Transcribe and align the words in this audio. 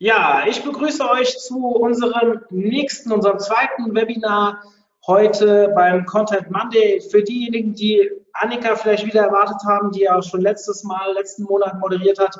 Ja, 0.00 0.44
ich 0.46 0.62
begrüße 0.62 1.02
euch 1.10 1.36
zu 1.40 1.58
unserem 1.66 2.42
nächsten, 2.50 3.10
unserem 3.10 3.40
zweiten 3.40 3.96
Webinar 3.96 4.62
heute 5.04 5.72
beim 5.74 6.06
Content 6.06 6.52
Monday. 6.52 7.00
Für 7.00 7.20
diejenigen, 7.24 7.74
die 7.74 8.08
Annika 8.32 8.76
vielleicht 8.76 9.06
wieder 9.06 9.22
erwartet 9.22 9.60
haben, 9.66 9.90
die 9.90 10.02
ja 10.02 10.22
schon 10.22 10.40
letztes 10.40 10.84
Mal, 10.84 11.14
letzten 11.14 11.42
Monat 11.42 11.80
moderiert 11.80 12.20
hat. 12.20 12.38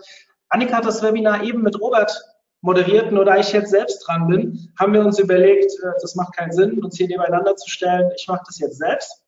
Annika 0.51 0.77
hat 0.77 0.87
das 0.87 1.03
Webinar 1.03 1.43
eben 1.43 1.63
mit 1.63 1.81
Robert 1.81 2.13
moderiert. 2.61 3.11
Nur 3.11 3.25
da 3.25 3.39
ich 3.39 3.53
jetzt 3.53 3.71
selbst 3.71 4.07
dran 4.07 4.29
bin, 4.29 4.73
haben 4.79 4.93
wir 4.93 5.05
uns 5.05 5.19
überlegt, 5.19 5.73
äh, 5.83 5.91
das 6.01 6.15
macht 6.15 6.37
keinen 6.37 6.53
Sinn, 6.53 6.81
uns 6.85 6.97
hier 6.97 7.09
nebeneinander 7.09 7.57
zu 7.57 7.69
stellen. 7.69 8.09
Ich 8.17 8.29
mache 8.29 8.43
das 8.47 8.61
jetzt 8.61 8.79
selbst 8.79 9.25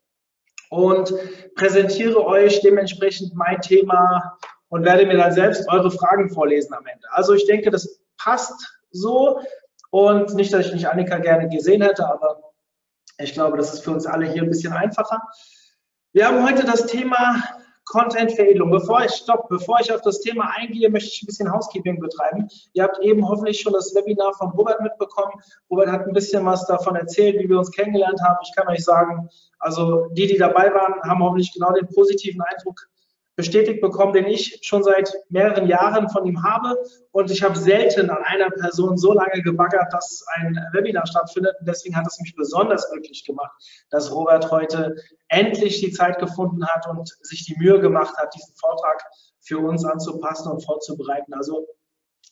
und 0.69 1.13
präsentiere 1.57 2.25
euch 2.25 2.61
dementsprechend 2.61 3.35
mein 3.35 3.61
Thema 3.61 4.39
und 4.69 4.85
werde 4.85 5.05
mir 5.05 5.17
dann 5.17 5.33
selbst 5.33 5.69
eure 5.69 5.91
Fragen 5.91 6.31
vorlesen 6.31 6.73
am 6.75 6.87
Ende. 6.87 7.09
Also 7.11 7.35
ich 7.35 7.45
denke, 7.45 7.73
das 7.73 8.00
passt 8.23 8.79
so. 8.91 9.41
Und 9.91 10.35
nicht, 10.35 10.53
dass 10.53 10.67
ich 10.67 10.73
nicht 10.73 10.89
Annika 10.89 11.19
gerne 11.19 11.49
gesehen 11.49 11.83
hätte, 11.83 12.09
aber 12.09 12.41
ich 13.19 13.33
glaube, 13.33 13.57
das 13.57 13.75
ist 13.75 13.85
für 13.85 13.91
uns 13.91 14.07
alle 14.07 14.27
hier 14.27 14.43
ein 14.43 14.49
bisschen 14.49 14.73
einfacher. 14.73 15.21
Wir 16.13 16.27
haben 16.27 16.45
heute 16.45 16.65
das 16.65 16.87
Thema 16.87 17.43
Content-Veredelung. 17.85 18.71
Bevor 18.71 19.05
ich 19.05 19.11
stopp, 19.13 19.49
bevor 19.49 19.81
ich 19.81 19.93
auf 19.93 20.01
das 20.03 20.21
Thema 20.21 20.53
eingehe, 20.57 20.89
möchte 20.89 21.09
ich 21.09 21.23
ein 21.23 21.27
bisschen 21.27 21.53
Housekeeping 21.53 21.99
betreiben. 21.99 22.49
Ihr 22.73 22.85
habt 22.85 23.01
eben 23.01 23.29
hoffentlich 23.29 23.61
schon 23.61 23.73
das 23.73 23.93
Webinar 23.95 24.33
von 24.35 24.51
Robert 24.51 24.81
mitbekommen. 24.81 25.33
Robert 25.69 25.91
hat 25.91 26.07
ein 26.07 26.13
bisschen 26.13 26.47
was 26.47 26.67
davon 26.67 26.95
erzählt, 26.95 27.39
wie 27.41 27.49
wir 27.49 27.59
uns 27.59 27.73
kennengelernt 27.73 28.21
haben. 28.23 28.39
Ich 28.45 28.55
kann 28.55 28.69
euch 28.69 28.85
sagen, 28.85 29.29
also 29.59 30.07
die, 30.13 30.29
die 30.29 30.39
dabei 30.39 30.73
waren, 30.73 31.03
haben 31.03 31.23
hoffentlich 31.23 31.53
genau 31.53 31.73
den 31.73 31.89
positiven 31.89 32.41
Eindruck 32.43 32.89
bestätigt 33.41 33.81
bekommen, 33.81 34.13
den 34.13 34.27
ich 34.27 34.59
schon 34.61 34.83
seit 34.83 35.11
mehreren 35.31 35.67
Jahren 35.67 36.11
von 36.11 36.27
ihm 36.27 36.43
habe. 36.43 36.77
Und 37.11 37.31
ich 37.31 37.43
habe 37.43 37.59
selten 37.59 38.11
an 38.11 38.23
einer 38.23 38.51
Person 38.51 38.99
so 38.99 39.15
lange 39.15 39.41
gebaggert, 39.43 39.91
dass 39.93 40.23
ein 40.35 40.55
Webinar 40.73 41.07
stattfindet. 41.07 41.55
Und 41.59 41.67
deswegen 41.67 41.97
hat 41.97 42.07
es 42.07 42.21
mich 42.21 42.35
besonders 42.37 42.91
glücklich 42.91 43.25
gemacht, 43.25 43.51
dass 43.89 44.15
Robert 44.15 44.51
heute 44.51 44.95
endlich 45.29 45.81
die 45.81 45.91
Zeit 45.91 46.19
gefunden 46.19 46.67
hat 46.67 46.87
und 46.87 47.09
sich 47.23 47.47
die 47.47 47.57
Mühe 47.57 47.81
gemacht 47.81 48.15
hat, 48.19 48.35
diesen 48.35 48.55
Vortrag 48.57 49.03
für 49.41 49.59
uns 49.59 49.87
anzupassen 49.87 50.53
und 50.53 50.63
vorzubereiten. 50.63 51.33
Also 51.33 51.67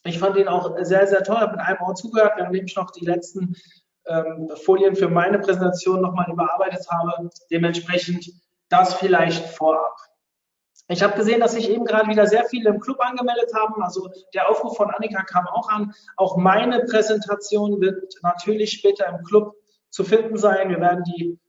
ich 0.03 0.19
fand 0.19 0.37
ihn 0.37 0.47
auch 0.47 0.77
sehr, 0.81 1.07
sehr 1.07 1.23
toll, 1.23 1.37
habe 1.37 1.53
mit 1.53 1.65
einem 1.65 1.81
Ohr 1.81 1.95
zugehört, 1.95 2.33
während 2.37 2.55
ich 2.55 2.75
noch 2.75 2.91
die 2.91 3.05
letzten 3.05 3.55
ähm, 4.05 4.51
Folien 4.63 4.95
für 4.95 5.09
meine 5.09 5.39
Präsentation 5.39 6.01
nochmal 6.01 6.31
überarbeitet 6.31 6.85
habe. 6.91 7.31
Dementsprechend 7.49 8.29
das 8.69 8.93
vielleicht 8.93 9.43
vorab. 9.55 9.95
Ich 10.91 11.03
habe 11.03 11.15
gesehen, 11.15 11.39
dass 11.39 11.51
sich 11.51 11.69
eben 11.69 11.85
gerade 11.85 12.09
wieder 12.09 12.25
sehr 12.25 12.45
viele 12.45 12.71
im 12.71 12.79
Club 12.79 12.99
angemeldet 12.99 13.53
haben. 13.53 13.81
Also 13.83 14.09
der 14.33 14.49
Aufruf 14.49 14.75
von 14.75 14.89
Annika 14.89 15.21
kam 15.23 15.45
auch 15.47 15.69
an. 15.69 15.93
Auch 16.17 16.35
meine 16.35 16.83
Präsentation 16.85 17.79
wird 17.79 18.15
natürlich 18.23 18.71
später 18.71 19.07
im 19.07 19.23
Club 19.23 19.55
zu 19.91 20.03
finden 20.03 20.37
sein. 20.37 20.69
Wir 20.69 20.79
werden 20.79 21.03
die 21.03 21.39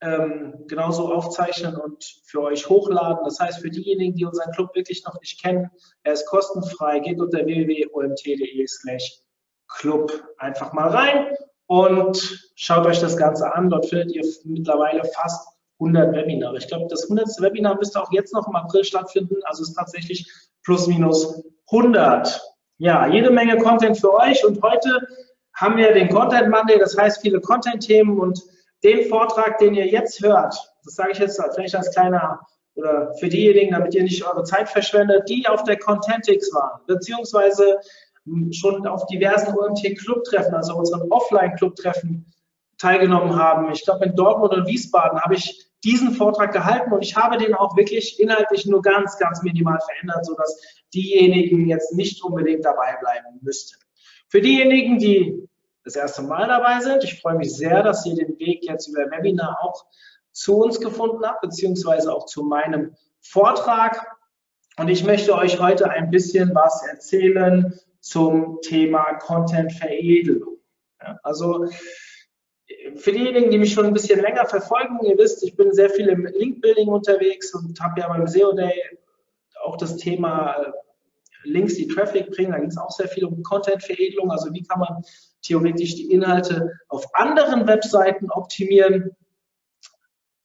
ähm, 0.00 0.64
genauso 0.68 1.12
aufzeichnen 1.12 1.76
und 1.76 2.02
für 2.24 2.40
euch 2.42 2.66
hochladen. 2.68 3.24
Das 3.24 3.38
heißt, 3.38 3.60
für 3.60 3.68
diejenigen, 3.68 4.14
die 4.14 4.24
unseren 4.24 4.52
Club 4.52 4.74
wirklich 4.74 5.04
noch 5.04 5.20
nicht 5.20 5.42
kennen, 5.42 5.70
er 6.02 6.14
ist 6.14 6.26
kostenfrei. 6.26 7.00
Geht 7.00 7.20
unter 7.20 7.44
www.omt.de 7.44 8.66
slash 8.66 9.20
Club 9.68 10.12
einfach 10.38 10.72
mal 10.72 10.88
rein 10.88 11.36
und 11.66 12.50
schaut 12.54 12.86
euch 12.86 13.00
das 13.00 13.18
Ganze 13.18 13.52
an. 13.54 13.68
Dort 13.68 13.86
findet 13.86 14.12
ihr 14.12 14.24
mittlerweile 14.44 15.04
fast 15.04 15.57
100 15.80 16.12
Webinare. 16.12 16.58
Ich 16.58 16.68
glaube, 16.68 16.86
das 16.88 17.04
100. 17.04 17.40
Webinar 17.40 17.76
müsste 17.76 18.00
auch 18.02 18.10
jetzt 18.12 18.34
noch 18.34 18.48
im 18.48 18.56
April 18.56 18.84
stattfinden. 18.84 19.36
Also 19.44 19.62
ist 19.62 19.74
tatsächlich 19.74 20.30
plus 20.64 20.86
minus 20.86 21.42
100. 21.70 22.40
Ja, 22.78 23.06
jede 23.06 23.30
Menge 23.30 23.58
Content 23.58 23.98
für 23.98 24.12
euch. 24.14 24.44
Und 24.44 24.62
heute 24.62 25.06
haben 25.54 25.76
wir 25.76 25.92
den 25.92 26.08
Content 26.08 26.48
Monday, 26.50 26.78
das 26.78 26.96
heißt 26.96 27.20
viele 27.20 27.40
Content-Themen 27.40 28.18
und 28.18 28.40
den 28.84 29.08
Vortrag, 29.08 29.58
den 29.58 29.74
ihr 29.74 29.86
jetzt 29.86 30.22
hört, 30.22 30.54
das 30.84 30.94
sage 30.94 31.10
ich 31.12 31.18
jetzt 31.18 31.42
vielleicht 31.54 31.74
als 31.74 31.90
kleiner 31.92 32.40
oder 32.76 33.12
für 33.14 33.28
diejenigen, 33.28 33.72
damit 33.72 33.92
ihr 33.94 34.04
nicht 34.04 34.24
eure 34.24 34.44
Zeit 34.44 34.68
verschwendet, 34.68 35.28
die 35.28 35.48
auf 35.48 35.64
der 35.64 35.78
Contentix 35.78 36.54
waren, 36.54 36.80
beziehungsweise 36.86 37.80
schon 38.52 38.86
auf 38.86 39.06
diversen 39.06 39.58
OMT-Clubtreffen, 39.58 40.54
also 40.54 40.76
unseren 40.76 41.10
Offline-Clubtreffen 41.10 42.32
teilgenommen 42.78 43.36
haben. 43.36 43.72
Ich 43.72 43.84
glaube, 43.84 44.04
in 44.04 44.14
Dortmund 44.14 44.52
und 44.54 44.68
Wiesbaden 44.68 45.20
habe 45.20 45.34
ich 45.34 45.67
diesen 45.84 46.12
Vortrag 46.12 46.52
gehalten 46.52 46.92
und 46.92 47.02
ich 47.02 47.16
habe 47.16 47.38
den 47.38 47.54
auch 47.54 47.76
wirklich 47.76 48.18
inhaltlich 48.18 48.66
nur 48.66 48.82
ganz, 48.82 49.16
ganz 49.18 49.42
minimal 49.42 49.78
verändert, 49.80 50.26
sodass 50.26 50.60
diejenigen 50.92 51.68
jetzt 51.68 51.94
nicht 51.94 52.22
unbedingt 52.24 52.64
dabei 52.64 52.96
bleiben 53.00 53.38
müssten. 53.42 53.76
Für 54.28 54.40
diejenigen, 54.40 54.98
die 54.98 55.48
das 55.84 55.96
erste 55.96 56.22
Mal 56.22 56.48
dabei 56.48 56.80
sind, 56.80 57.04
ich 57.04 57.20
freue 57.20 57.36
mich 57.36 57.54
sehr, 57.54 57.82
dass 57.82 58.04
ihr 58.04 58.14
den 58.14 58.38
Weg 58.38 58.64
jetzt 58.64 58.88
über 58.88 59.10
Webinar 59.10 59.58
auch 59.62 59.86
zu 60.32 60.56
uns 60.58 60.80
gefunden 60.80 61.24
habt, 61.24 61.40
beziehungsweise 61.40 62.12
auch 62.12 62.26
zu 62.26 62.44
meinem 62.44 62.94
Vortrag. 63.20 64.06
Und 64.76 64.88
ich 64.88 65.04
möchte 65.04 65.34
euch 65.34 65.60
heute 65.60 65.90
ein 65.90 66.10
bisschen 66.10 66.54
was 66.54 66.86
erzählen 66.86 67.78
zum 68.00 68.58
Thema 68.62 69.14
Content-Veredelung. 69.14 70.58
Also 71.22 71.66
für 72.96 73.12
diejenigen, 73.12 73.50
die 73.50 73.58
mich 73.58 73.72
schon 73.72 73.86
ein 73.86 73.94
bisschen 73.94 74.20
länger 74.20 74.46
verfolgen, 74.46 74.98
ihr 75.04 75.16
wisst, 75.16 75.42
ich 75.42 75.56
bin 75.56 75.72
sehr 75.72 75.90
viel 75.90 76.08
im 76.08 76.26
Link-Building 76.26 76.88
unterwegs 76.88 77.54
und 77.54 77.80
habe 77.80 78.00
ja 78.00 78.08
beim 78.08 78.26
SEO 78.26 78.52
Day 78.52 78.74
auch 79.64 79.76
das 79.76 79.96
Thema 79.96 80.74
Links, 81.44 81.76
die 81.76 81.88
Traffic 81.88 82.30
bringen. 82.30 82.52
Da 82.52 82.58
ging 82.58 82.68
es 82.68 82.78
auch 82.78 82.90
sehr 82.90 83.08
viel 83.08 83.24
um 83.24 83.42
Content-Veredelung. 83.42 84.30
Also 84.30 84.52
wie 84.52 84.62
kann 84.62 84.80
man 84.80 85.02
theoretisch 85.42 85.94
die 85.94 86.10
Inhalte 86.10 86.72
auf 86.88 87.06
anderen 87.14 87.66
Webseiten 87.66 88.30
optimieren, 88.30 89.16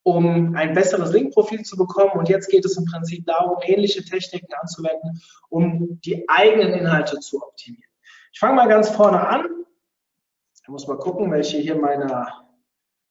um 0.04 0.56
ein 0.56 0.74
besseres 0.74 1.12
Link-Profil 1.12 1.64
zu 1.64 1.78
bekommen. 1.78 2.12
Und 2.12 2.30
jetzt 2.30 2.50
geht 2.50 2.66
es 2.66 2.78
im 2.78 2.86
Prinzip 2.86 3.26
darum, 3.26 3.58
ähnliche 3.64 4.04
Techniken 4.04 4.54
anzuwenden, 4.54 5.22
um 5.50 6.00
die 6.02 6.28
eigenen 6.30 6.74
Inhalte 6.74 7.20
zu 7.20 7.42
optimieren. 7.42 7.92
Ich 8.32 8.40
fange 8.40 8.56
mal 8.56 8.68
ganz 8.68 8.90
vorne 8.90 9.28
an. 9.28 9.46
Ich 10.64 10.70
muss 10.70 10.88
mal 10.88 10.98
gucken, 10.98 11.30
welche 11.30 11.58
hier 11.58 11.76
meine 11.76 12.26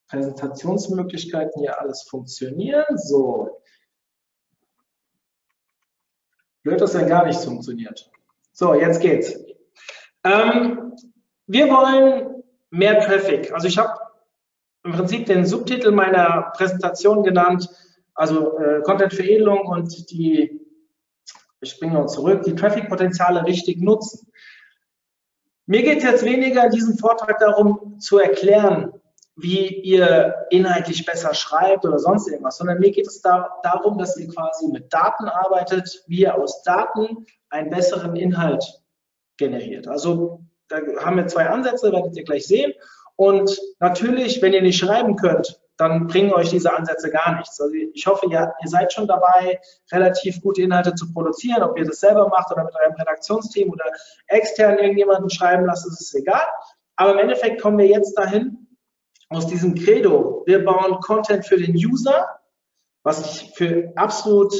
Präsentationsmöglichkeiten 0.09 1.61
hier 1.61 1.79
alles 1.79 2.03
funktionieren. 2.03 2.97
So. 2.97 3.61
Blöd, 6.63 6.81
dass 6.81 6.93
dann 6.93 7.09
gar 7.09 7.27
nichts 7.27 7.45
funktioniert. 7.45 8.11
So, 8.53 8.73
jetzt 8.73 9.03
geht's. 9.03 9.39
Ähm, 10.25 10.95
wir 11.47 11.69
wollen 11.69 12.43
mehr 12.71 13.01
Traffic. 13.01 13.53
Also 13.53 13.69
ich 13.69 13.77
habe 13.77 14.01
im 14.85 14.93
Prinzip 14.93 15.27
den 15.27 15.45
Subtitel 15.45 15.91
meiner 15.91 16.53
Präsentation 16.57 17.23
genannt, 17.23 17.69
also 18.15 18.59
äh, 18.59 18.81
Content-Veredelung 18.81 19.67
und 19.67 20.11
die, 20.11 20.59
ich 21.61 21.71
springe 21.71 21.95
noch 21.95 22.07
zurück, 22.07 22.45
die 22.45 22.55
Traffic-Potenziale 22.55 23.45
richtig 23.45 23.79
nutzen. 23.83 24.33
Mir 25.67 25.83
geht 25.83 25.99
es 25.99 26.05
jetzt 26.05 26.25
weniger 26.25 26.65
in 26.65 26.71
diesem 26.71 26.99
Vortrag 26.99 27.39
darum 27.39 27.99
zu 28.01 28.19
erklären, 28.19 28.93
wie 29.37 29.69
ihr 29.69 30.35
inhaltlich 30.51 31.07
besser 31.07 31.35
schreibt 31.35 31.85
oder 31.85 31.99
sonst 31.99 32.29
irgendwas, 32.29 32.59
sondern 32.59 32.81
mir 32.81 32.91
geht 32.91 33.07
es 33.07 33.23
da, 33.23 33.49
darum, 33.63 33.97
dass 33.97 34.17
ihr 34.17 34.29
quasi 34.29 34.67
mit 34.69 34.93
Daten 34.93 35.25
arbeitet, 35.25 36.05
wie 36.07 36.21
ihr 36.21 36.35
aus 36.35 36.63
Daten 36.63 37.27
einen 37.49 37.71
besseren 37.71 38.17
Inhalt 38.17 38.83
generiert. 39.39 39.89
Also 39.89 40.41
da 40.69 40.79
haben 41.01 41.17
wir 41.17 41.27
zwei 41.27 41.49
Ansätze, 41.49 41.93
werdet 41.93 42.17
ihr 42.17 42.25
gleich 42.25 42.47
sehen. 42.47 42.73
Und 43.17 43.59
natürlich, 43.79 44.43
wenn 44.43 44.53
ihr 44.53 44.63
nicht 44.63 44.79
schreiben 44.79 45.17
könnt, 45.17 45.62
dann 45.83 46.07
bringen 46.07 46.33
euch 46.33 46.51
diese 46.51 46.73
Ansätze 46.73 47.11
gar 47.11 47.37
nichts. 47.37 47.61
Also 47.61 47.75
ich 47.75 48.07
hoffe, 48.07 48.27
ihr, 48.31 48.55
ihr 48.63 48.69
seid 48.69 48.93
schon 48.93 49.07
dabei, 49.07 49.61
relativ 49.91 50.41
gute 50.41 50.63
Inhalte 50.63 50.95
zu 50.95 51.13
produzieren. 51.13 51.63
Ob 51.63 51.79
ihr 51.79 51.85
das 51.85 52.01
selber 52.01 52.29
macht 52.29 52.51
oder 52.53 52.65
mit 52.65 52.75
eurem 52.75 52.95
Redaktionsteam 52.95 53.71
oder 53.71 53.85
extern 54.29 54.79
irgendjemanden 54.79 55.31
schreiben 55.31 55.67
lasst, 55.67 55.87
ist 55.87 56.01
es 56.01 56.15
egal. 56.15 56.47
Aber 56.97 57.13
im 57.13 57.19
Endeffekt 57.19 57.61
kommen 57.61 57.79
wir 57.79 57.87
jetzt 57.87 58.17
dahin, 58.17 58.63
aus 59.29 59.47
diesem 59.47 59.75
Credo, 59.75 60.43
wir 60.47 60.65
bauen 60.65 61.01
Content 61.01 61.47
für 61.47 61.57
den 61.57 61.75
User, 61.75 62.29
was 63.03 63.21
ich 63.21 63.55
für 63.55 63.93
absolut 63.97 64.55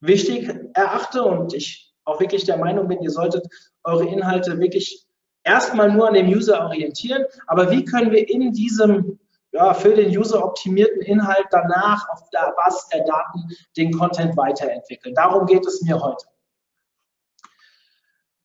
wichtig 0.00 0.50
erachte 0.74 1.22
und 1.22 1.54
ich 1.54 1.94
auch 2.04 2.20
wirklich 2.20 2.44
der 2.44 2.56
Meinung 2.56 2.88
bin, 2.88 3.02
ihr 3.02 3.10
solltet 3.10 3.46
eure 3.84 4.06
Inhalte 4.06 4.58
wirklich 4.58 5.06
erstmal 5.42 5.92
nur 5.92 6.08
an 6.08 6.14
dem 6.14 6.28
User 6.28 6.64
orientieren, 6.64 7.24
aber 7.46 7.70
wie 7.70 7.84
können 7.84 8.10
wir 8.12 8.28
in 8.28 8.52
diesem 8.52 9.18
ja, 9.54 9.72
für 9.72 9.94
den 9.94 10.10
User 10.16 10.44
optimierten 10.44 11.00
Inhalt 11.02 11.46
danach 11.50 12.08
auf 12.10 12.28
der 12.30 12.52
Basis 12.56 12.88
der 12.88 13.04
Daten 13.04 13.48
den 13.76 13.96
Content 13.96 14.36
weiterentwickeln. 14.36 15.14
Darum 15.14 15.46
geht 15.46 15.64
es 15.64 15.80
mir 15.82 16.00
heute. 16.00 16.26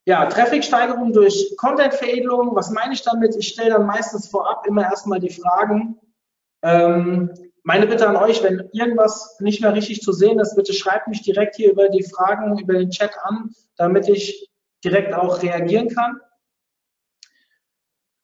Ja, 0.06 0.27
Traffic-Steigerung 0.27 1.11
durch 1.11 1.56
Content-Veredelung. 1.57 2.56
Was 2.56 2.69
meine 2.69 2.94
ich 2.94 3.01
damit? 3.01 3.35
Ich 3.35 3.50
stelle 3.50 3.71
dann 3.71 3.88
meistens 3.88 4.27
vorab 4.29 4.67
immer 4.67 4.83
erstmal 4.83 5.19
die 5.19 5.31
Fragen. 5.31 6.00
Ähm, 6.61 7.33
meine 7.63 7.88
Bitte 7.88 8.07
an 8.07 8.15
euch, 8.15 8.44
wenn 8.44 8.69
irgendwas 8.71 9.39
nicht 9.39 9.61
mehr 9.61 9.73
richtig 9.73 10.01
zu 10.01 10.11
sehen 10.11 10.39
ist, 10.39 10.56
bitte 10.56 10.73
schreibt 10.73 11.07
mich 11.07 11.23
direkt 11.23 11.56
hier 11.56 11.71
über 11.71 11.89
die 11.89 12.03
Fragen, 12.03 12.57
über 12.59 12.73
den 12.73 12.91
Chat 12.91 13.17
an, 13.23 13.53
damit 13.77 14.07
ich 14.07 14.50
direkt 14.83 15.13
auch 15.13 15.41
reagieren 15.41 15.89
kann. 15.89 16.19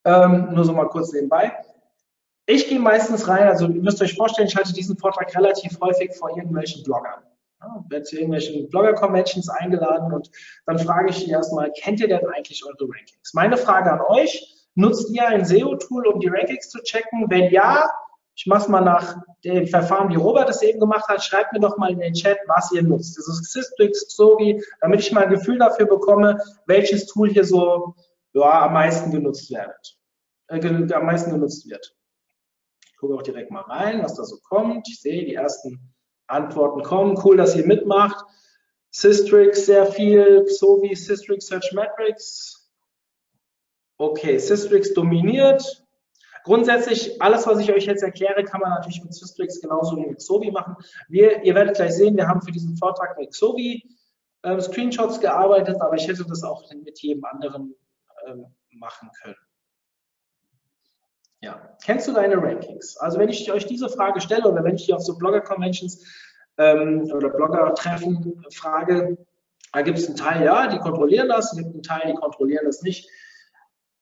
Ähm, 0.05 0.53
nur 0.53 0.65
so 0.65 0.73
mal 0.73 0.87
kurz 0.87 1.11
nebenbei. 1.13 1.51
Ich 2.47 2.68
gehe 2.68 2.80
meistens 2.80 3.27
rein, 3.27 3.47
also 3.47 3.68
ihr 3.68 3.81
müsst 3.81 4.01
euch 4.01 4.15
vorstellen, 4.15 4.47
ich 4.47 4.56
halte 4.56 4.74
diesen 4.74 4.97
Vortrag 4.97 5.36
relativ 5.36 5.80
häufig 5.81 6.15
vor 6.15 6.30
irgendwelchen 6.38 6.83
Bloggern. 6.83 7.24
Ja, 7.59 7.83
werde 7.89 8.03
zu 8.03 8.15
irgendwelchen 8.15 8.69
Blogger-Conventions 8.69 9.50
eingeladen 9.50 10.13
und 10.13 10.30
dann 10.65 10.77
frage 10.77 11.09
ich 11.09 11.25
die 11.25 11.31
erstmal, 11.31 11.71
kennt 11.71 12.00
ihr 12.01 12.07
denn 12.07 12.25
eigentlich 12.27 12.63
eure 12.63 12.83
Rankings? 12.83 13.33
Meine 13.33 13.57
Frage 13.57 13.92
an 13.92 14.01
euch, 14.01 14.68
nutzt 14.75 15.09
ihr 15.09 15.27
ein 15.27 15.44
SEO-Tool, 15.44 16.06
um 16.06 16.19
die 16.19 16.27
Rankings 16.27 16.69
zu 16.69 16.80
checken? 16.83 17.25
Wenn 17.30 17.51
ja, 17.51 17.89
ich 18.36 18.45
mache 18.45 18.63
es 18.63 18.68
mal 18.68 18.81
nach 18.81 19.18
dem 19.44 19.65
Verfahren, 19.65 20.09
wie 20.09 20.15
Robert 20.15 20.50
es 20.50 20.62
eben 20.62 20.80
gemacht 20.80 21.07
hat. 21.07 21.24
Schreibt 21.24 21.53
mir 21.53 21.62
doch 21.62 21.77
mal 21.77 21.92
in 21.92 22.00
den 22.00 22.13
Chat, 22.13 22.38
was 22.47 22.71
ihr 22.74 22.83
nutzt. 22.83 23.18
Das 23.18 23.27
ist 23.27 23.51
Systrix, 23.51 24.15
Xovi, 24.15 24.62
damit 24.81 25.00
ich 25.00 25.12
mal 25.12 25.24
ein 25.24 25.30
Gefühl 25.30 25.57
dafür 25.57 25.86
bekomme, 25.86 26.39
welches 26.65 27.07
Tool 27.07 27.30
hier 27.30 27.45
so 27.45 27.95
ja, 28.33 28.65
am 28.65 28.74
meisten 28.74 29.09
genutzt 29.12 29.50
wird. 29.50 29.97
Äh, 30.47 30.94
am 30.94 31.06
meisten 31.06 31.31
genutzt 31.31 31.68
wird. 31.69 31.95
Gucke 33.06 33.19
auch 33.19 33.24
direkt 33.24 33.52
mal 33.52 33.62
rein, 33.62 34.04
was 34.04 34.16
da 34.16 34.24
so 34.24 34.38
kommt. 34.38 34.88
Ich 34.90 35.00
sehe, 35.00 35.25
die 35.25 35.36
ersten 35.36 35.94
Antworten 36.28 36.81
kommen. 36.81 37.19
Cool, 37.24 37.38
dass 37.38 37.56
ihr 37.56 37.66
mitmacht. 37.66 38.25
Systrix 38.90 39.66
sehr 39.66 39.86
viel, 39.86 40.46
Xovi, 40.46 40.96
Systrix 40.96 41.48
Search 41.48 41.72
Metrics. 41.74 42.72
Okay, 43.98 44.38
Systrix 44.40 44.94
dominiert. 44.94 45.86
Grundsätzlich, 46.44 47.22
alles, 47.22 47.46
was 47.48 47.60
ich 47.60 47.72
euch 47.72 47.86
jetzt 47.86 48.04
erkläre, 48.04 48.44
kann 48.44 48.62
man 48.62 48.72
natürlich 48.72 49.04
mit 49.04 49.13
Systrix 49.13 49.62
genauso 49.62 49.98
wie 49.98 50.06
mit 50.06 50.19
Xovi 50.19 50.52
machen. 50.52 50.75
Wir, 51.07 51.44
ihr 51.44 51.56
werdet 51.56 51.75
gleich 51.75 51.94
sehen, 51.94 52.18
wir 52.18 52.28
haben 52.28 52.42
für 52.42 52.52
diesen 52.52 52.78
Vortrag 52.78 53.18
mit 53.18 53.31
Xovi 53.31 53.84
äh, 54.44 54.60
Screenshots 54.60 55.19
gearbeitet, 55.19 55.81
aber 55.81 55.96
ich 55.96 56.07
hätte 56.07 56.25
das 56.25 56.44
auch 56.44 56.63
mit 56.74 57.00
jedem 57.00 57.25
anderen 57.25 57.75
äh, 58.25 58.36
machen 58.72 59.10
können. 59.22 59.36
Ja. 61.45 61.62
Kennst 61.83 62.07
du 62.07 62.13
deine 62.13 62.42
Rankings? 62.42 62.97
Also 62.97 63.19
wenn 63.19 63.30
ich 63.30 63.51
euch 63.51 63.68
diese 63.68 63.88
Frage 63.88 64.19
stelle 64.19 64.50
oder 64.50 64.63
wenn 64.63 64.75
ich 64.75 64.88
die 64.88 64.94
auf 64.95 65.03
so 65.03 65.15
Blogger-Conventions 65.15 66.03
ähm, 66.57 67.03
oder 67.13 67.30
Blogger-Treffen 67.30 68.44
frage, 68.51 69.15
da 69.71 69.81
gibt 69.83 70.00
es 70.00 70.07
einen 70.07 70.15
Teil, 70.15 70.44
ja, 70.44 70.65
die 70.68 70.80
kontrollieren 70.80 71.30
das, 71.30 71.51
es 71.51 71.59
gibt 71.59 71.71
einen 71.71 71.83
Teil, 71.83 72.12
die 72.12 72.15
kontrollieren 72.15 72.65
das 72.65 72.81
nicht. 72.81 73.07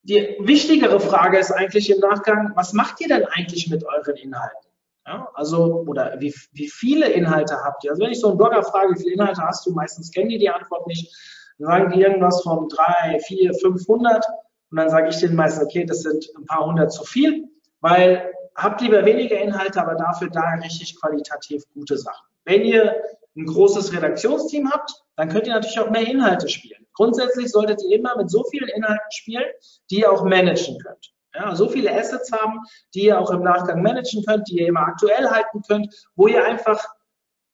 Die 0.04 0.38
wichtigere 0.40 1.01
Frage 1.01 1.38
ist 1.38 1.51
eigentlich 1.51 1.90
im 1.90 2.00
Nachgang, 2.00 2.54
was 2.56 2.72
macht 2.72 3.01
ihr 3.01 3.10
denn 3.10 3.25
eigentlich 3.25 3.69
mit 3.69 3.84
euren 3.84 4.16
Inhalten? 4.16 4.69
Ja, 5.06 5.28
also, 5.34 5.84
oder 5.86 6.16
wie, 6.19 6.34
wie 6.54 6.69
viele 6.69 7.10
Inhalte 7.10 7.57
habt 7.62 7.84
ihr? 7.84 7.92
Also 7.92 8.04
wenn 8.04 8.12
ich 8.12 8.22
so 8.22 8.30
einen 8.30 8.38
Blogger 8.38 8.63
frage, 8.63 8.94
wie 8.95 9.00
viele 9.01 9.16
Inhalte 9.16 9.42
hast 9.42 9.66
du, 9.66 9.74
meistens 9.74 10.12
kennen 10.12 10.30
die 10.30 10.38
die 10.38 10.50
Antwort 10.50 10.88
nicht, 10.88 11.13
dann 11.60 11.68
sagen 11.68 11.92
die 11.92 12.04
irgendwas 12.04 12.42
von 12.42 12.69
drei, 12.69 13.19
vier, 13.19 13.54
500 13.54 14.25
und 14.74 14.78
dann 14.78 14.90
sage 14.90 15.10
ich 15.10 15.18
denen 15.18 15.36
meistens, 15.36 15.66
okay, 15.66 15.86
das 15.86 16.02
sind 16.02 16.28
ein 16.36 16.48
paar 16.48 16.66
hundert 16.66 16.92
zu 16.92 17.04
viel, 17.04 17.48
weil 17.81 18.31
habt 18.56 18.81
lieber 18.81 19.06
weniger 19.06 19.40
Inhalte, 19.40 19.80
aber 19.80 19.94
dafür 19.94 20.31
da 20.31 20.56
richtig 20.64 21.00
qualitativ 21.00 21.62
gute 21.75 21.96
Sachen. 21.96 22.25
Wenn 22.44 22.64
ihr 22.66 22.96
ein 23.38 23.46
großes 23.46 23.94
Redaktionsteam 23.94 24.72
habt, 24.72 24.92
dann 25.16 25.30
könnt 25.30 25.46
ihr 25.46 25.54
natürlich 25.54 25.80
auch 25.80 25.92
mehr 25.92 26.08
Inhalte 26.08 26.50
spielen. 26.50 26.88
Grundsätzlich 26.94 27.52
solltet 27.52 27.84
ihr 27.84 28.00
immer 28.00 28.18
mit 28.18 28.31
so 28.31 28.46
vielen 28.46 28.68
Inhalten 28.68 29.12
spielen, 29.12 29.46
die 29.92 30.00
ihr 30.00 30.12
auch 30.12 30.24
managen 30.24 30.80
könnt. 30.80 31.14
Ja, 31.36 31.56
so 31.56 31.69
viele 31.69 31.96
Assets 31.96 32.31
haben, 32.31 32.60
die 32.96 33.06
ihr 33.06 33.19
auch 33.19 33.30
im 33.30 33.44
Nachgang 33.44 33.84
managen 33.84 34.26
könnt, 34.26 34.48
die 34.50 34.62
ihr 34.62 34.69
immer 34.69 34.88
aktuell 34.88 35.30
halten 35.30 35.62
könnt, 35.68 36.08
wo 36.16 36.26
ihr 36.26 36.44
einfach 36.44 36.84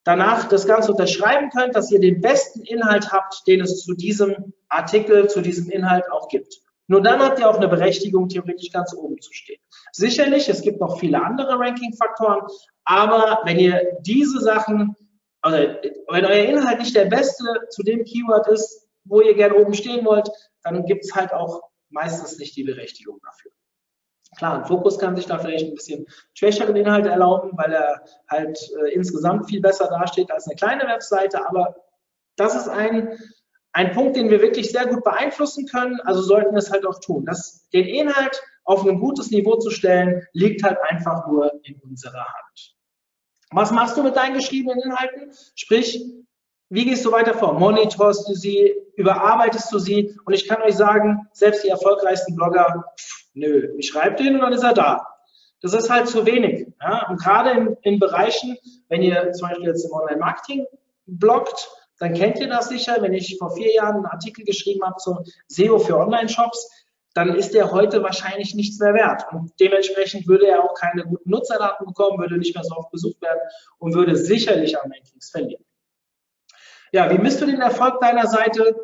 danach 0.06 0.48
das 0.48 0.66
Ganze 0.66 0.94
unterschreiben 0.94 1.50
könnt, 1.50 1.76
dass 1.76 1.92
ihr 1.92 2.00
den 2.00 2.22
besten 2.22 2.62
Inhalt 2.62 3.12
habt, 3.12 3.46
den 3.46 3.60
es 3.60 3.84
zu 3.84 3.94
diesem 3.94 4.54
Artikel, 4.70 5.30
zu 5.30 5.42
diesem 5.42 5.70
Inhalt 5.70 6.10
auch 6.14 6.30
gibt. 6.30 6.62
Nur 6.90 7.02
dann 7.02 7.20
habt 7.20 7.40
ihr 7.40 7.48
auch 7.48 7.58
eine 7.58 7.68
Berechtigung, 7.68 8.30
theoretisch 8.30 8.72
ganz 8.72 8.96
oben 8.96 9.22
zu 9.22 9.32
stehen. 9.32 9.62
Sicherlich, 9.92 10.50
es 10.50 10.64
gibt 10.64 10.80
noch 10.80 11.00
viele 11.00 11.24
andere 11.24 11.60
Ranking-Faktoren, 11.60 12.42
aber 12.84 13.42
wenn 13.46 13.60
ihr 13.60 14.00
diese 14.02 14.40
Sachen, 14.40 14.96
also 15.42 15.58
wenn 15.58 16.26
euer 16.26 16.46
Inhalt 16.46 16.80
nicht 16.80 16.96
der 16.96 17.06
beste 17.06 17.46
zu 17.70 17.84
dem 17.84 18.04
Keyword 18.04 18.48
ist, 18.48 18.88
wo 19.04 19.22
ihr 19.22 19.36
gerne 19.36 19.54
oben 19.56 19.76
stehen 19.76 20.04
wollt, 20.04 20.30
dann 20.64 20.84
gibt 20.86 21.06
es 21.06 21.14
halt 21.14 21.32
auch 21.32 21.62
meistens 21.90 22.40
nicht 22.40 22.56
die 22.56 22.64
Berechtigung 22.64 23.20
dafür. 23.24 23.52
Klar, 24.38 24.58
ein 24.58 24.66
Fokus 24.66 24.98
kann 24.98 25.16
sich 25.16 25.28
da 25.28 25.38
vielleicht 25.38 25.66
ein 25.66 25.76
bisschen 25.76 26.08
schwächeren 26.34 26.76
Inhalt 26.76 27.06
erlauben, 27.06 27.52
weil 27.56 27.72
er 27.72 28.04
halt 28.28 28.60
äh, 28.82 28.94
insgesamt 28.94 29.48
viel 29.48 29.62
besser 29.62 29.88
dasteht 29.88 30.32
als 30.32 30.48
eine 30.48 30.56
kleine 30.56 30.88
Webseite, 30.88 31.48
aber 31.48 31.76
das 32.36 32.56
ist 32.56 32.68
ein 32.68 33.20
ein 33.74 33.92
Punkt, 33.92 34.16
den 34.16 34.30
wir 34.30 34.42
wirklich 34.42 34.72
sehr 34.72 34.88
gut 34.88 35.04
beeinflussen 35.04 35.66
können, 35.68 36.00
also 36.02 36.22
sollten 36.22 36.52
wir 36.52 36.60
es 36.60 36.72
halt 36.72 36.86
auch 36.86 37.00
tun. 37.00 37.26
Das, 37.26 37.68
den 37.70 37.86
Inhalt 37.86 38.42
auf 38.64 38.86
ein 38.86 39.00
gutes 39.00 39.32
Niveau 39.32 39.56
zu 39.58 39.72
stellen, 39.72 40.24
liegt 40.34 40.64
halt 40.64 40.78
einfach 40.90 41.28
nur 41.28 41.52
in 41.64 41.80
unserer 41.80 42.26
Hand. 42.26 42.76
Was 43.52 43.72
machst 43.72 43.98
du 43.98 44.04
mit 44.04 44.16
deinen 44.16 44.36
geschriebenen 44.36 44.80
Inhalten? 44.80 45.32
Sprich, 45.56 46.06
wie 46.70 46.86
gehst 46.86 47.04
du 47.04 47.12
weiter 47.12 47.34
vor? 47.34 47.54
Monitorst 47.54 48.30
du 48.30 48.34
sie? 48.36 48.76
Überarbeitest 48.96 49.72
du 49.72 49.80
sie? 49.80 50.16
Und 50.26 50.34
ich 50.34 50.48
kann 50.48 50.62
euch 50.62 50.76
sagen, 50.76 51.28
selbst 51.32 51.64
die 51.64 51.70
erfolgreichsten 51.70 52.36
Blogger, 52.36 52.86
pff, 53.00 53.26
nö, 53.34 53.74
ich 53.78 53.88
schreibe 53.88 54.18
den 54.18 54.36
und 54.36 54.42
dann 54.42 54.54
ist 54.54 54.64
er 54.64 54.74
da. 54.74 55.08
Das 55.62 55.74
ist 55.74 55.90
halt 55.90 56.08
zu 56.08 56.26
wenig. 56.28 56.68
Ja? 56.80 57.10
Und 57.10 57.20
gerade 57.20 57.52
in, 57.52 57.78
in 57.82 58.00
Bereichen, 58.00 58.56
wenn 58.88 59.02
ihr 59.02 59.32
zum 59.34 59.50
Beispiel 59.50 59.66
jetzt 59.66 59.84
im 59.84 59.92
Online-Marketing 59.92 60.66
bloggt, 61.08 61.70
dann 62.00 62.14
kennt 62.14 62.40
ihr 62.40 62.48
das 62.48 62.70
sicher. 62.70 62.98
Wenn 63.02 63.14
ich 63.14 63.38
vor 63.38 63.52
vier 63.56 63.74
Jahren 63.74 63.98
einen 63.98 64.06
Artikel 64.06 64.46
geschrieben 64.46 64.84
habe 64.84 64.96
zum 64.98 65.20
SEO 65.48 65.80
für 65.80 65.98
Online-Shops, 65.98 66.70
dann 67.14 67.36
ist 67.36 67.54
der 67.54 67.72
heute 67.72 68.02
wahrscheinlich 68.04 68.56
nichts 68.56 68.80
mehr 68.80 68.94
wert. 68.94 69.24
Und 69.32 69.52
dementsprechend 69.60 70.28
würde 70.28 70.48
er 70.48 70.64
auch 70.64 70.74
keine 70.74 71.04
guten 71.04 71.30
Nutzerdaten 71.30 71.86
bekommen, 71.86 72.20
würde 72.20 72.38
nicht 72.38 72.56
mehr 72.56 72.64
so 72.64 72.76
oft 72.76 72.92
besucht 72.92 73.22
werden 73.22 73.40
und 73.78 73.94
würde 73.94 74.16
sicherlich 74.16 74.80
am 74.80 74.92
Rankings 74.92 75.30
verlieren. 75.30 75.64
Ja, 76.92 77.12
wie 77.12 77.18
misst 77.18 77.42
du 77.42 77.46
den 77.46 77.62
Erfolg 77.62 78.00
deiner 78.00 78.28
Seite, 78.28 78.76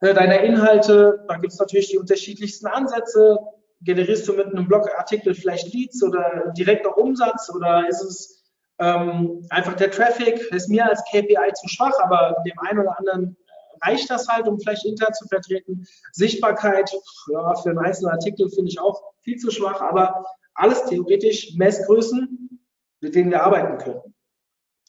äh, 0.00 0.14
deiner 0.14 0.40
Inhalte? 0.40 1.24
Da 1.28 1.36
gibt 1.36 1.52
es 1.52 1.58
natürlich 1.58 1.90
die 1.90 1.98
unterschiedlichsten 1.98 2.66
Ansätze. 2.66 3.38
Generierst 3.80 4.26
du 4.28 4.34
mit 4.34 4.46
einem 4.46 4.66
Blogartikel 4.66 5.34
vielleicht 5.34 5.72
Leads 5.72 6.02
oder 6.02 6.52
direkter 6.56 6.96
Umsatz 6.96 7.50
oder 7.54 7.86
ist 7.88 8.02
es 8.02 8.37
ähm, 8.78 9.44
einfach 9.50 9.74
der 9.74 9.90
Traffic 9.90 10.40
ist 10.52 10.68
mir 10.68 10.88
als 10.88 11.02
KPI 11.10 11.52
zu 11.54 11.68
schwach, 11.68 11.98
aber 12.00 12.36
dem 12.46 12.58
einen 12.60 12.80
oder 12.80 12.98
anderen 12.98 13.36
reicht 13.82 14.10
das 14.10 14.26
halt, 14.28 14.46
um 14.46 14.58
vielleicht 14.58 14.84
intern 14.84 15.12
zu 15.14 15.26
vertreten. 15.28 15.86
Sichtbarkeit, 16.12 16.90
ja, 17.32 17.54
für 17.56 17.70
einen 17.70 17.78
einzelnen 17.78 18.12
Artikel 18.12 18.48
finde 18.50 18.70
ich 18.70 18.80
auch 18.80 19.02
viel 19.22 19.36
zu 19.36 19.50
schwach, 19.50 19.80
aber 19.80 20.24
alles 20.54 20.84
theoretisch 20.84 21.54
Messgrößen, 21.56 22.60
mit 23.00 23.14
denen 23.14 23.30
wir 23.30 23.42
arbeiten 23.42 23.78
können. 23.78 24.14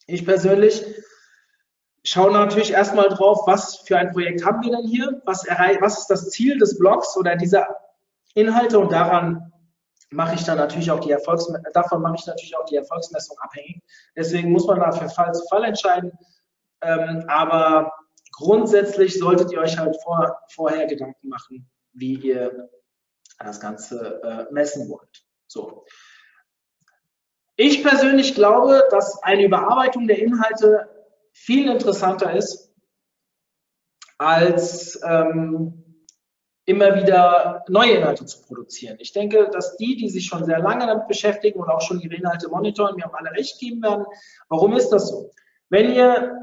Ich 0.08 0.26
persönlich 0.26 0.84
schaue 2.04 2.32
natürlich 2.32 2.72
erstmal 2.72 3.10
drauf, 3.10 3.42
was 3.46 3.78
für 3.78 3.98
ein 3.98 4.12
Projekt 4.12 4.44
haben 4.44 4.64
wir 4.64 4.76
denn 4.76 4.88
hier, 4.88 5.22
was, 5.26 5.46
was 5.46 6.00
ist 6.00 6.08
das 6.08 6.30
Ziel 6.30 6.58
des 6.58 6.80
Blogs 6.80 7.16
oder 7.18 7.36
dieser 7.36 7.68
Inhalte 8.34 8.80
und 8.80 8.92
daran 8.92 9.52
mache 10.12 10.36
ich 10.36 10.44
dann 10.44 10.58
natürlich 10.58 10.92
auch 10.92 11.00
die 11.00 11.12
Erfolgs 11.12 11.52
davon 11.74 12.02
mache 12.02 12.16
ich 12.18 12.26
natürlich 12.26 12.58
auch 12.58 12.66
die 12.66 12.78
Erfolgsmessung 12.78 13.38
abhängig. 13.40 13.82
Deswegen 14.16 14.52
muss 14.52 14.66
man 14.66 14.80
da 14.80 14.92
für 14.92 15.10
Fall 15.10 15.34
zu 15.34 15.46
Fall 15.48 15.64
entscheiden. 15.64 16.12
Ähm, 16.82 17.26
aber 17.28 17.94
grundsätzlich 18.32 19.20
solltet 19.20 19.52
ihr 19.52 19.60
euch 19.60 19.78
halt 19.78 19.96
vor, 20.02 20.40
vorher 20.54 20.88
Gedanken 20.88 21.28
machen, 21.28 21.70
wie 21.94 22.16
ihr 22.16 22.70
das 23.38 23.60
Ganze 23.60 24.22
äh, 24.24 24.54
messen 24.54 24.90
wollt. 24.90 25.26
So. 25.48 25.86
Ich 27.56 27.84
persönlich 27.84 28.36
glaube, 28.36 28.84
dass 28.92 29.22
eine 29.24 29.44
Überarbeitung 29.44 30.08
der 30.08 30.20
Inhalte 30.20 30.90
viel 31.34 31.70
interessanter 31.70 32.34
ist 32.34 32.74
als 34.18 35.00
ähm, 35.04 35.89
immer 36.70 36.96
wieder 36.96 37.66
neue 37.68 37.94
Inhalte 37.94 38.26
zu 38.26 38.42
produzieren. 38.44 38.98
Ich 39.00 39.12
denke, 39.12 39.50
dass 39.52 39.76
die, 39.78 39.96
die 39.96 40.08
sich 40.08 40.26
schon 40.28 40.46
sehr 40.46 40.60
lange 40.60 40.86
damit 40.86 41.08
beschäftigen 41.08 41.60
und 41.60 41.68
auch 41.68 41.82
schon 41.82 42.00
ihre 42.00 42.14
Inhalte 42.14 42.48
monitoren, 42.48 42.96
mir 42.96 43.08
auch 43.08 43.14
alle 43.14 43.32
recht 43.32 43.60
geben 43.60 43.82
werden. 43.82 44.06
Warum 44.50 44.74
ist 44.74 44.90
das 44.90 45.10
so? 45.10 45.32
Wenn 45.70 45.92
ihr 45.92 46.38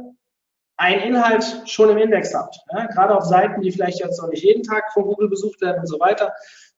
einen 0.79 1.03
Inhalt 1.03 1.45
schon 1.67 1.91
im 1.91 1.99
Index 1.99 2.35
habt. 2.35 2.59
Ja, 2.73 2.87
gerade 2.87 3.17
auf 3.17 3.25
Seiten, 3.25 3.63
die 3.63 3.71
vielleicht 3.71 4.01
jetzt 4.01 4.21
noch 4.21 4.29
nicht 4.29 4.45
jeden 4.45 4.63
Tag 4.63 4.93
von 4.93 5.05
Google 5.05 5.29
besucht 5.29 5.61
werden 5.63 5.81
und 5.81 5.87
so 5.87 5.99
weiter. 6.01 6.33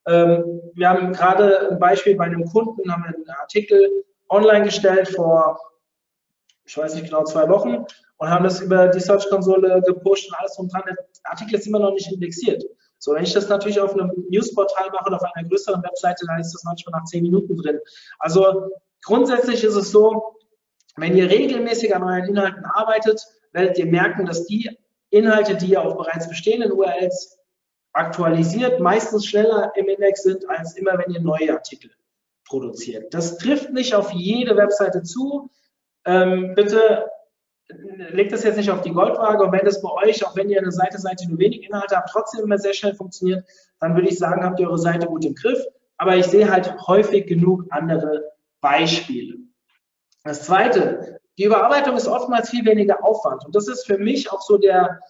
Ähm, 0.06 0.60
wir 0.74 0.88
haben 0.88 1.12
gerade 1.12 1.70
ein 1.70 1.78
Beispiel 1.78 2.14
bei 2.16 2.26
einem 2.26 2.44
Kunden, 2.44 2.92
haben 2.92 3.04
einen 3.04 3.28
Artikel 3.40 4.04
online 4.28 4.66
gestellt 4.66 5.08
vor, 5.08 5.58
ich 6.64 6.76
weiß 6.76 6.94
nicht 6.94 7.06
genau, 7.06 7.24
zwei 7.24 7.48
Wochen 7.48 7.84
und 8.18 8.30
haben 8.30 8.44
das 8.44 8.60
über 8.60 8.88
die 8.88 9.00
Search-Konsole 9.00 9.82
gepusht 9.84 10.28
und 10.30 10.38
alles 10.38 10.54
drum 10.54 10.68
dran. 10.68 10.82
Der 10.86 10.96
Artikel 11.24 11.56
ist 11.56 11.66
immer 11.66 11.80
noch 11.80 11.92
nicht 11.92 12.12
indexiert. 12.12 12.62
So, 12.98 13.14
wenn 13.14 13.24
ich 13.24 13.32
das 13.32 13.48
natürlich 13.48 13.80
auf 13.80 13.94
einem 13.94 14.12
Newsportal 14.28 14.90
mache 14.90 15.06
oder 15.06 15.16
auf 15.16 15.34
einer 15.34 15.48
größeren 15.48 15.82
Webseite, 15.82 16.26
dann 16.26 16.40
ist 16.40 16.52
das 16.52 16.64
manchmal 16.64 17.00
nach 17.00 17.04
zehn 17.04 17.22
Minuten 17.22 17.56
drin. 17.56 17.78
Also 18.18 18.70
grundsätzlich 19.04 19.62
ist 19.64 19.76
es 19.76 19.90
so, 19.90 20.36
wenn 20.96 21.16
ihr 21.16 21.30
regelmäßig 21.30 21.94
an 21.94 22.02
euren 22.02 22.24
Inhalten 22.24 22.64
arbeitet, 22.64 23.24
werdet 23.52 23.78
ihr 23.78 23.86
merken, 23.86 24.26
dass 24.26 24.46
die 24.46 24.76
Inhalte, 25.10 25.56
die 25.56 25.70
ihr 25.70 25.82
auf 25.82 25.96
bereits 25.96 26.28
bestehenden 26.28 26.72
URLs 26.72 27.38
aktualisiert, 27.92 28.80
meistens 28.80 29.26
schneller 29.26 29.72
im 29.76 29.88
Index 29.88 30.22
sind, 30.22 30.48
als 30.48 30.76
immer, 30.76 30.98
wenn 30.98 31.12
ihr 31.12 31.20
neue 31.20 31.52
Artikel 31.52 31.90
produziert. 32.44 33.14
Das 33.14 33.38
trifft 33.38 33.72
nicht 33.72 33.94
auf 33.94 34.12
jede 34.12 34.56
Webseite 34.56 35.02
zu. 35.02 35.50
Ähm, 36.04 36.54
bitte 36.54 37.06
legt 37.68 38.32
das 38.32 38.44
jetzt 38.44 38.56
nicht 38.56 38.70
auf 38.70 38.80
die 38.80 38.92
Goldwaage 38.92 39.44
und 39.44 39.52
wenn 39.52 39.64
das 39.64 39.82
bei 39.82 39.90
euch, 39.90 40.26
auch 40.26 40.34
wenn 40.36 40.48
ihr 40.48 40.58
eine 40.58 40.72
Seite 40.72 40.98
seid, 40.98 41.20
die 41.20 41.26
nur 41.26 41.38
wenig 41.38 41.64
Inhalte 41.64 41.96
habt, 41.96 42.10
trotzdem 42.10 42.44
immer 42.44 42.58
sehr 42.58 42.72
schnell 42.72 42.94
funktioniert, 42.94 43.44
dann 43.80 43.94
würde 43.94 44.08
ich 44.08 44.18
sagen, 44.18 44.42
habt 44.42 44.58
ihr 44.58 44.68
eure 44.68 44.78
Seite 44.78 45.06
gut 45.06 45.24
im 45.24 45.34
Griff. 45.34 45.62
Aber 45.98 46.16
ich 46.16 46.26
sehe 46.26 46.50
halt 46.50 46.74
häufig 46.86 47.26
genug 47.26 47.66
andere 47.70 48.22
Beispiele. 48.60 49.36
Das 50.24 50.44
zweite, 50.44 51.20
die 51.36 51.44
Überarbeitung 51.44 51.96
ist 51.96 52.08
oftmals 52.08 52.50
viel 52.50 52.64
weniger 52.64 53.04
Aufwand. 53.04 53.44
Und 53.44 53.54
das 53.54 53.68
ist 53.68 53.86
für 53.86 53.98
mich 53.98 54.30
auch 54.32 54.42
so 54.42 54.58
der, 54.58 55.00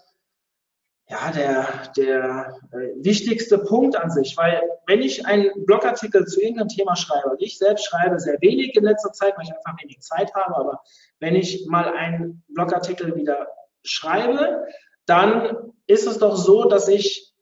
ja, 1.11 1.31
der, 1.31 1.93
der 1.97 2.59
äh, 2.73 2.91
wichtigste 3.03 3.59
Punkt 3.59 3.97
an 3.97 4.11
sich, 4.11 4.37
weil 4.37 4.62
wenn 4.87 5.00
ich 5.00 5.25
einen 5.25 5.65
Blogartikel 5.65 6.27
zu 6.27 6.41
irgendeinem 6.41 6.69
Thema 6.69 6.97
schreibe, 6.97 7.31
und 7.31 7.43
ich 7.43 7.57
selbst 7.57 7.87
schreibe 7.87 8.21
sehr 8.21 8.38
wenig 8.43 8.77
in 8.77 8.85
letzter 8.85 9.12
Zeit, 9.12 9.37
weil 9.37 9.45
ich 9.45 9.53
einfach 9.53 9.81
wenig 9.83 10.00
Zeit 10.00 10.35
habe, 10.35 10.55
aber 10.55 10.83
wenn 11.21 11.35
ich 11.35 11.67
mal 11.67 11.95
einen 11.95 12.45
Blogartikel 12.49 13.17
wieder 13.17 13.49
schreibe, 13.83 14.67
dann 15.07 15.73
ist 15.87 16.07
es 16.07 16.19
doch 16.19 16.37
so, 16.37 16.65
dass 16.65 16.88
ich 16.88 17.33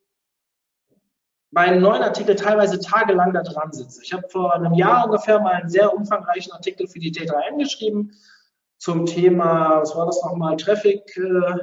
bei 1.50 1.62
einem 1.62 1.82
neuen 1.82 2.02
Artikel 2.02 2.36
teilweise 2.36 2.78
tagelang 2.78 3.32
da 3.32 3.42
dran 3.42 3.72
sitze. 3.72 4.00
Ich 4.02 4.12
habe 4.12 4.28
vor 4.28 4.54
einem 4.54 4.74
Jahr 4.74 5.06
ungefähr 5.06 5.40
mal 5.40 5.54
einen 5.54 5.70
sehr 5.70 5.92
umfangreichen 5.92 6.52
Artikel 6.52 6.86
für 6.86 7.00
die 7.00 7.12
T3N 7.12 7.58
geschrieben 7.58 8.12
zum 8.78 9.06
Thema, 9.06 9.80
was 9.80 9.96
war 9.96 10.06
das 10.06 10.22
nochmal, 10.22 10.56
Traffic, 10.56 11.16
äh, 11.16 11.58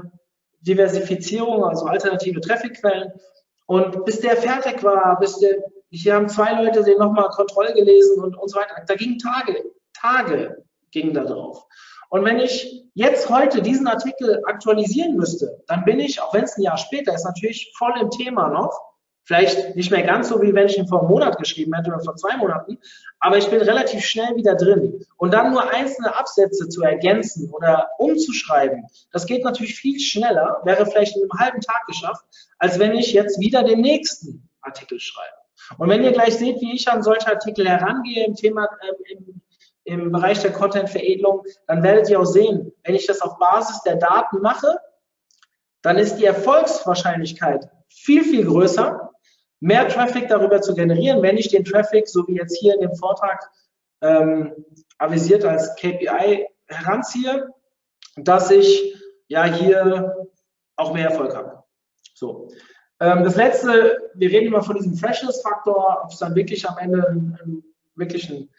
Diversifizierung, 0.63 1.63
also 1.63 1.86
alternative 1.86 2.41
Trafficquellen. 2.41 3.12
Und 3.65 4.05
bis 4.05 4.20
der 4.20 4.38
fertig 4.38 4.84
war, 4.84 5.20
bis 5.20 5.38
der, 5.39 5.55
hier 5.89 6.15
haben 6.15 6.27
zwei 6.27 6.62
Leute 6.62 6.84
den 6.84 6.98
nochmal 6.98 7.29
Kontroll 7.29 7.72
gelesen 7.74 8.24
und, 8.24 8.36
und 8.36 8.50
so 8.50 8.60
weiter. 8.60 8.84
Da 8.86 8.96
gingen 8.96 9.20
Tage, 9.20 9.63
Tage 9.93 10.63
gingen 10.91 11.13
da 11.13 11.24
drauf. 11.24 11.65
Und 12.10 12.25
wenn 12.25 12.39
ich 12.39 12.86
jetzt 12.93 13.29
heute 13.29 13.62
diesen 13.62 13.88
Artikel 13.88 14.41
aktualisieren 14.46 15.15
müsste, 15.15 15.63
dann 15.67 15.84
bin 15.84 16.00
ich, 16.00 16.22
auch 16.22 16.34
wenn 16.34 16.43
es 16.43 16.58
ein 16.58 16.62
Jahr 16.62 16.77
später 16.77 17.13
ist, 17.13 17.25
natürlich 17.25 17.74
voll 17.77 17.93
im 18.00 18.12
Thema 18.12 18.50
noch. 18.50 18.79
Vielleicht 19.25 19.75
nicht 19.75 19.89
mehr 19.89 20.03
ganz 20.03 20.30
so, 20.30 20.42
wie 20.42 20.53
wenn 20.53 20.68
ich 20.68 20.77
ihn 20.77 20.88
vor 20.88 21.00
einem 21.00 21.10
Monat 21.10 21.38
geschrieben 21.38 21.74
hätte 21.74 21.92
oder 21.92 22.03
vor 22.03 22.15
zwei 22.18 22.36
Monaten, 22.36 22.77
aber 23.20 23.38
ich 23.38 23.48
bin 23.48 23.62
relativ 23.62 24.03
schnell 24.06 24.36
wieder 24.36 24.56
drin. 24.56 25.06
Und 25.15 25.34
dann 25.34 25.53
nur 25.53 25.74
einzelne 25.74 26.13
Absätze 26.15 26.68
zu 26.68 26.82
ergänzen 26.82 27.50
oder 27.51 27.89
umzuschreiben, 28.00 28.86
das 29.12 29.25
geht 29.25 29.46
natürlich 29.46 29.75
viel 29.75 30.00
schneller, 30.00 30.60
wäre 30.65 30.86
vielleicht 30.86 31.15
in 31.15 31.24
einem 31.24 31.39
halben 31.39 31.62
Tag 31.62 31.86
geschafft, 31.88 32.25
als 32.58 32.80
wenn 32.80 32.94
ich 32.96 33.13
jetzt 33.13 33.39
wieder 33.39 33.63
den 33.63 33.80
nächsten 33.80 34.50
Artikel 34.62 35.00
schreibe. 35.00 35.38
Und 35.77 35.89
wenn 35.89 36.03
ihr 36.03 36.12
gleich 36.12 36.36
seht, 36.36 36.60
wie 36.60 36.75
ich 36.75 36.89
an 36.89 37.01
solche 37.01 37.27
Artikel 37.27 37.68
herangehe 37.68 38.25
im 38.25 38.36
Thema, 38.36 38.68
äh, 38.82 39.13
im, 39.13 39.42
im 39.86 40.12
Bereich 40.12 40.42
der 40.42 40.51
Content-Veredelung, 40.51 41.44
dann 41.68 41.82
werdet 41.82 42.10
ihr 42.10 42.20
auch 42.20 42.25
sehen, 42.25 42.74
wenn 42.84 42.96
ich 42.96 43.06
das 43.06 43.22
auf 43.22 43.38
Basis 43.38 43.82
der 43.84 43.96
Daten 43.96 44.42
mache, 44.42 44.77
dann 45.82 45.98
ist 45.98 46.18
die 46.18 46.25
Erfolgswahrscheinlichkeit 46.25 47.70
viel, 47.88 48.24
viel 48.24 48.46
größer, 48.46 49.12
mehr 49.63 49.88
Traffic 49.88 50.27
darüber 50.27 50.62
zu 50.62 50.75
generieren, 50.75 51.22
wenn 51.22 51.38
ich 51.38 51.48
den 51.48 51.63
Traffic, 51.63 52.10
so 52.10 52.27
wie 52.27 52.36
jetzt 52.36 52.58
hier 52.60 52.74
in 52.75 52.82
dem 52.82 52.96
Vortrag 52.96 53.50
ähm, 54.01 54.53
avisiert 54.98 55.46
als 55.46 55.74
KPI 55.77 56.48
heranziehe, 56.67 57.48
dass 58.17 58.51
ich 58.51 59.01
ja 59.29 59.46
hier 59.46 60.27
auch 60.75 60.93
mehr 60.93 61.10
Erfolg 61.10 61.34
habe. 61.34 61.63
So. 62.13 62.50
Ähm, 63.00 63.24
das 63.24 63.38
letzte, 63.38 64.12
wir 64.15 64.29
reden 64.29 64.48
immer 64.48 64.63
von 64.63 64.75
diesem 64.75 64.96
Freshness-Faktor, 64.96 66.01
ob 66.03 66.12
es 66.12 66.20
dann 66.20 66.36
wirklich 66.36 66.67
am 66.67 66.77
Ende 66.77 67.63
wirklich 67.96 68.29
ein, 68.29 68.50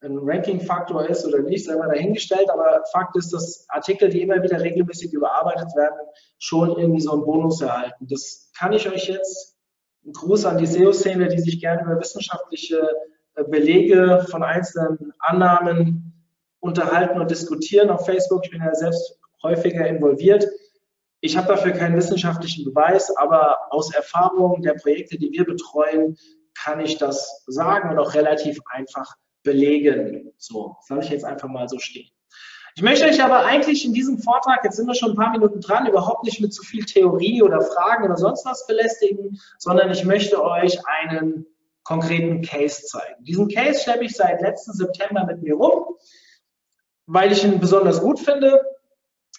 ein 0.00 0.18
Ranking-Faktor 0.18 1.08
ist 1.08 1.24
oder 1.26 1.42
nicht, 1.42 1.64
sei 1.64 1.76
mal 1.76 1.88
dahingestellt, 1.88 2.50
aber 2.50 2.82
Fakt 2.90 3.14
ist, 3.14 3.32
dass 3.32 3.66
Artikel, 3.68 4.08
die 4.08 4.22
immer 4.22 4.42
wieder 4.42 4.60
regelmäßig 4.60 5.12
überarbeitet 5.12 5.76
werden, 5.76 6.00
schon 6.40 6.76
irgendwie 6.76 7.00
so 7.00 7.12
einen 7.12 7.24
Bonus 7.24 7.60
erhalten. 7.60 8.08
Das 8.08 8.50
kann 8.58 8.72
ich 8.72 8.88
euch 8.88 9.08
jetzt 9.08 9.49
ein 10.04 10.12
Gruß 10.12 10.44
an 10.46 10.58
die 10.58 10.66
SEO-Szene, 10.66 11.28
die 11.28 11.40
sich 11.40 11.60
gerne 11.60 11.82
über 11.82 12.00
wissenschaftliche 12.00 12.88
äh, 13.34 13.44
Belege 13.44 14.26
von 14.30 14.42
einzelnen 14.42 15.12
Annahmen 15.18 16.12
unterhalten 16.60 17.20
und 17.20 17.30
diskutieren 17.30 17.90
auf 17.90 18.06
Facebook. 18.06 18.44
Ich 18.44 18.50
bin 18.50 18.62
ja 18.62 18.74
selbst 18.74 19.18
häufiger 19.42 19.86
involviert. 19.86 20.46
Ich 21.20 21.36
habe 21.36 21.48
dafür 21.48 21.72
keinen 21.72 21.96
wissenschaftlichen 21.96 22.64
Beweis, 22.64 23.14
aber 23.16 23.58
aus 23.70 23.94
Erfahrung 23.94 24.62
der 24.62 24.74
Projekte, 24.74 25.18
die 25.18 25.32
wir 25.32 25.44
betreuen, 25.44 26.16
kann 26.54 26.80
ich 26.80 26.98
das 26.98 27.44
sagen 27.46 27.90
und 27.90 27.98
auch 27.98 28.14
relativ 28.14 28.58
einfach 28.66 29.16
belegen. 29.42 30.32
So, 30.36 30.76
soll 30.86 31.00
ich 31.00 31.10
jetzt 31.10 31.24
einfach 31.24 31.48
mal 31.48 31.68
so 31.68 31.78
stehen. 31.78 32.10
Ich 32.80 32.84
möchte 32.84 33.04
euch 33.04 33.22
aber 33.22 33.44
eigentlich 33.44 33.84
in 33.84 33.92
diesem 33.92 34.16
Vortrag, 34.16 34.64
jetzt 34.64 34.76
sind 34.76 34.86
wir 34.86 34.94
schon 34.94 35.10
ein 35.10 35.16
paar 35.16 35.32
Minuten 35.32 35.60
dran, 35.60 35.86
überhaupt 35.86 36.24
nicht 36.24 36.40
mit 36.40 36.54
zu 36.54 36.62
viel 36.62 36.86
Theorie 36.86 37.42
oder 37.42 37.60
Fragen 37.60 38.06
oder 38.06 38.16
sonst 38.16 38.46
was 38.46 38.66
belästigen, 38.66 39.38
sondern 39.58 39.90
ich 39.90 40.06
möchte 40.06 40.42
euch 40.42 40.78
einen 40.86 41.44
konkreten 41.84 42.40
Case 42.40 42.86
zeigen. 42.86 43.22
Diesen 43.22 43.48
Case 43.48 43.82
schleppe 43.82 44.04
ich 44.06 44.16
seit 44.16 44.40
letzten 44.40 44.72
September 44.72 45.26
mit 45.26 45.42
mir 45.42 45.56
rum, 45.56 45.94
weil 47.04 47.32
ich 47.32 47.44
ihn 47.44 47.60
besonders 47.60 48.00
gut 48.00 48.18
finde. 48.18 48.58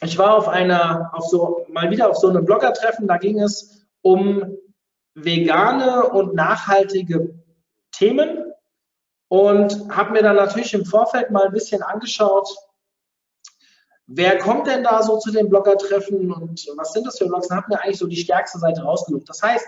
Ich 0.03 0.19
war 0.19 0.35
auf 0.35 0.47
einer, 0.47 1.09
auf 1.11 1.25
so, 1.25 1.65
mal 1.67 1.89
wieder 1.89 2.11
auf 2.11 2.17
so 2.17 2.29
einem 2.29 2.45
Blogger-Treffen, 2.45 3.07
da 3.07 3.17
ging 3.17 3.41
es 3.41 3.87
um 4.03 4.55
vegane 5.15 6.09
und 6.09 6.35
nachhaltige 6.35 7.33
Themen 7.91 8.53
und 9.29 9.89
habe 9.89 10.11
mir 10.11 10.21
dann 10.21 10.35
natürlich 10.35 10.75
im 10.75 10.85
Vorfeld 10.85 11.31
mal 11.31 11.47
ein 11.47 11.53
bisschen 11.53 11.81
angeschaut, 11.81 12.47
Wer 14.13 14.37
kommt 14.39 14.67
denn 14.67 14.83
da 14.83 15.01
so 15.03 15.17
zu 15.17 15.31
den 15.31 15.47
Blogger-Treffen 15.49 16.31
und 16.31 16.67
was 16.75 16.93
sind 16.93 17.07
das 17.07 17.17
für 17.17 17.27
Blogs? 17.27 17.47
Dann 17.47 17.59
hat 17.59 17.69
mir 17.69 17.81
eigentlich 17.81 17.97
so 17.97 18.07
die 18.07 18.17
stärkste 18.17 18.59
Seite 18.59 18.81
rausgesucht. 18.81 19.27
Das 19.29 19.41
heißt, 19.41 19.65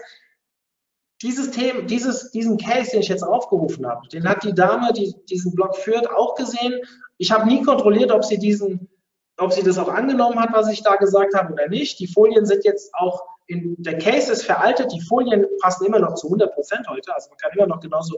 dieses 1.21 1.51
Thema, 1.51 1.83
dieses, 1.83 2.31
diesen 2.31 2.57
Case, 2.57 2.91
den 2.91 2.99
ich 2.99 3.07
jetzt 3.07 3.23
aufgerufen 3.23 3.87
habe, 3.87 4.07
den 4.09 4.27
hat 4.27 4.43
die 4.43 4.53
Dame, 4.53 4.91
die 4.91 5.15
diesen 5.29 5.55
Blog 5.55 5.77
führt, 5.77 6.09
auch 6.09 6.35
gesehen. 6.35 6.81
Ich 7.17 7.31
habe 7.31 7.47
nie 7.47 7.63
kontrolliert, 7.63 8.11
ob 8.11 8.25
sie 8.25 8.37
diesen, 8.37 8.89
ob 9.37 9.53
sie 9.53 9.63
das 9.63 9.77
auch 9.77 9.87
angenommen 9.87 10.39
hat, 10.39 10.49
was 10.51 10.69
ich 10.69 10.83
da 10.83 10.97
gesagt 10.97 11.33
habe 11.35 11.53
oder 11.53 11.69
nicht. 11.69 11.99
Die 11.99 12.07
Folien 12.07 12.45
sind 12.45 12.65
jetzt 12.65 12.93
auch 12.93 13.23
in, 13.47 13.75
der 13.79 13.97
Case 13.97 14.31
ist 14.31 14.43
veraltet, 14.43 14.91
die 14.91 15.01
Folien 15.01 15.45
passen 15.61 15.85
immer 15.85 15.99
noch 15.99 16.15
zu 16.15 16.27
100 16.27 16.53
Prozent 16.53 16.87
heute, 16.89 17.13
also 17.13 17.29
man 17.29 17.37
kann 17.37 17.51
immer 17.57 17.67
noch 17.67 17.79
genauso 17.79 18.17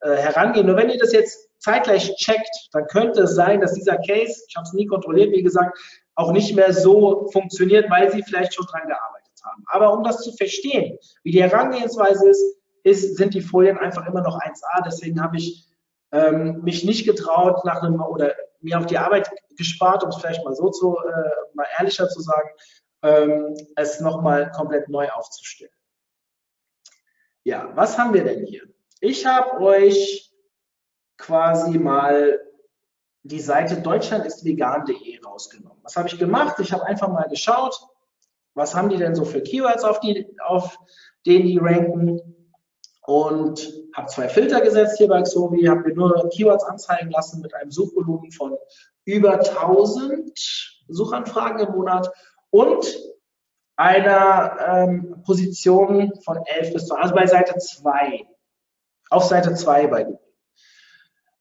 äh, 0.00 0.16
herangehen. 0.16 0.66
Nur 0.66 0.76
wenn 0.76 0.90
ihr 0.90 0.98
das 0.98 1.12
jetzt 1.12 1.48
zeitgleich 1.62 2.14
checkt, 2.16 2.68
dann 2.72 2.86
könnte 2.86 3.22
es 3.22 3.34
sein, 3.34 3.60
dass 3.60 3.74
dieser 3.74 3.96
Case, 3.98 4.42
ich 4.48 4.56
habe 4.56 4.66
es 4.66 4.72
nie 4.72 4.86
kontrolliert, 4.86 5.32
wie 5.32 5.42
gesagt, 5.42 5.78
auch 6.14 6.32
nicht 6.32 6.54
mehr 6.54 6.72
so 6.72 7.28
funktioniert, 7.32 7.90
weil 7.90 8.10
sie 8.10 8.22
vielleicht 8.22 8.54
schon 8.54 8.66
dran 8.66 8.86
gearbeitet 8.86 9.32
haben. 9.44 9.64
Aber 9.68 9.92
um 9.92 10.04
das 10.04 10.22
zu 10.22 10.32
verstehen, 10.32 10.98
wie 11.22 11.30
die 11.30 11.42
Herangehensweise 11.42 12.28
ist, 12.28 12.56
ist 12.84 13.16
sind 13.16 13.34
die 13.34 13.40
Folien 13.40 13.78
einfach 13.78 14.06
immer 14.06 14.22
noch 14.22 14.38
1A. 14.38 14.84
Deswegen 14.84 15.22
habe 15.22 15.36
ich 15.36 15.68
ähm, 16.10 16.60
mich 16.62 16.84
nicht 16.84 17.06
getraut, 17.06 17.64
nach 17.64 17.82
einem 17.82 18.00
oder 18.00 18.34
mir 18.60 18.78
auf 18.78 18.86
die 18.86 18.98
Arbeit 18.98 19.30
gespart, 19.56 20.02
um 20.02 20.10
es 20.10 20.16
vielleicht 20.16 20.44
mal 20.44 20.54
so 20.54 20.68
zu, 20.70 20.96
äh, 20.96 21.54
mal 21.54 21.66
ehrlicher 21.78 22.08
zu 22.08 22.20
sagen, 22.20 22.48
ähm, 23.02 23.56
es 23.76 24.00
nochmal 24.00 24.50
komplett 24.50 24.88
neu 24.88 25.08
aufzustellen. 25.10 25.72
Ja, 27.44 27.70
was 27.74 27.98
haben 27.98 28.14
wir 28.14 28.24
denn 28.24 28.44
hier? 28.44 28.62
Ich 29.00 29.26
habe 29.26 29.60
euch 29.60 30.31
quasi 31.22 31.78
mal 31.78 32.40
die 33.22 33.40
Seite 33.40 33.80
deutschlandistvegan.de 33.80 35.24
rausgenommen. 35.24 35.78
Was 35.82 35.96
habe 35.96 36.08
ich 36.08 36.18
gemacht? 36.18 36.58
Ich 36.58 36.72
habe 36.72 36.84
einfach 36.84 37.08
mal 37.08 37.28
geschaut, 37.28 37.80
was 38.54 38.74
haben 38.74 38.88
die 38.88 38.98
denn 38.98 39.14
so 39.14 39.24
für 39.24 39.40
Keywords, 39.40 39.84
auf, 39.84 40.00
die, 40.00 40.36
auf 40.44 40.78
denen 41.24 41.46
die 41.46 41.58
ranken 41.58 42.20
und 43.06 43.72
habe 43.94 44.08
zwei 44.08 44.28
Filter 44.28 44.60
gesetzt 44.60 44.98
hier 44.98 45.08
bei 45.08 45.22
Xovi, 45.22 45.64
habe 45.64 45.82
mir 45.82 45.94
nur 45.94 46.28
Keywords 46.30 46.64
anzeigen 46.64 47.10
lassen 47.10 47.40
mit 47.40 47.54
einem 47.54 47.70
Suchvolumen 47.70 48.32
von 48.32 48.56
über 49.04 49.34
1000 49.34 50.38
Suchanfragen 50.88 51.66
im 51.66 51.72
Monat 51.72 52.10
und 52.50 52.98
einer 53.76 54.56
ähm, 54.60 55.22
Position 55.24 56.12
von 56.24 56.38
11 56.44 56.74
bis 56.74 56.86
12, 56.86 57.02
also 57.02 57.14
bei 57.14 57.26
Seite 57.26 57.58
2, 57.58 58.26
auf 59.10 59.24
Seite 59.24 59.54
2 59.54 59.86
bei 59.86 60.04
Google. 60.04 60.21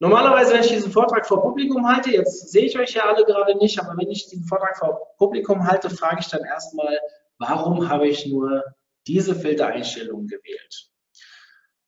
Normalerweise, 0.02 0.54
wenn 0.54 0.62
ich 0.62 0.70
diesen 0.70 0.92
Vortrag 0.92 1.28
vor 1.28 1.44
Publikum 1.44 1.88
halte, 1.88 2.10
jetzt 2.10 2.50
sehe 2.50 2.66
ich 2.66 2.76
euch 2.76 2.96
ja 2.96 3.04
alle 3.04 3.24
gerade 3.24 3.56
nicht, 3.60 3.80
aber 3.80 3.96
wenn 4.02 4.10
ich 4.10 4.28
diesen 4.28 4.46
Vortrag 4.46 4.76
vor 4.76 5.16
Publikum 5.20 5.68
halte, 5.68 5.92
frage 5.92 6.22
ich 6.22 6.28
dann 6.28 6.44
erstmal, 6.44 6.98
warum 7.38 7.88
habe 7.88 8.08
ich 8.08 8.26
nur 8.26 8.64
diese 9.06 9.36
Filtereinstellungen 9.36 10.26
gewählt? 10.28 10.90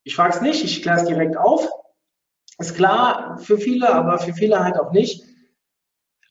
Ich 0.03 0.15
frage 0.15 0.35
es 0.35 0.41
nicht, 0.41 0.63
ich 0.63 0.83
kläre 0.83 0.97
es 0.97 1.05
direkt 1.05 1.37
auf. 1.37 1.67
Ist 2.59 2.75
klar 2.75 3.39
für 3.39 3.57
viele, 3.57 3.91
aber 3.91 4.19
für 4.19 4.35
viele 4.35 4.63
halt 4.63 4.77
auch 4.77 4.91
nicht. 4.91 5.23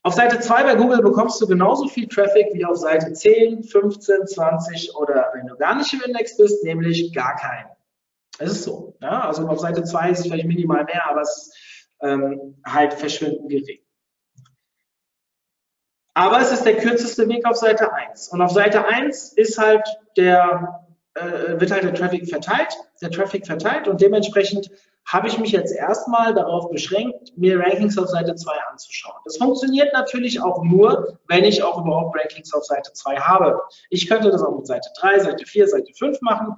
Auf 0.03 0.13
Seite 0.13 0.39
2 0.39 0.63
bei 0.63 0.75
Google 0.75 1.01
bekommst 1.01 1.41
du 1.41 1.47
genauso 1.47 1.89
viel 1.89 2.07
Traffic 2.07 2.47
wie 2.53 2.63
auf 2.63 2.77
Seite 2.77 3.11
10, 3.11 3.61
15, 3.61 4.27
20 4.27 4.95
oder 4.95 5.31
wenn 5.33 5.47
du 5.47 5.57
gar 5.57 5.75
nicht 5.75 5.91
im 5.91 5.99
Index 5.99 6.37
bist, 6.37 6.63
nämlich 6.63 7.11
gar 7.13 7.35
keinen. 7.35 7.67
Es 8.39 8.51
ist 8.51 8.63
so. 8.63 8.95
Ja? 9.01 9.27
Also 9.27 9.45
auf 9.49 9.59
Seite 9.59 9.83
2 9.83 10.11
ist 10.11 10.19
es 10.19 10.27
vielleicht 10.27 10.47
minimal 10.47 10.85
mehr, 10.85 11.09
aber 11.09 11.21
es 11.21 11.35
ist 11.35 11.72
ähm, 12.03 12.61
halt 12.65 12.93
verschwindend 12.93 13.49
gering. 13.49 13.79
Aber 16.15 16.39
es 16.39 16.51
ist 16.51 16.63
der 16.63 16.77
kürzeste 16.77 17.27
Weg 17.27 17.45
auf 17.47 17.55
Seite 17.55 17.91
1. 17.91 18.29
Und 18.29 18.41
auf 18.41 18.51
Seite 18.51 18.85
1 18.85 19.33
ist 19.33 19.57
halt 19.57 19.83
der, 20.15 20.85
äh, 21.15 21.59
wird 21.59 21.71
halt 21.71 21.83
der 21.83 21.93
Traffic 21.93 22.29
verteilt, 22.29 22.73
der 23.01 23.09
Traffic 23.09 23.47
verteilt 23.47 23.87
und 23.87 23.99
dementsprechend 23.99 24.69
habe 25.05 25.27
ich 25.27 25.37
mich 25.37 25.51
jetzt 25.51 25.75
erstmal 25.75 26.33
darauf 26.33 26.69
beschränkt, 26.69 27.37
mir 27.37 27.59
Rankings 27.59 27.97
auf 27.97 28.07
Seite 28.07 28.35
2 28.35 28.51
anzuschauen. 28.71 29.19
Das 29.25 29.37
funktioniert 29.37 29.91
natürlich 29.93 30.41
auch 30.41 30.63
nur, 30.63 31.19
wenn 31.27 31.43
ich 31.43 31.61
auch 31.61 31.81
überhaupt 31.81 32.17
Rankings 32.17 32.53
auf 32.53 32.63
Seite 32.63 32.93
2 32.93 33.17
habe. 33.17 33.61
Ich 33.89 34.07
könnte 34.07 34.29
das 34.31 34.41
auch 34.41 34.55
mit 34.55 34.67
Seite 34.67 34.89
3, 34.99 35.19
Seite 35.19 35.45
4, 35.45 35.67
Seite 35.67 35.93
5 35.93 36.21
machen. 36.21 36.55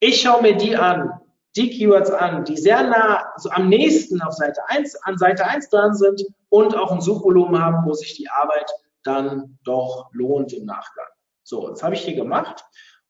Ich 0.00 0.20
schaue 0.20 0.42
mir 0.42 0.56
die 0.56 0.76
an, 0.76 1.20
die 1.56 1.70
Keywords 1.70 2.10
an, 2.10 2.44
die 2.44 2.56
sehr 2.56 2.82
nah, 2.82 3.32
also 3.34 3.50
am 3.50 3.68
nächsten 3.68 4.20
auf 4.22 4.34
Seite 4.34 4.60
1, 4.68 4.96
an 5.02 5.18
Seite 5.18 5.46
1 5.46 5.68
dran 5.68 5.94
sind 5.94 6.24
und 6.48 6.76
auch 6.76 6.90
ein 6.90 7.00
Suchvolumen 7.00 7.62
haben, 7.62 7.86
wo 7.86 7.92
sich 7.92 8.16
die 8.16 8.28
Arbeit 8.28 8.70
dann 9.04 9.58
doch 9.64 10.08
lohnt 10.12 10.52
im 10.52 10.64
Nachgang. 10.64 11.06
So, 11.44 11.68
das 11.68 11.82
habe 11.82 11.94
ich 11.94 12.02
hier 12.02 12.16
gemacht 12.16 12.64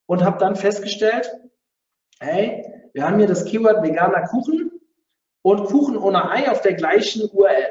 und 0.06 0.24
habe 0.24 0.38
dann 0.38 0.56
festgestellt, 0.56 1.30
hey, 2.20 2.64
wir 2.92 3.06
haben 3.06 3.18
hier 3.18 3.26
das 3.26 3.44
Keyword 3.44 3.82
veganer 3.82 4.26
Kuchen 4.26 4.70
und 5.42 5.64
Kuchen 5.64 5.96
ohne 5.96 6.30
Ei 6.30 6.50
auf 6.50 6.60
der 6.60 6.74
gleichen 6.74 7.28
URL. 7.30 7.68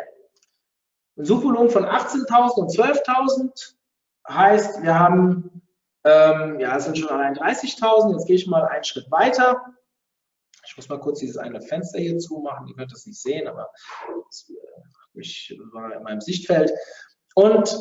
Ein 1.18 1.26
Suchvolumen 1.26 1.70
von 1.70 1.86
18.000 1.86 2.54
und 2.56 2.72
12.000 2.72 3.76
heißt, 4.28 4.82
wir 4.82 4.98
haben, 4.98 5.62
ähm, 6.04 6.60
ja, 6.60 6.78
es 6.78 6.86
sind 6.86 6.98
schon 6.98 7.10
allein 7.10 7.36
30.000. 7.36 8.14
Jetzt 8.14 8.26
gehe 8.26 8.36
ich 8.36 8.48
mal 8.48 8.66
einen 8.66 8.84
Schritt 8.84 9.12
weiter 9.12 9.62
ich 10.74 10.78
muss 10.78 10.90
mal 10.90 11.00
kurz 11.00 11.20
dieses 11.20 11.38
eine 11.38 11.62
Fenster 11.62 12.00
hier 12.00 12.18
zumachen. 12.18 12.68
Ihr 12.68 12.74
könnt 12.74 12.92
das 12.92 13.06
nicht 13.06 13.22
sehen, 13.22 13.48
aber 13.48 13.70
äh, 14.50 15.58
war 15.72 15.96
in 15.96 16.02
meinem 16.02 16.20
Sichtfeld. 16.20 16.72
Und 17.36 17.78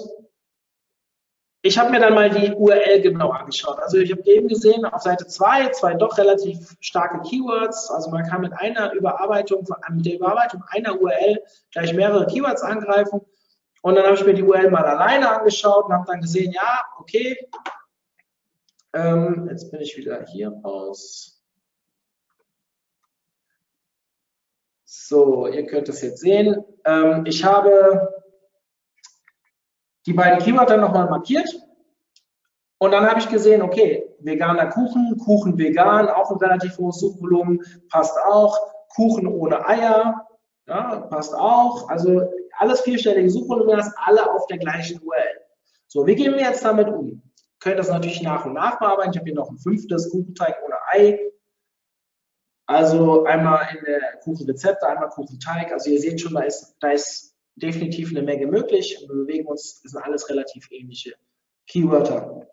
ich 1.63 1.79
habe 1.79 1.91
mir 1.91 2.01
dann 2.01 2.13
mal 2.13 2.29
die 2.29 2.53
URL 2.53 3.01
genau 3.01 3.31
angeschaut. 3.31 3.79
Also 3.79 3.97
ich 3.97 4.13
habe 4.13 4.23
eben 4.27 4.47
gesehen, 4.47 4.85
auf 4.85 5.01
Seite 5.01 5.27
2 5.27 5.71
zwei 5.71 5.95
doch 5.95 6.19
relativ 6.19 6.77
starke 6.81 7.23
Keywords. 7.27 7.91
Also 7.91 8.11
man 8.11 8.29
kann 8.29 8.43
mit 8.43 8.53
einer 8.53 8.93
Überarbeitung, 8.93 9.67
mit 9.91 10.05
der 10.05 10.17
Überarbeitung 10.17 10.63
einer 10.69 11.01
URL 11.01 11.43
gleich 11.71 11.95
mehrere 11.95 12.27
Keywords 12.27 12.61
angreifen. 12.61 13.23
Und 13.81 13.95
dann 13.95 14.05
habe 14.05 14.17
ich 14.17 14.27
mir 14.27 14.35
die 14.35 14.43
URL 14.43 14.71
mal 14.71 14.85
alleine 14.85 15.31
angeschaut 15.31 15.87
und 15.87 15.95
habe 15.95 16.05
dann 16.07 16.21
gesehen, 16.21 16.53
ja, 16.53 16.83
okay, 16.99 17.39
ähm, 18.93 19.49
jetzt 19.51 19.71
bin 19.71 19.81
ich 19.81 19.97
wieder 19.97 20.27
hier 20.27 20.51
raus. 20.63 21.42
So, 25.13 25.47
ihr 25.47 25.67
könnt 25.67 25.91
es 25.91 26.01
jetzt 26.01 26.21
sehen. 26.23 26.65
Ähm, 26.87 27.25
ich 27.27 27.45
habe 27.45 28.25
die 30.07 30.15
beiden 30.15 30.39
Keywords 30.39 30.75
nochmal 30.75 31.11
markiert. 31.11 31.47
Und 32.79 32.93
dann 32.93 33.07
habe 33.07 33.21
ich 33.21 33.29
gesehen, 33.29 33.61
okay, 33.61 34.09
veganer 34.21 34.71
Kuchen, 34.71 35.19
Kuchen 35.19 35.59
vegan, 35.59 36.09
auch 36.09 36.31
ein 36.31 36.39
relativ 36.39 36.79
hohes 36.79 37.01
Suchvolumen, 37.01 37.61
passt 37.91 38.17
auch. 38.25 38.59
Kuchen 38.97 39.27
ohne 39.27 39.67
Eier, 39.69 40.27
ja, 40.67 41.01
passt 41.11 41.35
auch. 41.35 41.91
Also 41.91 42.23
alles 42.57 42.81
vierstellige 42.81 43.29
Suchvolumen, 43.29 43.77
das 43.77 43.93
alle 44.07 44.33
auf 44.33 44.47
der 44.47 44.57
gleichen 44.57 44.99
URL. 45.03 45.43
So, 45.89 46.07
wie 46.07 46.15
gehen 46.15 46.33
wir 46.33 46.41
jetzt 46.41 46.65
damit 46.65 46.89
um? 46.89 47.21
Können 47.61 47.77
das 47.77 47.91
natürlich 47.91 48.23
nach 48.23 48.47
und 48.47 48.55
nach 48.55 48.79
bearbeiten. 48.79 49.11
Ich 49.11 49.19
habe 49.19 49.27
hier 49.27 49.35
noch 49.35 49.51
ein 49.51 49.59
fünftes 49.59 50.11
Kuchenteig 50.11 50.57
ohne 50.65 50.77
Ei. 50.91 51.32
Also 52.73 53.25
einmal 53.25 53.69
in 53.77 53.85
der 53.85 54.19
Kuchenrezepte, 54.25 54.89
einmal 54.89 55.11
Kuchenteig. 55.11 55.71
Also 55.73 55.91
ihr 55.91 56.01
seht 56.01 56.23
schon, 56.23 56.33
da 56.33 56.41
ist, 56.41 56.75
da 56.81 56.91
ist 56.91 57.35
definitiv 57.55 58.11
eine 58.11 58.23
Menge 58.23 58.47
möglich. 58.47 58.97
Wir 58.99 59.15
bewegen 59.15 59.47
uns, 59.47 59.83
das 59.83 59.93
sind 59.93 60.03
alles 60.03 60.29
relativ 60.31 60.69
ähnliche 60.71 61.13
Keywörter. 61.67 62.49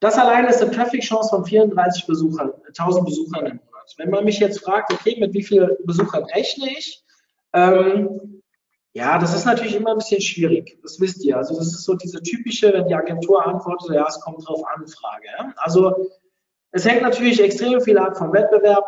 Das 0.00 0.16
allein 0.16 0.46
ist 0.46 0.62
eine 0.62 0.70
Traffic-Chance 0.70 1.28
von 1.28 1.44
34 1.44 2.06
Besuchern, 2.06 2.52
1000 2.68 3.04
Besuchern 3.04 3.46
im 3.46 3.56
Monat. 3.56 3.94
Wenn 3.98 4.08
man 4.08 4.24
mich 4.24 4.38
jetzt 4.38 4.60
fragt, 4.60 4.90
okay, 4.90 5.16
mit 5.20 5.34
wie 5.34 5.42
vielen 5.42 5.76
Besuchern 5.84 6.24
rechne 6.24 6.70
ich? 6.70 7.04
Ähm, 7.52 8.42
ja, 8.94 9.18
das 9.18 9.34
ist 9.34 9.44
natürlich 9.44 9.74
immer 9.74 9.90
ein 9.90 9.98
bisschen 9.98 10.22
schwierig. 10.22 10.78
Das 10.82 10.98
wisst 10.98 11.22
ihr. 11.24 11.36
Also 11.36 11.56
das 11.58 11.66
ist 11.66 11.84
so 11.84 11.94
diese 11.94 12.22
typische, 12.22 12.72
wenn 12.72 12.88
die 12.88 12.94
Agentur 12.94 13.46
antwortet, 13.46 13.94
ja, 13.94 14.06
es 14.08 14.18
kommt 14.20 14.46
drauf 14.48 14.62
an, 14.74 14.86
Frage. 14.88 15.28
Also 15.56 16.10
es 16.74 16.84
hängt 16.84 17.02
natürlich 17.02 17.40
extrem 17.40 17.80
viel 17.80 17.96
ab 17.98 18.18
vom 18.18 18.32
Wettbewerb. 18.32 18.84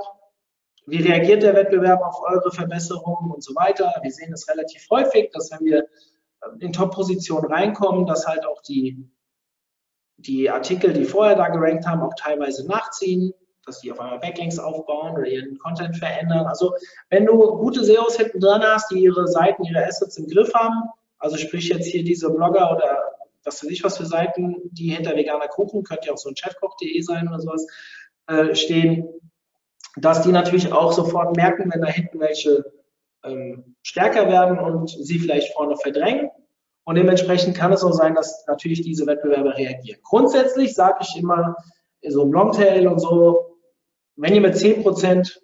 Wie 0.87 1.03
reagiert 1.03 1.45
der 1.45 1.55
Wettbewerb 1.55 2.03
auf 2.03 2.21
eure 2.21 2.51
Verbesserungen 2.51 3.31
und 3.31 3.45
so 3.45 3.55
weiter? 3.55 3.95
Wir 4.03 4.11
sehen 4.11 4.33
es 4.33 4.49
relativ 4.49 4.85
häufig, 4.91 5.31
dass 5.33 5.53
wenn 5.53 5.65
wir 5.65 5.87
ähm, 6.45 6.59
in 6.59 6.73
Top-Positionen 6.73 7.47
reinkommen, 7.47 8.05
dass 8.05 8.27
halt 8.27 8.45
auch 8.45 8.61
die, 8.63 9.09
die 10.17 10.51
Artikel, 10.51 10.93
die 10.93 11.05
vorher 11.05 11.37
da 11.37 11.49
gerankt 11.49 11.87
haben, 11.87 12.03
auch 12.03 12.15
teilweise 12.19 12.67
nachziehen, 12.67 13.33
dass 13.65 13.81
die 13.81 13.93
auf 13.93 14.01
einmal 14.01 14.19
Backlinks 14.19 14.59
aufbauen 14.59 15.17
oder 15.17 15.29
ihren 15.29 15.57
Content 15.59 15.97
verändern. 15.97 16.47
Also 16.47 16.75
wenn 17.11 17.25
du 17.25 17.39
gute 17.59 17.85
SEOs 17.85 18.17
hinten 18.17 18.41
dran 18.41 18.63
hast, 18.65 18.91
die 18.91 18.99
ihre 18.99 19.29
Seiten, 19.29 19.63
ihre 19.63 19.87
Assets 19.87 20.17
im 20.17 20.27
Griff 20.27 20.53
haben, 20.55 20.91
also 21.19 21.37
sprich 21.37 21.69
jetzt 21.69 21.87
hier 21.87 22.03
diese 22.03 22.31
Blogger 22.31 22.75
oder 22.75 23.16
was 23.47 23.63
weiß 23.63 23.71
ich 23.71 23.85
was 23.85 23.97
für 23.97 24.07
Seiten, 24.07 24.57
die 24.73 24.95
hinter 24.95 25.17
veganer 25.17 25.49
Kuchen, 25.49 25.85
könnte 25.85 26.09
ja 26.09 26.13
auch 26.13 26.19
so 26.19 26.29
ein 26.29 26.37
chefkoch.de 26.37 27.01
sein 27.03 27.29
oder 27.29 27.41
sowas, 27.41 27.67
äh, 28.27 28.55
stehen, 28.55 29.09
dass 29.97 30.23
die 30.23 30.33
natürlich 30.33 30.73
auch 30.73 30.93
sofort 30.93 31.37
merken, 31.37 31.71
wenn 31.73 31.81
da 31.81 31.89
hinten 31.89 32.21
welche 32.21 32.65
ähm, 33.25 33.77
stärker 33.83 34.29
werden 34.29 34.59
und 34.59 34.91
sie 34.91 35.19
vielleicht 35.19 35.55
vorne 35.55 35.77
verdrängen. 35.77 36.31
Und 36.85 36.95
dementsprechend 36.95 37.57
kann 37.57 37.73
es 37.73 37.83
auch 37.83 37.93
sein, 37.93 38.15
dass 38.15 38.45
natürlich 38.47 38.83
diese 38.83 39.07
Wettbewerber 39.07 39.57
reagieren. 39.57 40.01
Grundsätzlich 40.05 40.75
sage 40.75 40.99
ich 41.01 41.21
immer, 41.21 41.57
so 42.09 42.23
im 42.23 42.33
Longtail 42.33 42.87
und 42.87 43.01
so, 43.01 43.59
wenn 44.17 44.35
ihr 44.35 44.41
mit 44.41 44.55
10% 44.55 45.39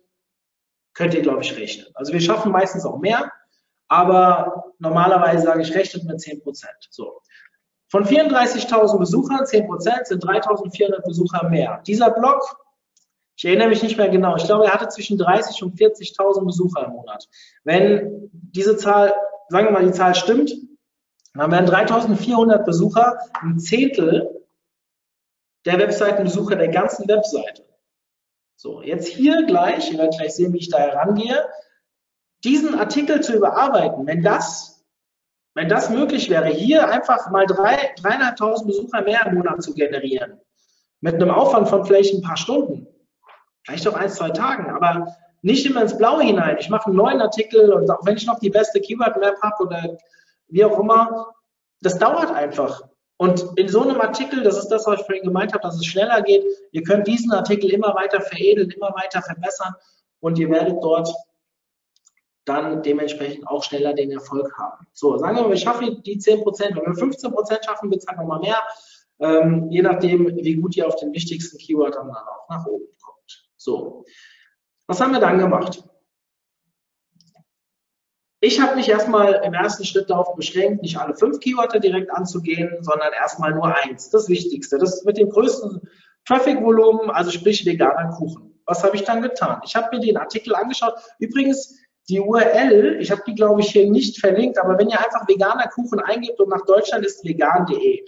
könnt 0.95 1.15
ihr, 1.15 1.23
glaube 1.23 1.43
ich, 1.43 1.57
rechnen. 1.57 1.87
Also 1.95 2.13
wir 2.13 2.21
schaffen 2.21 2.53
meistens 2.53 2.85
auch 2.85 2.99
mehr, 2.99 3.33
aber 3.89 4.73
normalerweise 4.79 5.45
sage 5.45 5.63
ich, 5.63 5.75
rechnet 5.75 6.05
mit 6.05 6.19
10%. 6.19 6.65
So. 6.91 7.21
Von 7.93 8.07
34.000 8.07 8.99
Besuchern, 8.99 9.45
10% 9.45 10.07
sind 10.07 10.25
3.400 10.25 11.05
Besucher 11.05 11.51
mehr. 11.51 11.83
Dieser 11.87 12.11
Blog, 12.11 12.41
ich 13.37 13.45
erinnere 13.45 13.69
mich 13.69 13.83
nicht 13.83 13.99
mehr 13.99 14.09
genau, 14.09 14.35
ich 14.35 14.45
glaube, 14.45 14.65
er 14.65 14.73
hatte 14.73 14.89
zwischen 14.89 15.19
30 15.19 15.63
und 15.63 15.79
40.000 15.79 16.43
Besucher 16.47 16.87
im 16.87 16.93
Monat. 16.93 17.29
Wenn 17.65 18.31
diese 18.33 18.79
Zahl, 18.79 19.13
sagen 19.51 19.67
wir 19.67 19.73
mal, 19.73 19.85
die 19.85 19.93
Zahl 19.93 20.15
stimmt, 20.15 20.55
dann 21.35 21.51
wären 21.51 21.67
3.400 21.67 22.65
Besucher 22.65 23.19
ein 23.43 23.59
Zehntel 23.59 24.43
der 25.67 25.79
Webseitenbesucher 25.79 26.57
der 26.57 26.69
ganzen 26.69 27.07
Webseite. 27.09 27.67
So, 28.57 28.81
jetzt 28.81 29.09
hier 29.09 29.45
gleich, 29.45 29.93
ihr 29.93 29.99
werdet 29.99 30.17
gleich 30.17 30.35
sehen, 30.35 30.55
wie 30.55 30.61
ich 30.61 30.71
da 30.71 30.79
herangehe, 30.79 31.45
diesen 32.43 32.75
Artikel 32.75 33.21
zu 33.21 33.37
überarbeiten, 33.37 34.07
wenn 34.07 34.23
das 34.23 34.72
wenn 35.55 35.69
das 35.69 35.91
möglich 35.91 36.31
wäre, 36.31 36.49
hier 36.49 36.89
einfach 36.89 37.31
mal 37.31 37.47
drei, 37.47 37.93
dreieinhalbtausend 38.01 38.69
Besucher 38.69 39.03
mehr 39.03 39.27
im 39.27 39.35
Monat 39.35 39.63
zu 39.63 39.75
generieren, 39.75 40.41
mit 41.01 41.15
einem 41.15 41.31
Aufwand 41.31 41.69
von 41.69 41.85
vielleicht 41.85 42.15
ein 42.15 42.23
paar 42.23 42.37
Stunden, 42.37 42.87
vielleicht 43.65 43.87
auch 43.87 43.95
ein, 43.95 44.09
zwei 44.09 44.31
Tagen, 44.31 44.71
aber 44.71 45.15
nicht 45.43 45.67
immer 45.67 45.83
ins 45.83 45.97
Blaue 45.97 46.23
hinein. 46.23 46.57
Ich 46.59 46.71
mache 46.71 46.87
einen 46.87 46.97
neuen 46.97 47.21
Artikel 47.21 47.73
und 47.73 47.91
auch 47.91 48.05
wenn 48.07 48.17
ich 48.17 48.27
noch 48.27 48.39
die 48.39 48.51
beste 48.51 48.81
Keyword-Map 48.81 49.43
habe 49.43 49.65
oder 49.65 49.99
wie 50.49 50.65
auch 50.65 50.79
immer, 50.79 51.35
das 51.81 51.99
dauert 51.99 52.31
einfach. 52.33 52.83
Und 53.17 53.45
in 53.57 53.69
so 53.69 53.83
einem 53.83 54.01
Artikel, 54.01 54.43
das 54.43 54.59
ist 54.59 54.69
das, 54.69 54.87
was 54.87 55.01
ich 55.01 55.07
vorhin 55.07 55.25
gemeint 55.25 55.53
habe, 55.53 55.63
dass 55.63 55.77
es 55.77 55.87
schneller 55.87 56.23
geht, 56.23 56.45
ihr 56.71 56.83
könnt 56.83 57.07
diesen 57.07 57.33
Artikel 57.33 57.71
immer 57.71 57.95
weiter 57.95 58.21
veredeln, 58.21 58.71
immer 58.71 58.95
weiter 58.95 59.21
verbessern 59.23 59.75
und 60.21 60.39
ihr 60.39 60.49
werdet 60.51 60.83
dort 60.83 61.09
dann 62.45 62.83
dementsprechend 62.83 63.47
auch 63.47 63.63
schneller 63.63 63.95
den 63.95 64.11
Erfolg 64.11 64.53
haben. 64.59 64.87
So, 64.93 65.17
sagen 65.19 65.37
wir 65.37 65.43
mal, 65.43 65.51
wir 65.51 65.57
schaffen 65.57 66.03
die 66.03 66.19
10%, 66.19 66.43
wenn 66.45 66.77
wir 66.77 66.93
15% 66.93 67.65
schaffen, 67.65 67.91
wird 67.91 68.01
es 68.01 68.07
halt 68.07 68.19
nochmal 68.19 68.41
mehr, 68.41 68.61
ähm, 69.21 69.69
je 69.71 69.83
nachdem, 69.83 70.27
wie 70.27 70.57
gut 70.57 70.77
ihr 70.77 70.87
auf 70.87 70.97
den 70.97 71.13
wichtigsten 71.13 71.59
Keyword 71.59 71.95
dann 71.95 72.11
auch 72.11 72.49
nach 72.49 72.67
oben 72.67 72.87
kommt. 73.01 73.49
So, 73.57 74.05
was 74.87 75.01
haben 75.01 75.13
wir 75.13 75.21
dann 75.21 75.39
gemacht? 75.39 75.85
Ich 78.45 78.61
habe 78.61 78.75
mich 78.75 78.89
erstmal 78.89 79.35
im 79.45 79.55
ersten 79.55 79.85
Schritt 79.85 80.11
darauf 80.11 80.35
beschränkt, 80.35 80.83
nicht 80.83 80.99
alle 80.99 81.15
fünf 81.15 81.39
Keywörter 81.39 81.79
direkt 81.79 82.11
anzugehen, 82.11 82.79
sondern 82.81 83.13
erstmal 83.13 83.55
nur 83.55 83.73
eins, 83.85 84.11
das 84.11 84.29
Wichtigste. 84.29 84.79
Das 84.79 85.05
mit 85.05 85.17
dem 85.17 85.31
größten 85.31 85.81
Traffic-Volumen, 86.27 87.09
also 87.11 87.31
sprich 87.31 87.65
veganer 87.65 88.11
Kuchen. 88.17 88.61
Was 88.67 88.83
habe 88.83 88.97
ich 88.97 89.05
dann 89.05 89.23
getan? 89.23 89.61
Ich 89.65 89.77
habe 89.77 89.97
mir 89.97 90.05
den 90.05 90.17
Artikel 90.17 90.57
angeschaut. 90.57 90.95
Übrigens, 91.21 91.79
die 92.09 92.21
URL, 92.21 92.99
ich 93.01 93.11
habe 93.11 93.23
die, 93.27 93.35
glaube 93.35 93.61
ich, 93.61 93.71
hier 93.71 93.91
nicht 93.91 94.19
verlinkt, 94.19 94.59
aber 94.59 94.79
wenn 94.79 94.89
ihr 94.89 94.99
einfach 94.99 95.27
veganer 95.29 95.69
Kuchen 95.69 96.01
eingebt 96.01 96.41
und 96.41 96.49
nach 96.49 96.65
Deutschland 96.67 97.05
ist 97.05 97.25
vegan.de, 97.25 98.05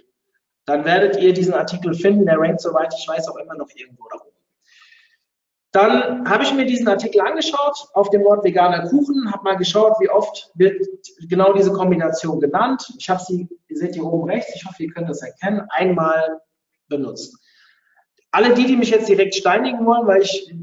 dann 0.66 0.85
werdet 0.85 1.16
ihr 1.20 1.33
diesen 1.33 1.54
Artikel 1.54 1.94
finden. 1.94 2.26
Der 2.26 2.38
rankt, 2.38 2.61
soweit 2.61 2.92
ich 2.98 3.07
weiß, 3.07 3.28
auch 3.28 3.37
immer 3.37 3.54
noch 3.54 3.68
irgendwo 3.74 4.09
da 4.09 4.16
oben. 4.16 4.30
Dann 5.72 6.28
habe 6.28 6.44
ich 6.44 6.54
mir 6.54 6.66
diesen 6.66 6.87
Artikel 6.87 7.20
angeschaut 7.20 7.76
auf 7.94 8.09
dem 8.11 8.22
Wort 8.22 8.44
veganer 8.44 8.88
Kuchen, 8.88 9.33
habe 9.33 9.42
mal 9.42 9.57
geschaut, 9.57 9.94
wie 9.98 10.09
oft 10.09 10.50
wird 10.54 10.87
genau 11.28 11.52
diese 11.52 11.72
Kombination 11.72 12.38
genannt. 12.38 12.92
Ich 12.96 13.11
habe 13.11 13.20
sie, 13.20 13.48
ihr 13.66 13.76
seht 13.76 13.94
hier 13.94 14.04
oben 14.04 14.30
rechts, 14.30 14.54
ich 14.54 14.64
hoffe, 14.64 14.85
ihr 14.85 14.92
könnt 14.92 15.11
das 15.11 15.22
erkennen, 15.22 15.66
einmal 15.70 16.40
benutzt. 16.88 17.37
Alle 18.30 18.54
die, 18.54 18.66
die 18.66 18.76
mich 18.76 18.90
jetzt 18.90 19.09
direkt 19.09 19.35
steinigen 19.35 19.85
wollen, 19.85 20.07
weil 20.07 20.22
ich, 20.22 20.54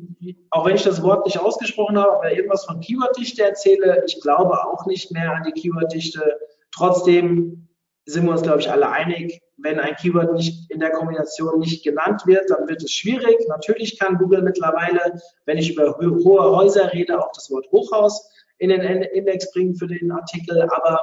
auch 0.49 0.65
wenn 0.65 0.75
ich 0.75 0.83
das 0.83 1.01
Wort 1.03 1.25
nicht 1.25 1.39
ausgesprochen 1.39 1.97
habe, 1.97 2.13
aber 2.13 2.31
irgendwas 2.31 2.65
von 2.65 2.79
Keyworddichte 2.79 3.43
erzähle, 3.43 4.03
ich 4.05 4.21
glaube 4.21 4.53
auch 4.65 4.85
nicht 4.85 5.11
mehr 5.11 5.31
an 5.33 5.43
die 5.43 5.51
Keyworddichte. 5.51 6.39
Trotzdem 6.73 7.67
sind 8.05 8.25
wir 8.25 8.31
uns, 8.31 8.41
glaube 8.41 8.59
ich, 8.59 8.71
alle 8.71 8.89
einig, 8.89 9.41
wenn 9.57 9.79
ein 9.79 9.95
Keyword 9.95 10.33
nicht 10.33 10.69
in 10.71 10.79
der 10.79 10.91
Kombination 10.91 11.59
nicht 11.59 11.83
genannt 11.83 12.23
wird, 12.25 12.49
dann 12.49 12.67
wird 12.67 12.83
es 12.83 12.91
schwierig. 12.91 13.37
Natürlich 13.47 13.99
kann 13.99 14.17
Google 14.17 14.41
mittlerweile, 14.41 15.21
wenn 15.45 15.57
ich 15.57 15.71
über 15.71 15.97
hohe 15.97 16.55
Häuser 16.55 16.91
rede, 16.93 17.19
auch 17.19 17.31
das 17.33 17.51
Wort 17.51 17.67
Hochhaus 17.71 18.27
in 18.57 18.69
den 18.69 18.81
Index 18.81 19.51
bringen 19.51 19.75
für 19.75 19.87
den 19.87 20.11
Artikel, 20.11 20.61
aber 20.61 20.99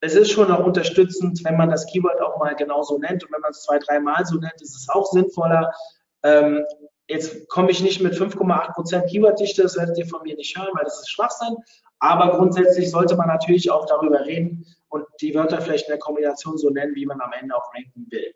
es 0.00 0.16
ist 0.16 0.32
schon 0.32 0.50
auch 0.50 0.64
unterstützend, 0.64 1.44
wenn 1.44 1.56
man 1.56 1.70
das 1.70 1.86
Keyword 1.86 2.20
auch 2.20 2.38
mal 2.38 2.56
genauso 2.56 2.98
nennt 2.98 3.24
und 3.24 3.32
wenn 3.32 3.40
man 3.40 3.52
es 3.52 3.62
zwei, 3.62 3.78
dreimal 3.78 4.24
so 4.26 4.36
nennt, 4.36 4.60
ist 4.60 4.74
es 4.74 4.88
auch 4.88 5.06
sinnvoller. 5.06 5.72
Ähm, 6.24 6.64
jetzt 7.12 7.48
komme 7.48 7.70
ich 7.70 7.82
nicht 7.82 8.02
mit 8.02 8.14
5,8% 8.14 9.10
Keyworddichte, 9.10 9.62
das 9.62 9.76
werdet 9.76 9.98
ihr 9.98 10.06
von 10.06 10.22
mir 10.22 10.34
nicht 10.36 10.58
hören, 10.58 10.70
weil 10.74 10.84
das 10.84 11.00
ist 11.00 11.10
Schwachsinn, 11.10 11.56
aber 11.98 12.36
grundsätzlich 12.36 12.90
sollte 12.90 13.16
man 13.16 13.28
natürlich 13.28 13.70
auch 13.70 13.86
darüber 13.86 14.24
reden 14.24 14.66
und 14.88 15.04
die 15.20 15.34
Wörter 15.34 15.60
vielleicht 15.60 15.86
in 15.88 15.92
der 15.92 16.00
Kombination 16.00 16.58
so 16.58 16.70
nennen, 16.70 16.94
wie 16.94 17.06
man 17.06 17.20
am 17.20 17.32
Ende 17.32 17.54
auch 17.54 17.72
ranken 17.74 18.06
will. 18.10 18.34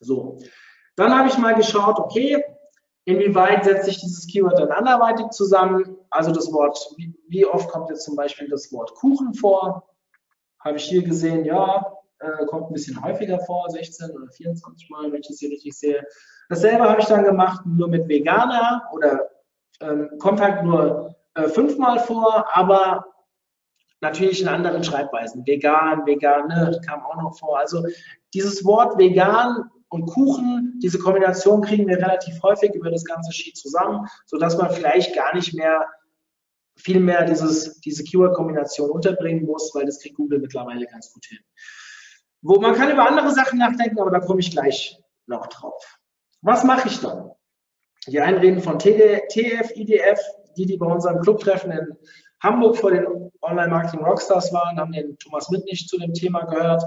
So, 0.00 0.38
dann 0.96 1.16
habe 1.16 1.28
ich 1.28 1.38
mal 1.38 1.54
geschaut, 1.54 1.98
okay, 1.98 2.42
inwieweit 3.04 3.64
setzt 3.64 3.84
sich 3.84 4.00
dieses 4.00 4.26
Keyword 4.26 4.58
dann 4.58 4.70
anderweitig 4.70 5.30
zusammen? 5.30 5.96
Also 6.10 6.32
das 6.32 6.52
Wort, 6.52 6.78
wie, 7.28 7.46
oft 7.46 7.68
kommt 7.68 7.90
jetzt 7.90 8.04
zum 8.04 8.16
Beispiel 8.16 8.48
das 8.48 8.72
Wort 8.72 8.94
Kuchen 8.94 9.34
vor? 9.34 9.88
Habe 10.60 10.76
ich 10.76 10.84
hier 10.84 11.02
gesehen, 11.02 11.44
ja, 11.44 11.98
äh, 12.20 12.46
kommt 12.46 12.70
ein 12.70 12.72
bisschen 12.72 13.02
häufiger 13.02 13.40
vor, 13.40 13.68
16 13.68 14.10
oder 14.10 14.28
24 14.28 14.90
Mal, 14.90 15.10
wenn 15.10 15.20
ich 15.20 15.28
das 15.28 15.38
hier 15.38 15.50
richtig 15.50 15.74
sehe. 15.74 16.04
Dasselbe 16.52 16.86
habe 16.86 17.00
ich 17.00 17.06
dann 17.06 17.24
gemacht, 17.24 17.64
nur 17.64 17.88
mit 17.88 18.06
Veganer 18.10 18.82
oder 18.92 19.30
ähm, 19.80 20.10
kommt 20.18 20.38
halt 20.38 20.62
nur 20.62 21.16
äh, 21.32 21.48
fünfmal 21.48 21.98
vor, 21.98 22.44
aber 22.52 23.06
natürlich 24.02 24.42
in 24.42 24.48
anderen 24.48 24.84
Schreibweisen. 24.84 25.46
Vegan, 25.46 26.04
vegane 26.04 26.78
kam 26.86 27.00
auch 27.06 27.16
noch 27.16 27.38
vor. 27.38 27.58
Also 27.58 27.82
dieses 28.34 28.66
Wort 28.66 28.98
vegan 28.98 29.70
und 29.88 30.04
Kuchen, 30.04 30.78
diese 30.82 30.98
Kombination 30.98 31.62
kriegen 31.62 31.88
wir 31.88 31.96
relativ 31.96 32.42
häufig 32.42 32.74
über 32.74 32.90
das 32.90 33.06
ganze 33.06 33.32
Sheet 33.32 33.56
zusammen, 33.56 34.06
sodass 34.26 34.58
man 34.58 34.70
vielleicht 34.72 35.16
gar 35.16 35.34
nicht 35.34 35.54
mehr 35.54 35.86
viel 36.76 37.00
mehr 37.00 37.24
dieses, 37.24 37.80
diese 37.80 38.04
Keyword-Kombination 38.04 38.90
unterbringen 38.90 39.46
muss, 39.46 39.74
weil 39.74 39.86
das 39.86 40.00
kriegt 40.00 40.16
Google 40.16 40.40
mittlerweile 40.40 40.84
ganz 40.84 41.14
gut 41.14 41.24
hin. 41.24 41.38
Wo 42.42 42.60
man 42.60 42.74
kann 42.74 42.90
über 42.90 43.08
andere 43.08 43.30
Sachen 43.30 43.58
nachdenken, 43.58 43.98
aber 43.98 44.10
da 44.10 44.20
komme 44.20 44.40
ich 44.40 44.50
gleich 44.50 45.00
noch 45.26 45.46
drauf. 45.46 45.98
Was 46.42 46.64
mache 46.64 46.88
ich 46.88 47.00
dann? 47.00 47.30
Die 48.08 48.20
einen 48.20 48.38
reden 48.38 48.60
von 48.60 48.78
TF, 48.78 49.70
IDF, 49.76 50.20
die, 50.56 50.66
die 50.66 50.76
bei 50.76 50.86
unserem 50.86 51.20
Clubtreffen 51.20 51.70
in 51.70 51.96
Hamburg 52.40 52.76
vor 52.76 52.90
den 52.90 53.30
Online-Marketing-Rockstars 53.40 54.52
waren, 54.52 54.78
haben 54.78 54.92
den 54.92 55.16
Thomas 55.18 55.48
Mittnich 55.50 55.86
zu 55.86 55.98
dem 55.98 56.12
Thema 56.12 56.44
gehört. 56.44 56.82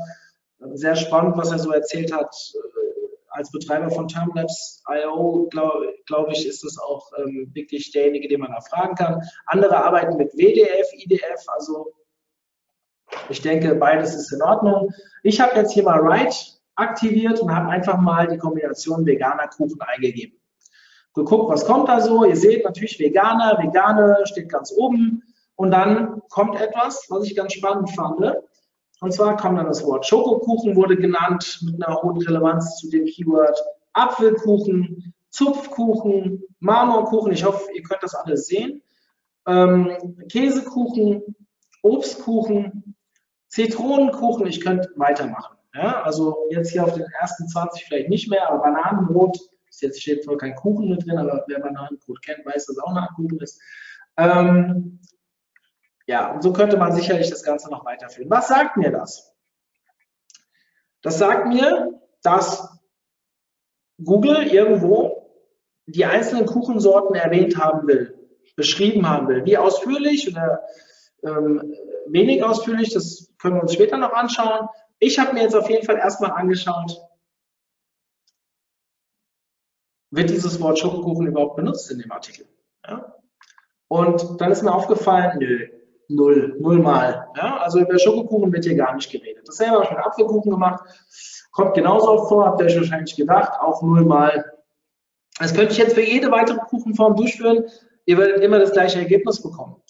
Sehr 0.73 0.95
spannend, 0.95 1.37
was 1.37 1.51
er 1.51 1.59
so 1.59 1.71
erzählt 1.71 2.11
hat. 2.13 2.35
Als 3.29 3.51
Betreiber 3.51 3.89
von 3.89 4.07
Termlabs.io, 4.07 5.47
glaube 5.49 5.93
glaub 6.05 6.29
ich, 6.31 6.47
ist 6.47 6.63
das 6.63 6.77
auch 6.77 7.11
ähm, 7.17 7.49
wirklich 7.53 7.91
derjenige, 7.91 8.27
den 8.27 8.41
man 8.41 8.51
da 8.51 8.61
fragen 8.61 8.95
kann. 8.95 9.21
Andere 9.45 9.77
arbeiten 9.77 10.15
mit 10.17 10.33
WDF, 10.33 10.87
IDF, 10.93 11.43
also 11.47 11.93
ich 13.29 13.41
denke, 13.41 13.75
beides 13.75 14.15
ist 14.15 14.31
in 14.31 14.41
Ordnung. 14.41 14.93
Ich 15.23 15.39
habe 15.39 15.55
jetzt 15.55 15.73
hier 15.73 15.83
mal 15.83 16.01
Write 16.01 16.54
aktiviert 16.75 17.39
und 17.39 17.55
habe 17.55 17.69
einfach 17.69 17.99
mal 17.99 18.27
die 18.27 18.37
Kombination 18.37 19.05
veganer 19.05 19.47
Kuchen 19.47 19.79
eingegeben 19.81 20.39
geguckt, 21.15 21.49
was 21.49 21.65
kommt 21.65 21.89
da 21.89 22.01
so. 22.01 22.25
Ihr 22.25 22.35
seht 22.35 22.63
natürlich 22.63 22.99
Veganer, 22.99 23.57
Vegane 23.57 24.17
steht 24.25 24.49
ganz 24.49 24.71
oben. 24.77 25.23
Und 25.55 25.71
dann 25.71 26.21
kommt 26.29 26.59
etwas, 26.59 27.07
was 27.09 27.25
ich 27.25 27.35
ganz 27.35 27.53
spannend 27.53 27.89
fand. 27.91 28.35
Und 28.99 29.13
zwar 29.13 29.37
kommt 29.37 29.57
dann 29.57 29.67
das 29.67 29.83
Wort 29.85 30.05
Schokokuchen, 30.05 30.75
wurde 30.75 30.97
genannt 30.97 31.61
mit 31.63 31.83
einer 31.83 32.01
hohen 32.01 32.17
Relevanz 32.17 32.77
zu 32.77 32.89
dem 32.89 33.05
Keyword 33.05 33.57
Apfelkuchen, 33.93 35.13
Zupfkuchen, 35.29 36.43
Marmorkuchen. 36.59 37.31
Ich 37.31 37.45
hoffe, 37.45 37.71
ihr 37.73 37.83
könnt 37.83 38.03
das 38.03 38.15
alles 38.15 38.47
sehen. 38.47 38.81
Ähm, 39.47 40.17
Käsekuchen, 40.29 41.35
Obstkuchen, 41.81 42.95
Zitronenkuchen. 43.47 44.47
Ich 44.47 44.59
könnte 44.59 44.91
weitermachen. 44.95 45.54
Ja, 45.75 46.03
also 46.03 46.47
jetzt 46.51 46.71
hier 46.71 46.83
auf 46.83 46.93
den 46.93 47.05
ersten 47.19 47.47
20 47.47 47.85
vielleicht 47.85 48.09
nicht 48.09 48.29
mehr, 48.29 48.49
aber 48.49 48.63
Bananenbrot 48.63 49.37
ist 49.67 49.81
jetzt 49.81 50.01
steht 50.01 50.23
zwar 50.23 50.37
kein 50.37 50.55
Kuchen 50.55 50.89
mit 50.89 51.05
drin, 51.05 51.17
aber 51.17 51.43
wer 51.47 51.59
Bananenbrot 51.59 52.21
kennt, 52.21 52.45
weiß, 52.45 52.65
dass 52.67 52.77
auch 52.79 52.91
eine 52.91 53.01
Art 53.01 53.13
Kuchen 53.15 53.39
ist. 53.39 53.61
Ähm, 54.15 55.01
ja, 56.07 56.31
und 56.31 56.43
so 56.43 56.53
könnte 56.53 56.77
man 56.77 56.93
sicherlich 56.93 57.29
das 57.29 57.43
Ganze 57.43 57.69
noch 57.69 57.83
weiterführen. 57.83 58.29
Was 58.29 58.47
sagt 58.47 58.77
mir 58.77 58.91
das? 58.91 59.33
Das 61.01 61.17
sagt 61.17 61.47
mir, 61.47 61.99
dass 62.21 62.69
Google 64.03 64.47
irgendwo 64.47 65.29
die 65.87 66.05
einzelnen 66.05 66.45
Kuchensorten 66.45 67.15
erwähnt 67.15 67.57
haben 67.57 67.87
will, 67.87 68.17
beschrieben 68.55 69.09
haben 69.09 69.27
will. 69.27 69.45
Wie 69.45 69.57
ausführlich 69.57 70.29
oder 70.31 70.61
ähm, 71.23 71.75
wenig 72.07 72.43
ausführlich, 72.43 72.93
das 72.93 73.33
können 73.39 73.55
wir 73.55 73.61
uns 73.61 73.73
später 73.73 73.97
noch 73.97 74.13
anschauen. 74.13 74.67
Ich 74.99 75.19
habe 75.19 75.33
mir 75.33 75.43
jetzt 75.43 75.55
auf 75.55 75.69
jeden 75.69 75.85
Fall 75.85 75.97
erstmal 75.97 76.31
angeschaut, 76.31 76.99
wird 80.11 80.29
dieses 80.29 80.59
Wort 80.61 80.79
Schokokuchen 80.79 81.27
überhaupt 81.27 81.57
benutzt 81.57 81.91
in 81.91 81.99
dem 81.99 82.11
Artikel? 82.11 82.47
Ja? 82.87 83.15
Und 83.87 84.39
dann 84.39 84.51
ist 84.51 84.63
mir 84.63 84.73
aufgefallen, 84.73 85.37
nö, 85.39 85.67
null, 86.07 86.55
null 86.59 86.79
mal. 86.79 87.27
Ja? 87.35 87.57
Also 87.57 87.79
über 87.79 87.99
Schokokuchen 87.99 88.51
wird 88.53 88.65
hier 88.65 88.75
gar 88.75 88.95
nicht 88.95 89.11
geredet. 89.11 89.47
Dasselbe 89.47 89.75
habe 89.75 89.83
ich 89.83 89.91
mit 89.91 89.99
Apfelkuchen 89.99 90.51
gemacht, 90.51 90.83
kommt 91.51 91.73
genauso 91.73 92.09
oft 92.09 92.29
vor, 92.29 92.45
habt 92.45 92.61
ihr 92.61 92.67
euch 92.67 92.77
wahrscheinlich 92.77 93.15
gedacht, 93.15 93.59
auch 93.59 93.81
null 93.81 94.05
mal. 94.05 94.53
Das 95.39 95.53
könnte 95.53 95.73
ich 95.73 95.77
jetzt 95.77 95.95
für 95.95 96.03
jede 96.03 96.31
weitere 96.31 96.59
Kuchenform 96.59 97.15
durchführen, 97.15 97.65
ihr 98.05 98.17
werdet 98.17 98.41
immer 98.41 98.59
das 98.59 98.71
gleiche 98.71 98.99
Ergebnis 98.99 99.41
bekommen. 99.41 99.81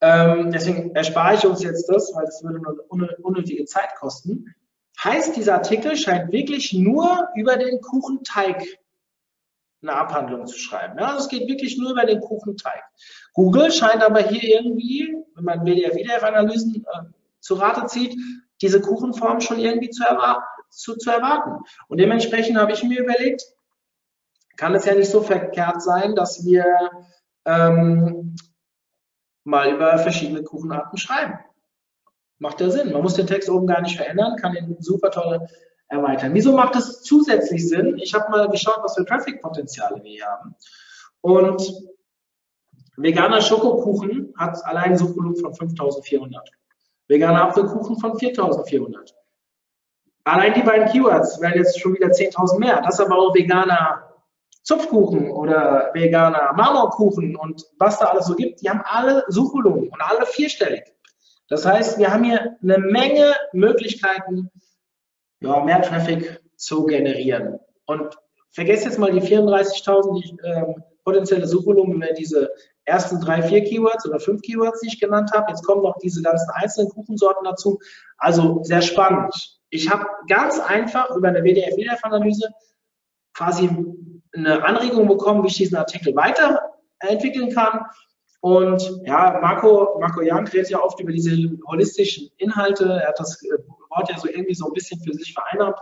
Ähm, 0.00 0.50
deswegen 0.50 0.94
erspare 0.94 1.34
ich 1.34 1.46
uns 1.46 1.62
jetzt 1.62 1.86
das, 1.88 2.12
weil 2.14 2.26
das 2.26 2.42
würde 2.42 2.60
nur 2.60 2.86
unnötige 3.22 3.64
Zeit 3.64 3.94
kosten. 3.98 4.54
Heißt, 5.02 5.36
dieser 5.36 5.54
Artikel 5.54 5.96
scheint 5.96 6.32
wirklich 6.32 6.72
nur 6.72 7.28
über 7.34 7.56
den 7.56 7.80
Kuchenteig 7.80 8.62
eine 9.82 9.92
Abhandlung 9.92 10.46
zu 10.46 10.58
schreiben. 10.58 10.98
Ja, 10.98 11.16
es 11.16 11.28
geht 11.28 11.48
wirklich 11.48 11.78
nur 11.78 11.92
über 11.92 12.04
den 12.04 12.20
Kuchenteig. 12.20 12.82
Google 13.34 13.70
scheint 13.70 14.02
aber 14.02 14.20
hier 14.20 14.42
irgendwie, 14.42 15.14
wenn 15.34 15.44
man 15.44 15.64
WDF-IDF-Analysen 15.64 16.76
äh, 16.76 17.02
zu 17.40 17.54
Rate 17.54 17.86
zieht, 17.86 18.16
diese 18.62 18.80
Kuchenform 18.80 19.40
schon 19.40 19.58
irgendwie 19.58 19.90
zu, 19.90 20.02
erwar 20.02 20.46
zu, 20.70 20.96
zu 20.96 21.10
erwarten. 21.10 21.62
Und 21.88 21.98
dementsprechend 21.98 22.58
habe 22.58 22.72
ich 22.72 22.82
mir 22.82 23.02
überlegt, 23.02 23.42
kann 24.56 24.74
es 24.74 24.86
ja 24.86 24.94
nicht 24.94 25.10
so 25.10 25.22
verkehrt 25.22 25.82
sein, 25.82 26.14
dass 26.14 26.44
wir 26.44 26.64
ähm, 27.44 28.34
mal 29.46 29.72
über 29.72 29.96
verschiedene 29.98 30.42
Kuchenarten 30.42 30.98
schreiben. 30.98 31.38
Macht 32.38 32.60
ja 32.60 32.68
Sinn. 32.68 32.92
Man 32.92 33.02
muss 33.02 33.14
den 33.14 33.26
Text 33.26 33.48
oben 33.48 33.66
gar 33.66 33.80
nicht 33.80 33.96
verändern, 33.96 34.36
kann 34.36 34.52
den 34.52 34.76
super 34.80 35.10
tolle 35.10 35.48
erweitern. 35.88 36.34
Wieso 36.34 36.52
macht 36.52 36.76
es 36.76 37.02
zusätzlich 37.02 37.66
Sinn? 37.66 37.96
Ich 37.98 38.12
habe 38.12 38.30
mal 38.30 38.48
geschaut, 38.50 38.80
was 38.82 38.96
für 38.96 39.06
Traffic-Potenziale 39.06 40.02
wir 40.02 40.10
hier 40.10 40.26
haben. 40.26 40.54
Und 41.20 41.62
Veganer 42.96 43.40
Schokokuchen 43.40 44.34
hat 44.36 44.64
allein 44.64 44.92
ein 44.92 44.98
Suchvolumen 44.98 45.36
von 45.36 45.54
5400. 45.54 46.50
Veganer 47.08 47.42
Apfelkuchen 47.42 47.98
von 47.98 48.18
4400. 48.18 49.14
Allein 50.24 50.54
die 50.54 50.62
beiden 50.62 50.88
Keywords 50.88 51.40
werden 51.40 51.58
jetzt 51.58 51.78
schon 51.78 51.94
wieder 51.94 52.08
10.000 52.08 52.58
mehr. 52.58 52.82
Das 52.82 52.98
aber 52.98 53.16
auch 53.16 53.34
veganer 53.34 54.05
Zupfkuchen 54.66 55.30
oder 55.30 55.90
veganer 55.94 56.52
Marmorkuchen 56.56 57.36
und 57.36 57.64
was 57.78 58.00
da 58.00 58.06
alles 58.06 58.26
so 58.26 58.34
gibt, 58.34 58.60
die 58.60 58.68
haben 58.68 58.82
alle 58.84 59.24
Suchvolumen 59.28 59.88
und 59.88 60.00
alle 60.00 60.26
vierstellig. 60.26 60.82
Das 61.48 61.64
heißt, 61.64 61.98
wir 61.98 62.12
haben 62.12 62.24
hier 62.24 62.56
eine 62.60 62.78
Menge 62.78 63.32
Möglichkeiten, 63.52 64.50
ja, 65.40 65.62
mehr 65.62 65.82
Traffic 65.82 66.42
zu 66.56 66.84
generieren. 66.84 67.60
Und 67.86 68.18
vergesst 68.50 68.84
jetzt 68.84 68.98
mal 68.98 69.12
die 69.12 69.20
34.000 69.20 70.42
äh, 70.42 70.74
potenzielle 71.04 71.46
Suchvolumen, 71.46 72.00
wenn 72.00 72.16
diese 72.16 72.50
ersten 72.86 73.20
drei, 73.20 73.42
vier 73.42 73.62
Keywords 73.62 74.04
oder 74.08 74.18
fünf 74.18 74.42
Keywords, 74.42 74.80
die 74.80 74.88
ich 74.88 74.98
genannt 74.98 75.30
habe. 75.32 75.46
Jetzt 75.50 75.64
kommen 75.64 75.82
noch 75.82 75.96
diese 75.98 76.22
ganzen 76.22 76.50
einzelnen 76.50 76.90
Kuchensorten 76.90 77.44
dazu. 77.44 77.78
Also 78.18 78.64
sehr 78.64 78.82
spannend. 78.82 79.32
Ich 79.70 79.88
habe 79.88 80.06
ganz 80.26 80.58
einfach 80.58 81.14
über 81.14 81.28
eine 81.28 81.44
WDF-WDF-Analyse 81.44 82.48
quasi 83.34 83.70
eine 84.36 84.64
Anregung 84.64 85.08
bekommen, 85.08 85.42
wie 85.42 85.48
ich 85.48 85.56
diesen 85.56 85.76
Artikel 85.76 86.14
weiterentwickeln 86.14 87.52
kann. 87.52 87.80
Und 88.40 89.00
ja, 89.04 89.38
Marco, 89.42 89.98
Marco 89.98 90.20
Young 90.22 90.46
redet 90.46 90.70
ja 90.70 90.80
oft 90.80 91.00
über 91.00 91.12
diese 91.12 91.32
holistischen 91.66 92.30
Inhalte. 92.36 92.84
Er 92.84 93.08
hat 93.08 93.18
das 93.18 93.42
Wort 93.90 94.10
ja 94.10 94.18
so 94.18 94.28
irgendwie 94.28 94.54
so 94.54 94.66
ein 94.66 94.72
bisschen 94.72 95.00
für 95.02 95.12
sich 95.14 95.32
vereinnahmt. 95.32 95.78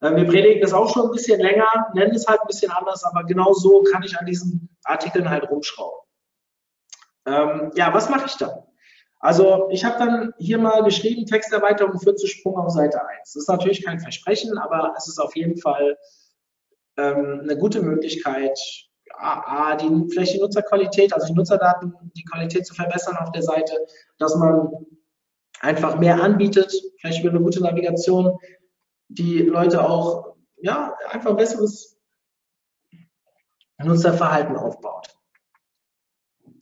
Äh, 0.00 0.16
wir 0.16 0.26
predigen 0.26 0.60
das 0.60 0.72
auch 0.72 0.92
schon 0.92 1.06
ein 1.06 1.12
bisschen 1.12 1.40
länger, 1.40 1.68
nennen 1.94 2.14
es 2.14 2.26
halt 2.26 2.40
ein 2.40 2.46
bisschen 2.46 2.72
anders, 2.72 3.04
aber 3.04 3.24
genau 3.24 3.52
so 3.52 3.82
kann 3.84 4.02
ich 4.02 4.18
an 4.18 4.26
diesen 4.26 4.68
Artikeln 4.84 5.30
halt 5.30 5.48
rumschrauben. 5.48 6.00
Ähm, 7.26 7.70
ja, 7.76 7.94
was 7.94 8.10
mache 8.10 8.26
ich 8.26 8.34
dann? 8.36 8.64
Also 9.20 9.68
ich 9.70 9.84
habe 9.84 9.98
dann 9.98 10.34
hier 10.38 10.58
mal 10.58 10.82
geschrieben, 10.82 11.26
Texterweiterung 11.26 12.00
führt 12.00 12.18
zu 12.18 12.26
Sprung 12.26 12.56
auf 12.56 12.70
Seite 12.70 13.00
1. 13.00 13.32
Das 13.32 13.36
ist 13.36 13.48
natürlich 13.48 13.84
kein 13.84 14.00
Versprechen, 14.00 14.58
aber 14.58 14.94
es 14.96 15.06
ist 15.06 15.20
auf 15.20 15.36
jeden 15.36 15.56
Fall 15.56 15.96
ähm, 16.96 17.40
eine 17.42 17.56
gute 17.56 17.82
Möglichkeit, 17.82 18.58
A, 19.14 19.76
die, 19.76 19.88
vielleicht 20.10 20.34
die 20.34 20.40
Nutzerqualität, 20.40 21.12
also 21.12 21.26
die 21.26 21.34
Nutzerdaten, 21.34 21.94
die 22.16 22.24
Qualität 22.24 22.66
zu 22.66 22.74
verbessern 22.74 23.16
auf 23.18 23.30
der 23.32 23.42
Seite, 23.42 23.74
dass 24.18 24.34
man 24.36 24.70
einfach 25.60 25.98
mehr 25.98 26.22
anbietet, 26.22 26.72
vielleicht 26.98 27.20
über 27.22 27.30
eine 27.30 27.40
gute 27.40 27.62
Navigation, 27.62 28.38
die 29.08 29.40
Leute 29.40 29.86
auch 29.88 30.34
ja, 30.56 30.96
einfach 31.10 31.36
besseres 31.36 31.98
Nutzerverhalten 33.78 34.56
aufbaut. 34.56 35.08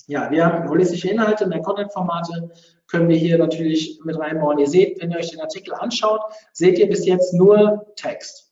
Ja, 0.06 0.30
wir 0.30 0.44
haben 0.44 0.68
holistische 0.68 1.08
Inhalte, 1.08 1.46
mehr 1.46 1.62
Content-Formate 1.62 2.50
können 2.88 3.08
wir 3.08 3.16
hier 3.16 3.38
natürlich 3.38 4.00
mit 4.04 4.18
reinbauen. 4.18 4.58
Ihr 4.58 4.66
seht, 4.66 5.00
wenn 5.00 5.12
ihr 5.12 5.18
euch 5.18 5.30
den 5.30 5.40
Artikel 5.40 5.72
anschaut, 5.74 6.20
seht 6.52 6.78
ihr 6.78 6.88
bis 6.88 7.06
jetzt 7.06 7.32
nur 7.32 7.86
Text. 7.94 8.49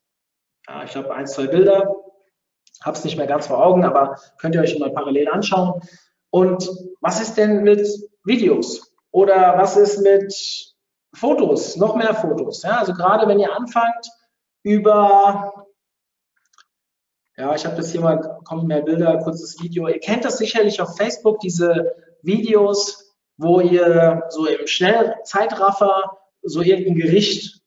Ja, 0.68 0.84
ich 0.84 0.94
habe 0.96 1.14
ein, 1.14 1.26
zwei 1.26 1.46
Bilder, 1.46 1.94
habe 2.82 2.96
es 2.96 3.04
nicht 3.04 3.16
mehr 3.16 3.26
ganz 3.26 3.46
vor 3.46 3.64
Augen, 3.64 3.84
aber 3.84 4.16
könnt 4.38 4.54
ihr 4.54 4.60
euch 4.60 4.78
mal 4.78 4.90
parallel 4.90 5.28
anschauen. 5.28 5.80
Und 6.30 6.68
was 7.00 7.20
ist 7.20 7.36
denn 7.36 7.62
mit 7.62 7.88
Videos? 8.24 8.92
Oder 9.10 9.56
was 9.56 9.76
ist 9.76 10.02
mit 10.02 10.34
Fotos, 11.14 11.76
noch 11.76 11.96
mehr 11.96 12.14
Fotos? 12.14 12.62
Ja, 12.62 12.78
also 12.78 12.92
gerade 12.92 13.26
wenn 13.26 13.38
ihr 13.38 13.54
anfangt 13.54 14.10
über 14.62 15.66
ja, 17.38 17.54
ich 17.54 17.64
habe 17.64 17.76
das 17.76 17.92
hier 17.92 18.00
mal, 18.00 18.18
kommen 18.42 18.66
mehr 18.66 18.82
Bilder, 18.82 19.16
kurzes 19.18 19.62
Video. 19.62 19.86
Ihr 19.86 20.00
kennt 20.00 20.24
das 20.24 20.38
sicherlich 20.38 20.80
auf 20.80 20.96
Facebook, 20.96 21.38
diese 21.38 21.94
Videos, 22.22 23.14
wo 23.36 23.60
ihr 23.60 24.24
so 24.30 24.46
im 24.46 24.66
Schnellzeitraffer 24.66 26.18
so 26.42 26.62
irgendein 26.62 26.96
Gericht 26.96 27.62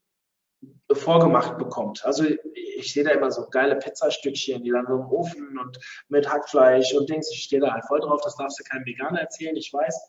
vorgemacht 0.94 1.58
bekommt. 1.58 2.06
Also 2.06 2.26
ich 2.54 2.94
sehe 2.94 3.04
da 3.04 3.12
immer 3.12 3.32
so 3.32 3.48
geile 3.50 3.76
Pizzastückchen, 3.76 4.64
die 4.64 4.72
dann 4.72 4.86
so 4.88 4.96
im 4.96 5.12
Ofen 5.12 5.58
und 5.58 5.78
mit 6.10 6.32
Hackfleisch 6.32 6.94
und 6.94 7.10
Dings. 7.10 7.30
Ich 7.32 7.44
stehe 7.44 7.62
da 7.62 7.74
halt 7.74 7.86
voll 7.86 8.00
drauf, 8.00 8.22
das 8.24 8.36
darfst 8.36 8.60
du 8.60 8.64
keinem 8.64 8.86
Veganer 8.86 9.20
erzählen, 9.20 9.56
ich 9.56 9.72
weiß. 9.74 10.00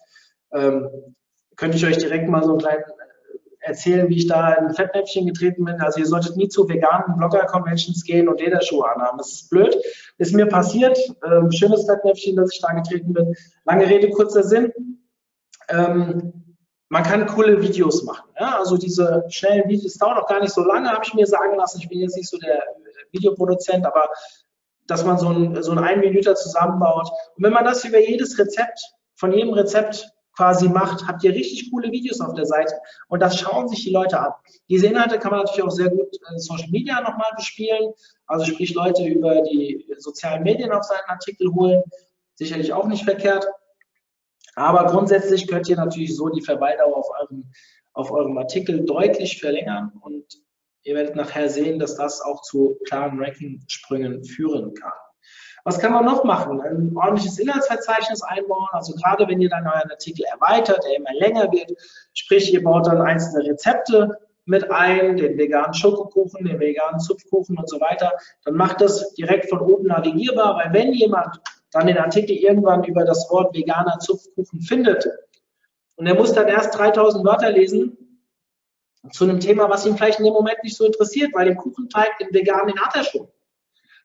Ähm, 0.53 0.88
könnte 1.57 1.77
ich 1.77 1.85
euch 1.87 1.99
direkt 1.99 2.29
mal 2.29 2.42
so 2.42 2.51
einen 2.51 2.59
kleinen 2.59 2.85
erzählen, 3.62 4.09
wie 4.09 4.16
ich 4.16 4.27
da 4.27 4.55
in 4.55 4.66
ein 4.66 4.75
Fettnäpfchen 4.75 5.27
getreten 5.27 5.64
bin. 5.64 5.81
Also 5.81 6.01
ihr 6.01 6.07
solltet 6.07 6.37
nie 6.37 6.49
zu 6.49 6.68
veganen 6.68 7.16
Blogger-Conventions 7.16 8.03
gehen 8.05 8.29
und 8.29 8.40
Lederschuhe 8.40 8.85
anhaben. 8.88 9.18
Das 9.18 9.33
ist 9.33 9.51
blöd. 9.51 9.77
Ist 10.18 10.35
mir 10.35 10.47
passiert. 10.47 10.99
Ähm, 11.25 11.51
schönes 11.53 11.87
Fettnäpfchen, 11.87 12.37
dass 12.37 12.53
ich 12.53 12.61
da 12.61 12.73
getreten 12.73 13.12
bin. 13.12 13.35
Lange 13.64 13.88
Rede, 13.88 14.11
kurzer 14.11 14.42
Sinn. 14.42 14.73
Ähm, 15.68 16.41
man 16.92 17.05
kann 17.05 17.26
coole 17.26 17.62
Videos 17.62 18.05
machen. 18.05 18.28
Ja? 18.38 18.59
Also 18.59 18.76
diese 18.76 19.24
schnellen 19.31 19.66
Videos 19.66 19.94
dauern 19.94 20.18
auch 20.18 20.26
gar 20.26 20.40
nicht 20.40 20.52
so 20.52 20.62
lange, 20.62 20.90
habe 20.90 21.00
ich 21.02 21.14
mir 21.14 21.26
sagen 21.26 21.57
lassen. 21.57 21.81
Ich 21.81 21.88
bin 21.88 22.00
jetzt 22.00 22.18
nicht 22.18 22.28
so 22.28 22.37
der 22.37 22.62
Videoproduzent, 23.12 23.87
aber 23.87 24.11
dass 24.87 25.02
man 25.02 25.16
so 25.16 25.31
ein, 25.31 25.62
so 25.62 25.72
ein 25.72 25.78
Einminüter 25.78 26.35
zusammenbaut. 26.35 27.09
Und 27.35 27.44
wenn 27.44 27.55
man 27.55 27.64
das 27.64 27.83
über 27.87 27.98
jedes 27.98 28.38
Rezept, 28.38 28.78
von 29.14 29.33
jedem 29.33 29.55
Rezept 29.55 30.07
quasi 30.37 30.68
macht, 30.68 31.07
habt 31.07 31.24
ihr 31.24 31.33
richtig 31.33 31.70
coole 31.70 31.90
Videos 31.90 32.20
auf 32.20 32.35
der 32.35 32.44
Seite 32.44 32.74
und 33.09 33.20
das 33.20 33.38
schauen 33.38 33.68
sich 33.68 33.85
die 33.85 33.92
Leute 33.92 34.20
an. 34.20 34.33
Diese 34.68 34.87
Inhalte 34.87 35.18
kann 35.18 35.31
man 35.31 35.40
natürlich 35.40 35.62
auch 35.62 35.70
sehr 35.70 35.88
gut 35.88 36.14
in 36.31 36.38
Social 36.38 36.68
Media 36.70 37.00
nochmal 37.00 37.33
bespielen, 37.37 37.92
also 38.26 38.44
sprich 38.44 38.74
Leute 38.74 39.02
über 39.05 39.40
die 39.40 39.87
sozialen 39.96 40.42
Medien 40.42 40.72
auf 40.72 40.85
seinen 40.85 41.09
Artikel 41.09 41.55
holen, 41.55 41.83
sicherlich 42.35 42.72
auch 42.74 42.87
nicht 42.87 43.05
verkehrt. 43.05 43.46
Aber 44.55 44.87
grundsätzlich 44.87 45.47
könnt 45.49 45.69
ihr 45.69 45.77
natürlich 45.77 46.17
so 46.17 46.29
die 46.29 46.43
Verweildauer 46.43 46.97
auf 46.97 47.09
eurem, 47.21 47.51
auf 47.95 48.11
eurem 48.11 48.37
Artikel 48.38 48.85
deutlich 48.85 49.41
verlängern 49.41 49.93
und 50.01 50.25
ihr 50.83 50.95
werdet 50.95 51.17
nachher 51.17 51.49
sehen, 51.49 51.79
dass 51.79 51.97
das 51.97 52.21
auch 52.21 52.43
zu 52.43 52.79
klaren 52.87 53.19
Ranking-Sprüngen 53.19 54.25
führen 54.25 54.75
kann. 54.75 54.93
Was 55.65 55.79
kann 55.79 55.93
man 55.93 56.05
noch 56.05 56.25
machen? 56.25 56.61
Ein 56.61 56.97
ordentliches 56.97 57.38
Inhaltsverzeichnis 57.38 58.23
einbauen. 58.23 58.69
Also 58.73 58.95
gerade 58.95 59.29
wenn 59.29 59.41
ihr 59.41 59.49
dann 59.49 59.67
euren 59.67 59.91
Artikel 59.91 60.25
erweitert, 60.25 60.85
der 60.85 60.97
immer 60.97 61.12
länger 61.15 61.53
wird, 61.53 61.73
sprich 62.15 62.53
ihr 62.53 62.65
baut 62.65 62.88
dann 62.88 63.01
einzelne 63.01 63.49
Rezepte 63.49 64.19
mit 64.45 64.69
ein, 64.73 65.17
den 65.17 65.38
veganen 65.38 65.73
Schokokuchen, 65.73 66.45
den 66.45 66.59
veganen 66.59 66.99
Zupfkuchen 66.99 67.57
und 67.57 67.69
so 67.69 67.81
weiter, 67.81 68.12
dann 68.45 68.55
macht 68.55 68.81
das 68.81 69.15
direkt 69.15 69.49
von 69.49 69.61
oben 69.61 69.87
navigierbar, 69.87 70.57
weil 70.57 70.73
wenn 70.73 70.93
jemand 70.93 71.38
dann 71.72 71.87
den 71.87 71.98
Artikel 71.98 72.37
irgendwann 72.37 72.85
über 72.85 73.04
das 73.04 73.28
Wort 73.30 73.54
veganer 73.54 73.98
Zupfkuchen 73.98 74.61
findet 74.61 75.08
und 75.96 76.06
er 76.06 76.14
muss 76.14 76.32
dann 76.32 76.48
erst 76.48 76.78
3000 76.78 77.24
Wörter 77.24 77.50
lesen 77.50 77.96
zu 79.11 79.24
einem 79.24 79.40
Thema, 79.40 79.68
was 79.68 79.85
ihn 79.85 79.96
vielleicht 79.96 80.20
in 80.20 80.24
dem 80.24 80.35
Moment 80.35 80.62
nicht 80.62 80.76
so 80.76 80.85
interessiert, 80.85 81.32
weil 81.35 81.46
den 81.46 81.56
Kuchenteig, 81.56 82.18
den 82.18 82.32
veganen, 82.32 82.68
den 82.68 82.80
hat 82.80 82.94
er 82.94 83.04
schon 83.04 83.28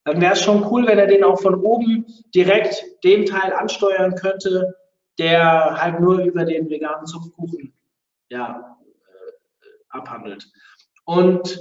dann 0.07 0.21
wäre 0.21 0.33
es 0.33 0.41
schon 0.41 0.65
cool, 0.71 0.87
wenn 0.87 0.99
er 0.99 1.07
den 1.07 1.25
auch 1.25 1.41
von 1.41 1.55
oben 1.55 2.05
direkt 2.33 2.81
den 3.03 3.25
Teil 3.25 3.51
ansteuern 3.51 4.15
könnte, 4.15 4.73
der 5.19 5.81
halt 5.81 5.99
nur 5.99 6.19
über 6.19 6.45
den 6.45 6.69
veganen 6.69 7.05
Zupfkuchen 7.05 7.73
ja, 8.29 8.77
äh, 8.87 9.67
abhandelt. 9.89 10.49
Und 11.03 11.59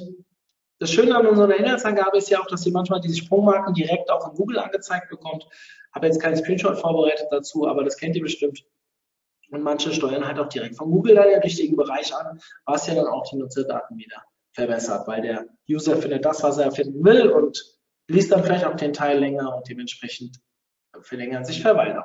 das 0.78 0.92
Schöne 0.92 1.16
an 1.16 1.26
unserer 1.26 1.56
Inhaltsangabe 1.56 2.18
ist 2.18 2.30
ja 2.30 2.38
auch, 2.40 2.46
dass 2.46 2.64
ihr 2.64 2.72
manchmal 2.72 3.00
diese 3.00 3.16
Sprungmarken 3.16 3.74
direkt 3.74 4.12
auch 4.12 4.30
in 4.30 4.36
Google 4.36 4.60
angezeigt 4.60 5.08
bekommt. 5.08 5.44
Habe 5.96 6.08
jetzt 6.08 6.20
keinen 6.20 6.36
Screenshot 6.36 6.78
vorbereitet 6.78 7.28
dazu, 7.30 7.66
aber 7.66 7.82
das 7.82 7.96
kennt 7.96 8.14
ihr 8.16 8.22
bestimmt. 8.22 8.62
Und 9.50 9.62
manche 9.62 9.94
steuern 9.94 10.26
halt 10.26 10.38
auch 10.38 10.50
direkt 10.50 10.76
von 10.76 10.90
Google 10.90 11.14
dann 11.14 11.30
den 11.30 11.40
richtigen 11.40 11.74
Bereich 11.74 12.14
an, 12.14 12.38
was 12.66 12.86
ja 12.86 12.94
dann 12.94 13.06
auch 13.06 13.26
die 13.30 13.36
Nutzerdaten 13.36 13.96
wieder 13.96 14.22
verbessert, 14.52 15.08
weil 15.08 15.22
der 15.22 15.46
User 15.70 15.96
findet 15.96 16.26
das, 16.26 16.42
was 16.42 16.58
er 16.58 16.70
finden 16.70 17.02
will 17.02 17.30
und 17.30 17.78
liest 18.08 18.30
dann 18.30 18.44
vielleicht 18.44 18.66
auch 18.66 18.76
den 18.76 18.92
Teil 18.92 19.18
länger 19.18 19.56
und 19.56 19.66
dementsprechend 19.70 20.36
verlängern 21.00 21.46
sich 21.46 21.62
Verweildauern. 21.62 22.04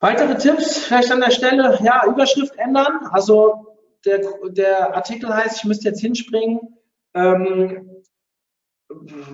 Weitere 0.00 0.38
Tipps 0.38 0.78
vielleicht 0.78 1.12
an 1.12 1.20
der 1.20 1.32
Stelle, 1.32 1.78
ja, 1.82 2.06
Überschrift 2.06 2.56
ändern. 2.56 3.08
Also 3.10 3.76
der, 4.06 4.22
der 4.48 4.96
Artikel 4.96 5.34
heißt, 5.34 5.58
ich 5.58 5.64
müsste 5.64 5.88
jetzt 5.88 6.00
hinspringen, 6.00 6.60
ähm, 7.12 7.91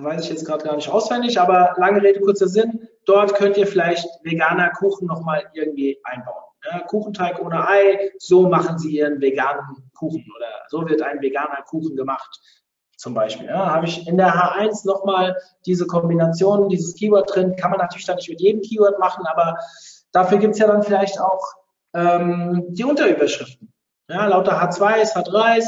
weiß 0.01 0.23
ich 0.23 0.29
jetzt 0.29 0.45
gerade 0.45 0.63
gar 0.63 0.75
nicht 0.75 0.89
auswendig, 0.89 1.39
aber 1.39 1.75
lange 1.77 2.01
Rede, 2.01 2.19
kurzer 2.19 2.47
Sinn, 2.47 2.87
dort 3.05 3.35
könnt 3.35 3.57
ihr 3.57 3.67
vielleicht 3.67 4.07
veganer 4.23 4.69
Kuchen 4.71 5.07
nochmal 5.07 5.43
irgendwie 5.53 5.99
einbauen. 6.03 6.43
Ja, 6.69 6.79
Kuchenteig 6.79 7.39
ohne 7.39 7.67
Ei, 7.67 8.11
so 8.17 8.49
machen 8.49 8.77
sie 8.77 8.97
ihren 8.97 9.21
veganen 9.21 9.89
Kuchen 9.97 10.25
oder 10.35 10.47
so 10.67 10.87
wird 10.87 11.01
ein 11.01 11.21
veganer 11.21 11.61
Kuchen 11.63 11.95
gemacht 11.95 12.39
zum 12.97 13.13
Beispiel. 13.13 13.47
Ja, 13.47 13.73
habe 13.73 13.85
ich 13.85 14.05
in 14.07 14.17
der 14.17 14.33
H1 14.33 14.85
nochmal 14.85 15.37
diese 15.65 15.87
Kombination, 15.87 16.67
dieses 16.67 16.95
Keyword 16.95 17.33
drin, 17.33 17.55
kann 17.55 17.71
man 17.71 17.79
natürlich 17.79 18.05
dann 18.05 18.17
nicht 18.17 18.29
mit 18.29 18.41
jedem 18.41 18.61
Keyword 18.61 18.99
machen, 18.99 19.25
aber 19.25 19.57
dafür 20.11 20.37
gibt 20.37 20.55
es 20.55 20.59
ja 20.59 20.67
dann 20.67 20.83
vielleicht 20.83 21.19
auch 21.19 21.41
ähm, 21.93 22.65
die 22.69 22.83
Unterüberschriften. 22.83 23.71
Ja, 24.09 24.25
lauter 24.25 24.61
H2s, 24.61 25.15
H3s, 25.15 25.67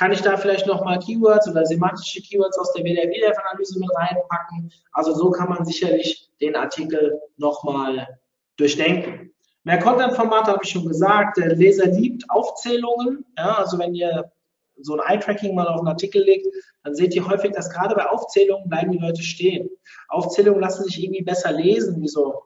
kann 0.00 0.12
ich 0.12 0.22
da 0.22 0.38
vielleicht 0.38 0.66
nochmal 0.66 0.98
Keywords 0.98 1.46
oder 1.46 1.66
semantische 1.66 2.22
Keywords 2.22 2.58
aus 2.58 2.72
der 2.72 2.84
WDR-WDF-Analyse 2.84 3.78
mit 3.78 3.90
reinpacken. 3.94 4.72
Also 4.92 5.12
so 5.12 5.30
kann 5.30 5.50
man 5.50 5.66
sicherlich 5.66 6.30
den 6.40 6.56
Artikel 6.56 7.20
nochmal 7.36 8.18
durchdenken. 8.56 9.34
Mehr 9.64 9.78
Content-Formate 9.78 10.52
habe 10.52 10.60
ich 10.64 10.70
schon 10.70 10.88
gesagt. 10.88 11.36
Der 11.36 11.54
Leser 11.54 11.88
liebt 11.88 12.24
Aufzählungen. 12.30 13.26
Ja, 13.36 13.56
also 13.58 13.78
wenn 13.78 13.94
ihr 13.94 14.32
so 14.80 14.96
ein 14.96 15.06
Eye-Tracking 15.06 15.54
mal 15.54 15.68
auf 15.68 15.80
einen 15.80 15.88
Artikel 15.88 16.22
legt, 16.22 16.46
dann 16.82 16.94
seht 16.94 17.14
ihr 17.14 17.28
häufig, 17.28 17.52
dass 17.52 17.68
gerade 17.68 17.94
bei 17.94 18.06
Aufzählungen 18.06 18.70
bleiben 18.70 18.92
die 18.92 18.98
Leute 18.98 19.22
stehen. 19.22 19.68
Aufzählungen 20.08 20.62
lassen 20.62 20.84
sich 20.84 20.98
irgendwie 21.04 21.24
besser 21.24 21.52
lesen, 21.52 22.00
wie 22.00 22.08
so 22.08 22.44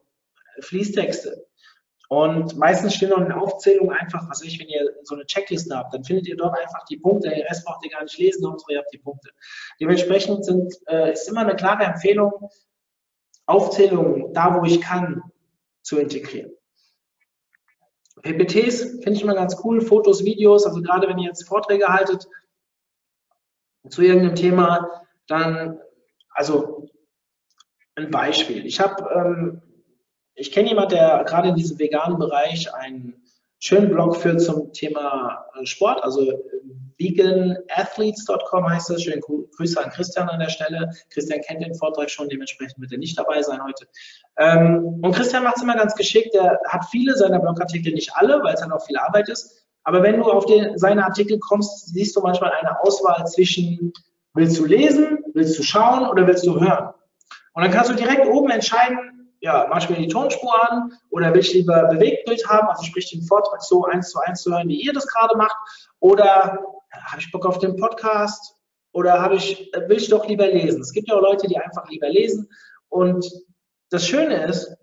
Fließtexte. 0.59 1.47
Und 2.09 2.57
meistens 2.57 2.95
stehen 2.95 3.11
noch 3.11 3.21
in 3.21 3.33
Aufzählungen 3.33 3.97
einfach, 3.97 4.29
was 4.29 4.43
ich, 4.43 4.61
wenn 4.61 4.69
ihr 4.69 4.91
so 5.03 5.15
eine 5.15 5.25
Checkliste 5.27 5.77
habt, 5.77 5.95
dann 5.95 6.05
findet 6.05 6.27
ihr 6.27 6.37
dort 6.37 6.59
einfach 6.59 6.85
die 6.85 6.99
Punkte. 6.99 7.31
Den 7.31 7.47
Rest 7.47 7.65
braucht 7.65 7.85
ihr 7.85 7.91
gar 7.91 8.03
nicht 8.03 8.19
lesen, 8.19 8.47
Hauptsache 8.47 8.73
ihr 8.73 8.79
habt 8.79 8.93
die 8.93 8.99
Punkte. 8.99 9.31
Dementsprechend 9.81 10.45
sind, 10.45 10.75
äh, 10.87 11.13
ist 11.13 11.29
immer 11.29 11.41
eine 11.41 11.57
klare 11.57 11.85
Empfehlung, 11.85 12.51
Aufzählungen 13.47 14.33
da, 14.33 14.59
wo 14.59 14.65
ich 14.65 14.81
kann, 14.81 15.23
zu 15.83 15.99
integrieren. 15.99 16.53
PPTs 18.23 18.81
finde 19.03 19.13
ich 19.13 19.23
immer 19.23 19.35
ganz 19.35 19.57
cool, 19.65 19.83
Fotos, 19.83 20.25
Videos, 20.25 20.65
also 20.65 20.81
gerade 20.81 21.09
wenn 21.09 21.19
ihr 21.19 21.29
jetzt 21.29 21.47
Vorträge 21.47 21.89
haltet 21.89 22.27
zu 23.89 24.03
irgendeinem 24.03 24.35
Thema, 24.35 25.05
dann, 25.27 25.79
also 26.31 26.89
ein 27.97 28.11
Beispiel. 28.11 28.65
Ich 28.65 28.81
habe, 28.81 29.05
ähm, 29.15 29.63
ich 30.35 30.53
kenne 30.53 30.69
jemanden, 30.69 30.95
der 30.95 31.25
gerade 31.25 31.49
in 31.49 31.55
diesem 31.55 31.79
veganen 31.79 32.19
Bereich 32.19 32.73
einen 32.75 33.15
schönen 33.59 33.91
Blog 33.91 34.17
führt 34.17 34.41
zum 34.41 34.73
Thema 34.73 35.47
äh, 35.59 35.65
Sport, 35.67 36.03
also 36.03 36.33
veganathletes.com 36.99 38.69
heißt 38.69 38.91
das. 38.91 39.03
Schönen 39.03 39.21
Grüße 39.21 39.83
an 39.83 39.91
Christian 39.91 40.29
an 40.29 40.39
der 40.39 40.49
Stelle. 40.49 40.91
Christian 41.11 41.41
kennt 41.41 41.65
den 41.65 41.75
Vortrag 41.75 42.11
schon, 42.11 42.29
dementsprechend 42.29 42.81
wird 42.81 42.93
er 42.93 42.99
nicht 42.99 43.19
dabei 43.19 43.43
sein 43.43 43.61
heute. 43.65 43.87
Ähm, 44.39 45.01
und 45.03 45.15
Christian 45.15 45.45
macht 45.45 45.57
es 45.57 45.63
immer 45.63 45.77
ganz 45.77 45.95
geschickt. 45.95 46.35
Er 46.35 46.61
hat 46.69 46.85
viele 46.91 47.17
seiner 47.17 47.41
Blogartikel, 47.41 47.93
nicht 47.93 48.15
alle, 48.15 48.43
weil 48.43 48.55
es 48.55 48.61
dann 48.61 48.73
auch 48.73 48.85
viel 48.85 48.97
Arbeit 48.97 49.29
ist. 49.29 49.67
Aber 49.83 50.03
wenn 50.03 50.19
du 50.19 50.25
auf 50.25 50.47
den, 50.47 50.79
seine 50.79 51.05
Artikel 51.05 51.39
kommst, 51.39 51.93
siehst 51.93 52.17
du 52.17 52.21
manchmal 52.21 52.53
eine 52.53 52.81
Auswahl 52.81 53.27
zwischen 53.27 53.93
willst 54.35 54.59
du 54.59 54.65
lesen, 54.65 55.19
willst 55.35 55.59
du 55.59 55.63
schauen 55.63 56.09
oder 56.09 56.27
willst 56.27 56.47
du 56.47 56.61
hören. 56.61 56.93
Und 57.53 57.63
dann 57.63 57.71
kannst 57.71 57.91
du 57.91 57.95
direkt 57.95 58.27
oben 58.27 58.51
entscheiden, 58.51 59.14
ja, 59.45 59.67
mach 59.69 59.83
ich 59.83 59.91
mir 59.91 59.97
die 59.97 60.09
Tonspur 60.09 60.71
an 60.71 60.99
oder 61.11 61.35
will 61.35 61.41
ich 61.41 61.53
lieber 61.53 61.85
Bewegtbild 61.89 62.49
haben, 62.49 62.67
also 62.69 62.83
sprich 62.83 63.11
den 63.11 63.21
Vortrag 63.21 63.63
so 63.63 63.85
eins 63.85 64.09
zu 64.09 64.19
eins 64.19 64.41
zu 64.41 64.51
hören, 64.51 64.69
wie 64.69 64.81
ihr 64.81 64.95
das 64.95 65.07
gerade 65.07 65.37
macht, 65.37 65.55
oder 66.01 66.65
habe 66.91 67.21
ich 67.21 67.31
Bock 67.31 67.45
auf 67.45 67.59
den 67.59 67.77
Podcast 67.77 68.57
oder 68.93 69.21
habe 69.21 69.35
ich, 69.35 69.71
will 69.87 69.99
ich 69.99 70.09
doch 70.09 70.27
lieber 70.27 70.47
lesen? 70.47 70.81
Es 70.81 70.93
gibt 70.93 71.09
ja 71.09 71.17
auch 71.17 71.21
Leute, 71.21 71.47
die 71.47 71.59
einfach 71.59 71.87
lieber 71.91 72.09
lesen. 72.09 72.49
Und 72.89 73.31
das 73.91 74.07
Schöne 74.09 74.47
ist, 74.47 74.75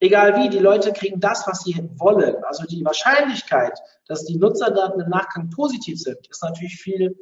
egal 0.00 0.36
wie, 0.36 0.50
die 0.50 0.58
Leute 0.58 0.92
kriegen 0.92 1.18
das, 1.18 1.46
was 1.46 1.60
sie 1.60 1.88
wollen. 1.94 2.44
Also 2.44 2.64
die 2.64 2.84
Wahrscheinlichkeit, 2.84 3.78
dass 4.06 4.26
die 4.26 4.36
Nutzerdaten 4.36 5.00
im 5.00 5.08
Nachgang 5.08 5.48
positiv 5.48 5.98
sind, 5.98 6.28
ist 6.28 6.42
natürlich 6.42 6.76
viel 6.76 7.16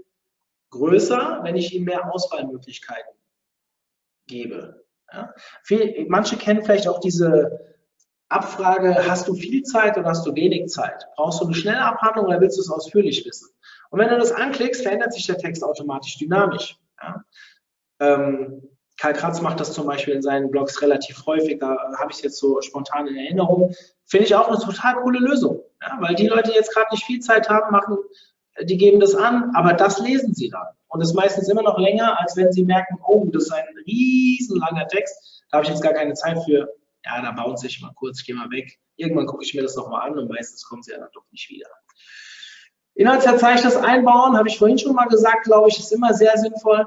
größer, 0.70 1.40
wenn 1.44 1.54
ich 1.54 1.72
ihnen 1.72 1.84
mehr 1.84 2.12
Auswahlmöglichkeiten 2.12 3.14
gebe. 4.26 4.87
Ja? 5.12 5.34
Manche 6.08 6.36
kennen 6.36 6.62
vielleicht 6.62 6.88
auch 6.88 7.00
diese 7.00 7.68
Abfrage, 8.28 9.08
hast 9.08 9.26
du 9.26 9.34
viel 9.34 9.62
Zeit 9.62 9.96
oder 9.96 10.10
hast 10.10 10.26
du 10.26 10.34
wenig 10.34 10.68
Zeit? 10.68 11.06
Brauchst 11.16 11.40
du 11.40 11.46
eine 11.46 11.54
schnelle 11.54 11.80
Abhandlung 11.80 12.26
oder 12.26 12.40
willst 12.40 12.58
du 12.58 12.62
es 12.62 12.70
ausführlich 12.70 13.24
wissen? 13.24 13.48
Und 13.90 14.00
wenn 14.00 14.10
du 14.10 14.18
das 14.18 14.32
anklickst, 14.32 14.82
verändert 14.82 15.14
sich 15.14 15.26
der 15.26 15.38
Text 15.38 15.64
automatisch 15.64 16.18
dynamisch. 16.18 16.78
Ja? 17.02 17.24
Ähm, 18.00 18.68
Karl 18.98 19.14
Kratz 19.14 19.40
macht 19.40 19.60
das 19.60 19.72
zum 19.72 19.86
Beispiel 19.86 20.14
in 20.14 20.22
seinen 20.22 20.50
Blogs 20.50 20.82
relativ 20.82 21.24
häufig, 21.24 21.58
da 21.60 21.76
habe 21.98 22.10
ich 22.10 22.18
es 22.18 22.22
jetzt 22.22 22.38
so 22.38 22.60
spontan 22.60 23.06
in 23.06 23.16
Erinnerung. 23.16 23.74
Finde 24.04 24.26
ich 24.26 24.34
auch 24.34 24.48
eine 24.48 24.58
total 24.58 24.96
coole 24.96 25.20
Lösung, 25.20 25.62
ja? 25.80 25.96
weil 26.00 26.14
die 26.14 26.26
Leute, 26.26 26.50
die 26.50 26.56
jetzt 26.56 26.74
gerade 26.74 26.88
nicht 26.90 27.04
viel 27.04 27.20
Zeit 27.20 27.48
haben, 27.48 27.70
machen, 27.70 27.96
die 28.62 28.76
geben 28.76 29.00
das 29.00 29.14
an, 29.14 29.52
aber 29.54 29.72
das 29.72 30.00
lesen 30.00 30.34
sie 30.34 30.50
dann. 30.50 30.66
Und 30.88 31.00
ist 31.00 31.14
meistens 31.14 31.48
immer 31.48 31.62
noch 31.62 31.78
länger, 31.78 32.18
als 32.18 32.36
wenn 32.36 32.50
sie 32.50 32.64
merken, 32.64 32.98
oh, 33.06 33.26
das 33.32 33.44
ist 33.44 33.52
ein 33.52 33.66
riesenlanger 33.86 34.86
Text, 34.88 35.44
da 35.50 35.58
habe 35.58 35.64
ich 35.64 35.70
jetzt 35.70 35.82
gar 35.82 35.92
keine 35.92 36.14
Zeit 36.14 36.42
für. 36.44 36.68
Ja, 37.04 37.22
da 37.22 37.32
bauen 37.32 37.56
sich 37.56 37.80
mal 37.80 37.92
kurz, 37.94 38.20
ich 38.20 38.26
gehe 38.26 38.34
mal 38.34 38.50
weg. 38.50 38.78
Irgendwann 38.96 39.26
gucke 39.26 39.44
ich 39.44 39.54
mir 39.54 39.62
das 39.62 39.76
nochmal 39.76 40.08
an 40.08 40.18
und 40.18 40.28
meistens 40.28 40.64
kommen 40.64 40.82
sie 40.82 40.92
ja 40.92 40.98
dann 40.98 41.10
doch 41.12 41.24
nicht 41.30 41.48
wieder. 41.48 41.68
Inhaltsverzeichnis 42.94 43.76
einbauen, 43.76 44.36
habe 44.36 44.48
ich 44.48 44.58
vorhin 44.58 44.78
schon 44.78 44.94
mal 44.94 45.06
gesagt, 45.06 45.44
glaube 45.44 45.68
ich, 45.68 45.78
ist 45.78 45.92
immer 45.92 46.14
sehr 46.14 46.36
sinnvoll. 46.36 46.86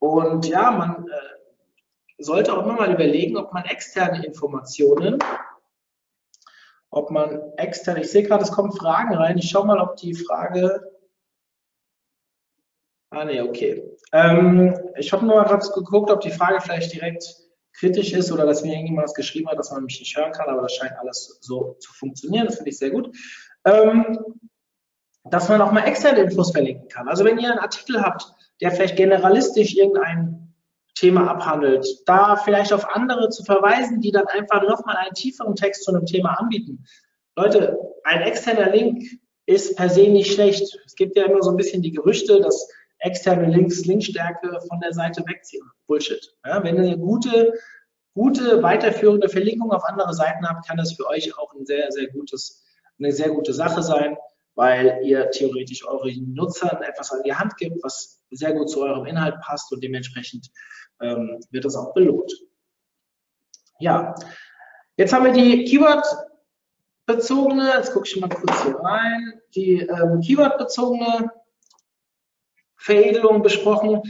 Und 0.00 0.48
ja, 0.48 0.70
man 0.72 1.06
äh, 1.06 2.22
sollte 2.22 2.52
auch 2.52 2.64
immer 2.64 2.74
mal 2.74 2.92
überlegen, 2.92 3.36
ob 3.36 3.52
man 3.52 3.64
externe 3.66 4.26
Informationen, 4.26 5.18
ob 6.90 7.10
man 7.10 7.40
externe, 7.56 8.00
ich 8.00 8.10
sehe 8.10 8.24
gerade, 8.24 8.42
es 8.42 8.52
kommen 8.52 8.72
Fragen 8.72 9.14
rein. 9.14 9.38
Ich 9.38 9.48
schaue 9.48 9.66
mal, 9.66 9.78
ob 9.78 9.96
die 9.96 10.14
Frage. 10.14 10.93
Ah, 13.14 13.24
nee, 13.24 13.40
okay. 13.40 13.82
Ähm, 14.12 14.76
ich 14.96 15.12
habe 15.12 15.24
nur 15.24 15.36
mal 15.36 15.44
gerade 15.44 15.66
geguckt, 15.68 16.10
ob 16.10 16.20
die 16.20 16.30
Frage 16.30 16.60
vielleicht 16.60 16.92
direkt 16.92 17.24
kritisch 17.72 18.12
ist 18.12 18.32
oder 18.32 18.46
dass 18.46 18.62
mir 18.62 18.72
irgendjemand 18.72 19.04
was 19.04 19.14
geschrieben 19.14 19.48
hat, 19.48 19.58
dass 19.58 19.70
man 19.70 19.84
mich 19.84 19.98
nicht 20.00 20.16
hören 20.16 20.32
kann, 20.32 20.48
aber 20.48 20.62
das 20.62 20.74
scheint 20.74 20.96
alles 20.98 21.38
so 21.40 21.76
zu 21.80 21.92
funktionieren. 21.92 22.46
Das 22.46 22.56
finde 22.56 22.70
ich 22.70 22.78
sehr 22.78 22.90
gut. 22.90 23.14
Ähm, 23.64 24.18
dass 25.30 25.48
man 25.48 25.60
auch 25.60 25.72
mal 25.72 25.86
externe 25.86 26.20
Infos 26.20 26.50
verlinken 26.50 26.88
kann. 26.88 27.08
Also 27.08 27.24
wenn 27.24 27.38
ihr 27.38 27.50
einen 27.50 27.58
Artikel 27.58 28.02
habt, 28.02 28.26
der 28.60 28.70
vielleicht 28.70 28.96
generalistisch 28.96 29.74
irgendein 29.74 30.54
Thema 30.94 31.28
abhandelt, 31.28 31.86
da 32.06 32.36
vielleicht 32.36 32.72
auf 32.72 32.88
andere 32.94 33.30
zu 33.30 33.42
verweisen, 33.42 34.00
die 34.00 34.12
dann 34.12 34.26
einfach 34.26 34.62
nochmal 34.62 34.96
einen 34.96 35.14
tieferen 35.14 35.56
Text 35.56 35.84
zu 35.84 35.92
einem 35.92 36.06
Thema 36.06 36.38
anbieten. 36.38 36.84
Leute, 37.36 37.78
ein 38.04 38.22
externer 38.22 38.70
Link 38.70 39.02
ist 39.46 39.76
per 39.76 39.88
se 39.88 40.08
nicht 40.08 40.32
schlecht. 40.32 40.78
Es 40.86 40.94
gibt 40.94 41.16
ja 41.16 41.24
immer 41.24 41.42
so 41.42 41.50
ein 41.50 41.56
bisschen 41.56 41.82
die 41.82 41.92
Gerüchte, 41.92 42.40
dass 42.40 42.68
externe 42.98 43.46
Links 43.46 43.84
Linkstärke 43.84 44.60
von 44.68 44.80
der 44.80 44.92
Seite 44.92 45.22
wegziehen. 45.26 45.68
Bullshit. 45.86 46.34
Ja, 46.44 46.62
wenn 46.62 46.76
ihr 46.76 46.82
eine 46.82 46.98
gute, 46.98 47.52
gute 48.14 48.62
weiterführende 48.62 49.28
Verlinkung 49.28 49.72
auf 49.72 49.84
andere 49.84 50.14
Seiten 50.14 50.48
habt, 50.48 50.66
kann 50.66 50.76
das 50.76 50.94
für 50.94 51.06
euch 51.08 51.36
auch 51.38 51.52
ein 51.54 51.66
sehr, 51.66 51.90
sehr 51.90 52.08
gutes, 52.08 52.64
eine 52.98 53.12
sehr 53.12 53.30
gute 53.30 53.52
Sache 53.52 53.82
sein 53.82 54.16
weil 54.54 55.00
ihr 55.02 55.30
theoretisch 55.30 55.86
euren 55.86 56.32
Nutzern 56.32 56.82
etwas 56.82 57.12
an 57.12 57.22
die 57.24 57.34
Hand 57.34 57.56
gibt, 57.56 57.82
was 57.82 58.20
sehr 58.30 58.52
gut 58.52 58.70
zu 58.70 58.82
eurem 58.82 59.06
Inhalt 59.06 59.40
passt 59.40 59.72
und 59.72 59.82
dementsprechend 59.82 60.50
ähm, 61.00 61.40
wird 61.50 61.64
das 61.64 61.76
auch 61.76 61.92
belohnt. 61.94 62.32
Ja, 63.80 64.14
jetzt 64.96 65.12
haben 65.12 65.24
wir 65.24 65.32
die 65.32 65.64
Keyword-bezogene, 65.64 67.72
jetzt 67.76 67.92
gucke 67.92 68.06
ich 68.06 68.20
mal 68.20 68.28
kurz 68.28 68.62
hier 68.62 68.76
rein, 68.76 69.40
die 69.54 69.80
ähm, 69.80 70.20
Keyword-bezogene 70.20 71.32
Veredelung 72.76 73.42
besprochen. 73.42 74.02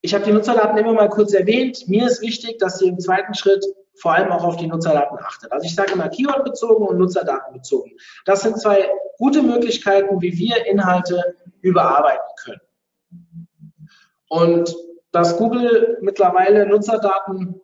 Ich 0.00 0.14
habe 0.14 0.24
die 0.24 0.32
Nutzerdaten 0.32 0.78
immer 0.78 0.94
mal 0.94 1.08
kurz 1.08 1.32
erwähnt. 1.34 1.88
Mir 1.88 2.06
ist 2.06 2.22
wichtig, 2.22 2.58
dass 2.58 2.80
ihr 2.80 2.88
im 2.88 2.98
zweiten 2.98 3.34
Schritt 3.34 3.64
vor 4.00 4.14
allem 4.14 4.32
auch 4.32 4.44
auf 4.44 4.56
die 4.56 4.66
Nutzerdaten 4.66 5.18
achtet. 5.18 5.52
Also 5.52 5.66
ich 5.66 5.74
sage 5.74 5.92
immer 5.92 6.08
Keyword-bezogen 6.08 6.86
und 6.86 6.98
Nutzerdatenbezogen. 6.98 7.92
Das 8.24 8.42
sind 8.42 8.58
zwei 8.58 8.88
gute 9.18 9.42
Möglichkeiten, 9.42 10.22
wie 10.22 10.36
wir 10.38 10.66
Inhalte 10.66 11.36
überarbeiten 11.60 12.28
können. 12.42 12.60
Und 14.28 14.74
dass 15.12 15.36
Google 15.36 15.98
mittlerweile 16.00 16.66
Nutzerdaten 16.66 17.60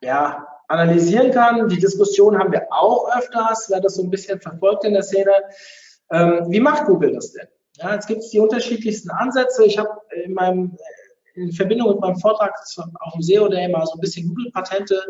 ja, 0.00 0.46
analysieren 0.68 1.32
kann, 1.32 1.68
die 1.68 1.78
Diskussion 1.78 2.38
haben 2.38 2.52
wir 2.52 2.68
auch 2.70 3.10
öfters, 3.16 3.66
wer 3.70 3.80
das 3.80 3.96
so 3.96 4.02
ein 4.02 4.10
bisschen 4.10 4.40
verfolgt 4.40 4.84
in 4.84 4.92
der 4.92 5.02
Szene. 5.02 5.32
Ähm, 6.10 6.46
wie 6.48 6.60
macht 6.60 6.84
Google 6.84 7.14
das 7.14 7.32
denn? 7.32 7.48
Ja, 7.78 7.94
jetzt 7.94 8.08
gibt 8.08 8.22
es 8.22 8.30
die 8.30 8.40
unterschiedlichsten 8.40 9.10
Ansätze. 9.10 9.64
Ich 9.64 9.78
habe 9.78 9.90
in 10.24 10.34
meinem 10.34 10.76
in 11.34 11.52
Verbindung 11.52 11.90
mit 11.90 12.00
meinem 12.00 12.16
Vortrag 12.16 12.52
auf 13.00 13.12
dem 13.12 13.22
SEO 13.22 13.48
Day 13.48 13.68
mal 13.68 13.86
so 13.86 13.94
ein 13.94 14.00
bisschen 14.00 14.28
Google-Patente 14.28 15.00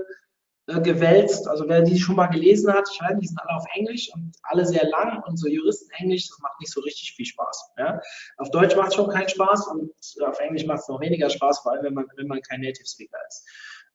äh, 0.66 0.80
gewälzt. 0.80 1.48
Also 1.48 1.66
wer 1.66 1.80
die 1.80 1.98
schon 1.98 2.16
mal 2.16 2.26
gelesen 2.26 2.72
hat, 2.72 2.88
ich 2.92 3.00
weiß, 3.00 3.18
die 3.18 3.26
sind 3.26 3.40
alle 3.40 3.56
auf 3.56 3.64
Englisch 3.74 4.10
und 4.14 4.32
alle 4.42 4.66
sehr 4.66 4.86
lang 4.88 5.22
und 5.26 5.38
so 5.38 5.48
Juristenenglisch, 5.48 6.28
das 6.28 6.38
macht 6.40 6.60
nicht 6.60 6.72
so 6.72 6.80
richtig 6.82 7.14
viel 7.14 7.24
Spaß. 7.24 7.70
Ja? 7.78 8.00
Auf 8.36 8.50
Deutsch 8.50 8.76
macht 8.76 8.88
es 8.88 8.94
schon 8.94 9.08
keinen 9.08 9.28
Spaß 9.28 9.68
und 9.68 9.92
auf 10.26 10.38
Englisch 10.40 10.66
macht 10.66 10.80
es 10.80 10.88
noch 10.88 11.00
weniger 11.00 11.30
Spaß, 11.30 11.60
vor 11.60 11.72
allem 11.72 11.84
wenn 11.84 11.94
man, 11.94 12.06
wenn 12.16 12.26
man 12.26 12.42
kein 12.42 12.60
Native 12.60 12.86
Speaker 12.86 13.18
ist. 13.26 13.46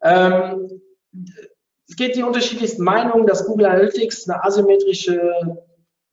Ähm, 0.02 0.82
es 1.88 1.96
geht 1.96 2.16
die 2.16 2.24
unterschiedlichsten 2.24 2.84
Meinungen, 2.84 3.28
dass 3.28 3.46
Google 3.46 3.68
Analytics 3.68 4.28
eine 4.28 4.44
asymmetrische 4.44 5.60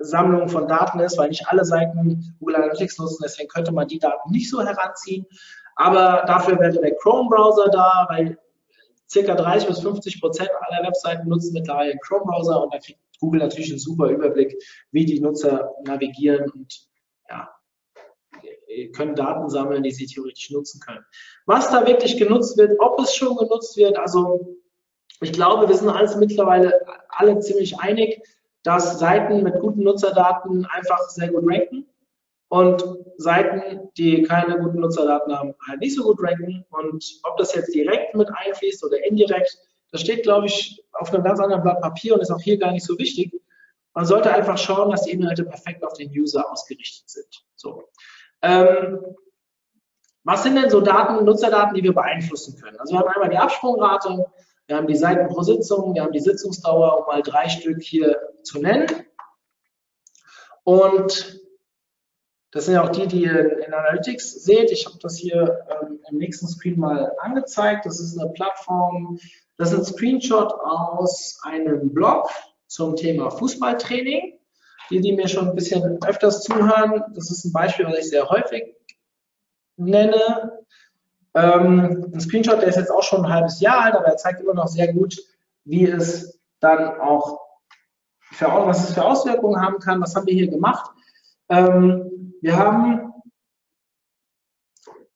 Sammlung 0.01 0.49
von 0.49 0.67
Daten 0.67 0.99
ist, 1.01 1.19
weil 1.19 1.29
nicht 1.29 1.47
alle 1.49 1.65
Seiten 1.65 2.35
Google 2.39 2.57
Analytics 2.57 2.99
nutzen, 2.99 3.23
deswegen 3.23 3.49
könnte 3.49 3.73
man 3.73 3.87
die 3.87 3.99
Daten 3.99 4.31
nicht 4.31 4.51
so 4.51 4.63
heranziehen. 4.63 5.27
Aber 5.77 6.25
dafür 6.27 6.59
wäre 6.59 6.73
der 6.73 6.97
Chrome-Browser 6.97 7.69
da, 7.69 8.07
weil 8.09 8.39
circa 9.11 9.35
30 9.35 9.69
bis 9.69 9.81
50 9.81 10.21
Prozent 10.21 10.51
aller 10.61 10.87
Webseiten 10.87 11.29
nutzen 11.29 11.53
mittlerweile 11.53 11.97
Chrome-Browser 11.99 12.63
und 12.63 12.75
da 12.75 12.79
kriegt 12.79 12.99
Google 13.21 13.41
natürlich 13.41 13.71
einen 13.71 13.79
super 13.79 14.09
Überblick, 14.09 14.57
wie 14.93 15.05
die 15.05 15.21
Nutzer 15.21 15.75
navigieren 15.85 16.51
und 16.51 16.89
ja, 17.29 17.51
können 18.95 19.15
Daten 19.15 19.51
sammeln, 19.51 19.83
die 19.83 19.91
sie 19.91 20.07
theoretisch 20.07 20.51
nutzen 20.51 20.81
können. 20.81 21.05
Was 21.47 21.71
da 21.71 21.87
wirklich 21.87 22.17
genutzt 22.17 22.57
wird, 22.57 22.79
ob 22.81 22.99
es 23.01 23.15
schon 23.15 23.37
genutzt 23.37 23.77
wird, 23.77 23.99
also 23.99 24.57
ich 25.21 25.33
glaube, 25.33 25.69
wir 25.69 25.77
sind 25.77 25.89
uns 25.89 26.17
mittlerweile 26.17 26.81
alle 27.11 27.39
ziemlich 27.41 27.79
einig, 27.79 28.23
dass 28.63 28.99
Seiten 28.99 29.43
mit 29.43 29.61
guten 29.61 29.83
Nutzerdaten 29.83 30.67
einfach 30.67 31.01
sehr 31.09 31.29
gut 31.29 31.45
ranken 31.47 31.87
und 32.49 32.85
Seiten, 33.17 33.89
die 33.97 34.23
keine 34.23 34.59
guten 34.59 34.81
Nutzerdaten 34.81 35.37
haben, 35.37 35.55
halt 35.69 35.81
nicht 35.81 35.95
so 35.95 36.03
gut 36.03 36.23
ranken. 36.23 36.65
Und 36.71 37.21
ob 37.23 37.37
das 37.37 37.55
jetzt 37.55 37.75
direkt 37.75 38.15
mit 38.15 38.29
einfließt 38.29 38.85
oder 38.85 39.03
indirekt, 39.05 39.57
das 39.93 40.03
steht, 40.03 40.25
glaube 40.25 40.47
ich, 40.47 40.85
auf 40.93 41.13
einem 41.13 41.25
ganz 41.25 41.41
anderen 41.41 41.63
Blatt 41.63 41.81
Papier 41.81 42.15
und 42.15 42.21
ist 42.21 42.31
auch 42.31 42.41
hier 42.41 42.59
gar 42.59 42.73
nicht 42.73 42.85
so 42.85 42.99
wichtig. 42.99 43.33
Man 43.95 44.05
sollte 44.05 44.33
einfach 44.33 44.59
schauen, 44.59 44.91
dass 44.91 45.03
die 45.03 45.13
Inhalte 45.13 45.45
perfekt 45.45 45.85
auf 45.85 45.95
den 45.95 46.11
User 46.11 46.51
ausgerichtet 46.51 47.09
sind. 47.09 47.45
So. 47.57 47.85
Ähm, 48.43 49.01
was 50.25 50.43
sind 50.43 50.57
denn 50.57 50.71
so 50.71 50.81
Daten, 50.81 51.25
Nutzerdaten, 51.25 51.75
die 51.75 51.83
wir 51.83 51.95
beeinflussen 51.95 52.61
können? 52.61 52.79
Also 52.79 52.95
wir 52.95 53.01
haben 53.01 53.09
einmal 53.09 53.31
die 53.31 53.39
Absprungrate, 53.39 54.27
wir 54.71 54.77
haben 54.77 54.87
die 54.87 54.97
Seiten 54.97 55.27
pro 55.27 55.43
Sitzung, 55.43 55.95
wir 55.95 56.03
haben 56.05 56.13
die 56.13 56.21
Sitzungsdauer, 56.21 57.01
um 57.01 57.07
mal 57.07 57.23
drei 57.23 57.49
Stück 57.49 57.83
hier 57.83 58.21
zu 58.45 58.61
nennen. 58.61 58.87
Und 60.63 61.41
das 62.53 62.67
sind 62.67 62.75
ja 62.75 62.85
auch 62.85 62.91
die, 62.91 63.09
die 63.09 63.25
ihr 63.25 63.67
in 63.67 63.75
Analytics 63.75 64.45
seht. 64.45 64.71
Ich 64.71 64.87
habe 64.87 64.97
das 65.03 65.17
hier 65.17 65.67
ähm, 65.71 65.99
im 66.09 66.19
nächsten 66.19 66.47
Screen 66.47 66.79
mal 66.79 67.13
angezeigt. 67.19 67.85
Das 67.85 67.99
ist 67.99 68.17
eine 68.17 68.31
Plattform, 68.31 69.19
das 69.57 69.73
ist 69.73 69.79
ein 69.79 69.85
Screenshot 69.85 70.53
aus 70.53 71.41
einem 71.43 71.93
Blog 71.93 72.31
zum 72.69 72.95
Thema 72.95 73.29
Fußballtraining. 73.33 74.39
Die, 74.91 75.01
die 75.01 75.13
mir 75.13 75.27
schon 75.27 75.49
ein 75.49 75.57
bisschen 75.57 75.99
öfters 76.05 76.43
zuhören, 76.43 77.03
das 77.15 77.33
ist 77.33 77.45
ein 77.45 77.53
Beispiel, 77.53 77.87
was 77.87 77.99
ich 77.99 78.11
sehr 78.11 78.29
häufig 78.29 78.77
nenne. 79.77 80.61
Ähm, 81.35 82.11
ein 82.13 82.21
Screenshot, 82.21 82.61
der 82.61 82.69
ist 82.69 82.77
jetzt 82.77 82.91
auch 82.91 83.03
schon 83.03 83.25
ein 83.25 83.33
halbes 83.33 83.61
Jahr 83.61 83.85
alt, 83.85 83.95
aber 83.95 84.07
er 84.07 84.17
zeigt 84.17 84.41
immer 84.41 84.55
noch 84.55 84.67
sehr 84.67 84.93
gut, 84.93 85.17
wie 85.65 85.87
es 85.87 86.41
dann 86.61 87.01
auch 87.01 87.41
für, 88.21 88.47
was 88.47 88.89
es 88.89 88.95
für 88.95 89.05
Auswirkungen 89.05 89.61
haben 89.61 89.79
kann. 89.79 90.01
Was 90.01 90.15
haben 90.15 90.27
wir 90.27 90.35
hier 90.35 90.49
gemacht? 90.49 90.91
Ähm, 91.49 92.35
wir 92.41 92.57
haben, 92.57 93.13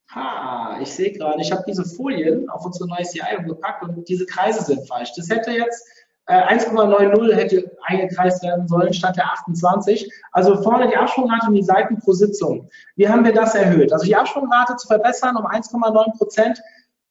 ha, 0.09 0.79
ich 0.81 0.93
sehe 0.93 1.11
gerade, 1.11 1.41
ich 1.41 1.51
habe 1.51 1.63
diese 1.67 1.85
Folien 1.85 2.49
auf 2.49 2.65
unsere 2.65 2.87
neue 2.87 3.03
CI 3.03 3.43
gepackt 3.45 3.83
und 3.83 4.07
diese 4.07 4.25
Kreise 4.25 4.63
sind 4.63 4.87
falsch. 4.87 5.11
Das 5.15 5.29
hätte 5.29 5.51
jetzt 5.51 5.85
1,90 6.27 7.29
äh, 7.29 7.35
hätte 7.35 7.77
eingekreist 7.83 8.43
werden 8.43 8.67
sollen 8.67 8.93
statt 8.93 9.15
der 9.15 9.31
28. 9.31 10.11
Also 10.31 10.61
vorne 10.61 10.87
die 10.87 10.95
Absprungrate 10.95 11.47
und 11.47 11.53
die 11.53 11.63
Seiten 11.63 11.99
pro 11.99 12.13
Sitzung. 12.13 12.69
Wie 12.95 13.07
haben 13.07 13.23
wir 13.23 13.33
das 13.33 13.53
erhöht? 13.53 13.93
Also 13.93 14.05
die 14.05 14.15
Absprungrate 14.15 14.75
zu 14.77 14.87
verbessern 14.87 15.35
um 15.37 15.45
1,9 15.45 16.17
Prozent, 16.17 16.61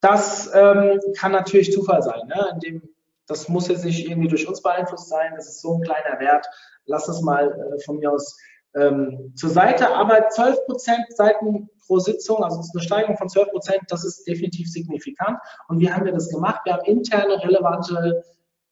das 0.00 0.50
ähm, 0.52 1.00
kann 1.16 1.32
natürlich 1.32 1.72
Zufall 1.72 2.02
sein. 2.02 2.26
Ne? 2.26 2.50
Indem, 2.54 2.82
das 3.26 3.48
muss 3.48 3.68
jetzt 3.68 3.84
nicht 3.84 4.08
irgendwie 4.08 4.28
durch 4.28 4.46
uns 4.48 4.60
beeinflusst 4.60 5.08
sein. 5.08 5.32
Das 5.36 5.48
ist 5.48 5.60
so 5.62 5.74
ein 5.74 5.82
kleiner 5.82 6.18
Wert. 6.20 6.46
Lass 6.86 7.08
es 7.08 7.22
mal 7.22 7.52
äh, 7.52 7.80
von 7.84 7.98
mir 7.98 8.12
aus 8.12 8.36
ähm, 8.74 9.32
zur 9.36 9.50
Seite. 9.50 9.94
Aber 9.94 10.28
12 10.28 10.66
Prozent 10.66 11.04
Seiten 11.10 11.70
pro 11.86 12.00
Sitzung, 12.00 12.42
also 12.42 12.60
eine 12.60 12.82
Steigerung 12.82 13.16
von 13.16 13.28
12 13.28 13.50
Prozent, 13.50 13.80
das 13.88 14.04
ist 14.04 14.26
definitiv 14.26 14.70
signifikant. 14.70 15.38
Und 15.68 15.78
wie 15.78 15.90
haben 15.90 16.04
wir 16.04 16.12
das 16.12 16.28
gemacht? 16.28 16.60
Wir 16.64 16.74
haben 16.74 16.84
interne 16.84 17.42
relevante 17.42 18.24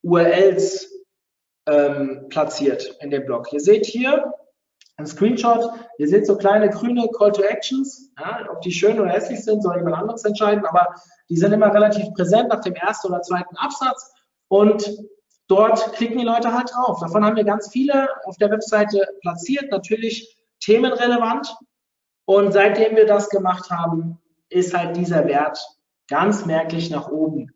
URLs 0.03 0.89
ähm, 1.67 2.27
platziert 2.29 2.97
in 3.01 3.11
dem 3.11 3.25
Blog. 3.25 3.53
Ihr 3.53 3.61
seht 3.61 3.87
hier 3.87 4.33
ein 4.97 5.07
Screenshot, 5.07 5.71
ihr 5.99 6.09
seht 6.09 6.27
so 6.27 6.37
kleine 6.37 6.69
grüne 6.69 7.09
Call 7.17 7.33
to 7.33 7.43
Actions, 7.43 8.11
ja, 8.19 8.47
ob 8.51 8.61
die 8.61 8.73
schön 8.73 9.01
oder 9.01 9.11
hässlich 9.11 9.43
sind, 9.43 9.63
soll 9.63 9.77
jemand 9.77 9.97
anderes 9.97 10.25
entscheiden, 10.25 10.65
aber 10.67 10.95
die 11.29 11.37
sind 11.37 11.53
immer 11.53 11.73
relativ 11.73 12.13
präsent 12.15 12.49
nach 12.49 12.61
dem 12.61 12.75
ersten 12.75 13.09
oder 13.09 13.23
zweiten 13.23 13.57
Absatz. 13.57 14.13
Und 14.49 14.91
dort 15.49 15.93
klicken 15.95 16.19
die 16.19 16.25
Leute 16.25 16.53
halt 16.53 16.71
drauf. 16.73 17.01
Davon 17.01 17.25
haben 17.25 17.37
wir 17.37 17.45
ganz 17.45 17.71
viele 17.71 18.09
auf 18.25 18.37
der 18.37 18.51
Webseite 18.51 19.07
platziert, 19.23 19.71
natürlich 19.71 20.37
themenrelevant. 20.61 21.55
Und 22.27 22.53
seitdem 22.53 22.97
wir 22.97 23.07
das 23.07 23.31
gemacht 23.31 23.71
haben, 23.71 24.21
ist 24.51 24.77
halt 24.77 24.97
dieser 24.97 25.27
Wert 25.27 25.59
ganz 26.09 26.45
merklich 26.45 26.91
nach 26.91 27.09
oben 27.09 27.51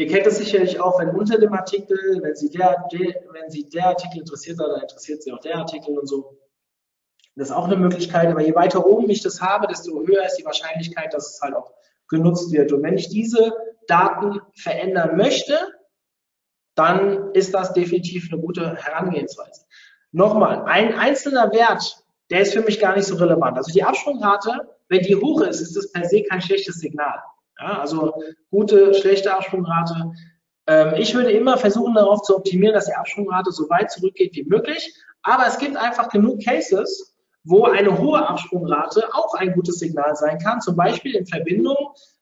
Ihr 0.00 0.08
kennt 0.08 0.26
es 0.26 0.38
sicherlich 0.38 0.80
auch, 0.80 0.98
wenn 0.98 1.10
unter 1.10 1.36
dem 1.36 1.52
Artikel, 1.52 2.22
wenn 2.22 2.34
Sie 2.34 2.48
der, 2.48 2.88
der, 2.90 3.16
wenn 3.32 3.50
Sie 3.50 3.68
der 3.68 3.88
Artikel 3.88 4.20
interessiert 4.20 4.58
dann 4.58 4.80
interessiert 4.80 5.22
Sie 5.22 5.30
auch 5.30 5.40
der 5.40 5.56
Artikel 5.56 5.98
und 5.98 6.06
so. 6.08 6.38
Das 7.36 7.50
ist 7.50 7.54
auch 7.54 7.66
eine 7.66 7.76
Möglichkeit, 7.76 8.28
aber 8.28 8.40
je 8.40 8.54
weiter 8.54 8.86
oben 8.86 9.10
ich 9.10 9.22
das 9.22 9.42
habe, 9.42 9.66
desto 9.66 10.00
höher 10.06 10.24
ist 10.24 10.36
die 10.36 10.44
Wahrscheinlichkeit, 10.46 11.12
dass 11.12 11.34
es 11.34 11.42
halt 11.42 11.54
auch 11.54 11.74
genutzt 12.08 12.50
wird. 12.50 12.72
Und 12.72 12.82
wenn 12.82 12.96
ich 12.96 13.10
diese 13.10 13.52
Daten 13.88 14.40
verändern 14.54 15.18
möchte, 15.18 15.58
dann 16.76 17.34
ist 17.34 17.52
das 17.52 17.74
definitiv 17.74 18.32
eine 18.32 18.40
gute 18.40 18.76
Herangehensweise. 18.76 19.66
Nochmal, 20.12 20.62
ein 20.64 20.94
einzelner 20.94 21.52
Wert, 21.52 22.02
der 22.30 22.40
ist 22.40 22.54
für 22.54 22.62
mich 22.62 22.80
gar 22.80 22.96
nicht 22.96 23.04
so 23.04 23.16
relevant. 23.16 23.58
Also 23.58 23.70
die 23.70 23.84
Absprungrate, 23.84 24.66
wenn 24.88 25.02
die 25.02 25.16
hoch 25.16 25.42
ist, 25.42 25.60
ist 25.60 25.76
das 25.76 25.92
per 25.92 26.06
se 26.06 26.22
kein 26.22 26.40
schlechtes 26.40 26.76
Signal. 26.76 27.22
Ja, 27.60 27.80
also 27.80 28.14
gute, 28.50 28.94
schlechte 28.94 29.34
Absprungrate. 29.34 30.12
Ähm, 30.66 30.94
ich 30.96 31.14
würde 31.14 31.30
immer 31.30 31.58
versuchen, 31.58 31.94
darauf 31.94 32.22
zu 32.22 32.36
optimieren, 32.36 32.74
dass 32.74 32.86
die 32.86 32.94
Absprungrate 32.94 33.52
so 33.52 33.68
weit 33.68 33.90
zurückgeht 33.90 34.34
wie 34.34 34.44
möglich. 34.44 34.94
Aber 35.22 35.46
es 35.46 35.58
gibt 35.58 35.76
einfach 35.76 36.08
genug 36.08 36.42
Cases, 36.42 37.14
wo 37.44 37.64
eine 37.64 37.98
hohe 37.98 38.26
Absprungrate 38.26 39.08
auch 39.12 39.34
ein 39.34 39.52
gutes 39.52 39.78
Signal 39.78 40.16
sein 40.16 40.38
kann. 40.38 40.60
Zum 40.60 40.76
Beispiel 40.76 41.14
in 41.14 41.26
Verbindung, 41.26 41.76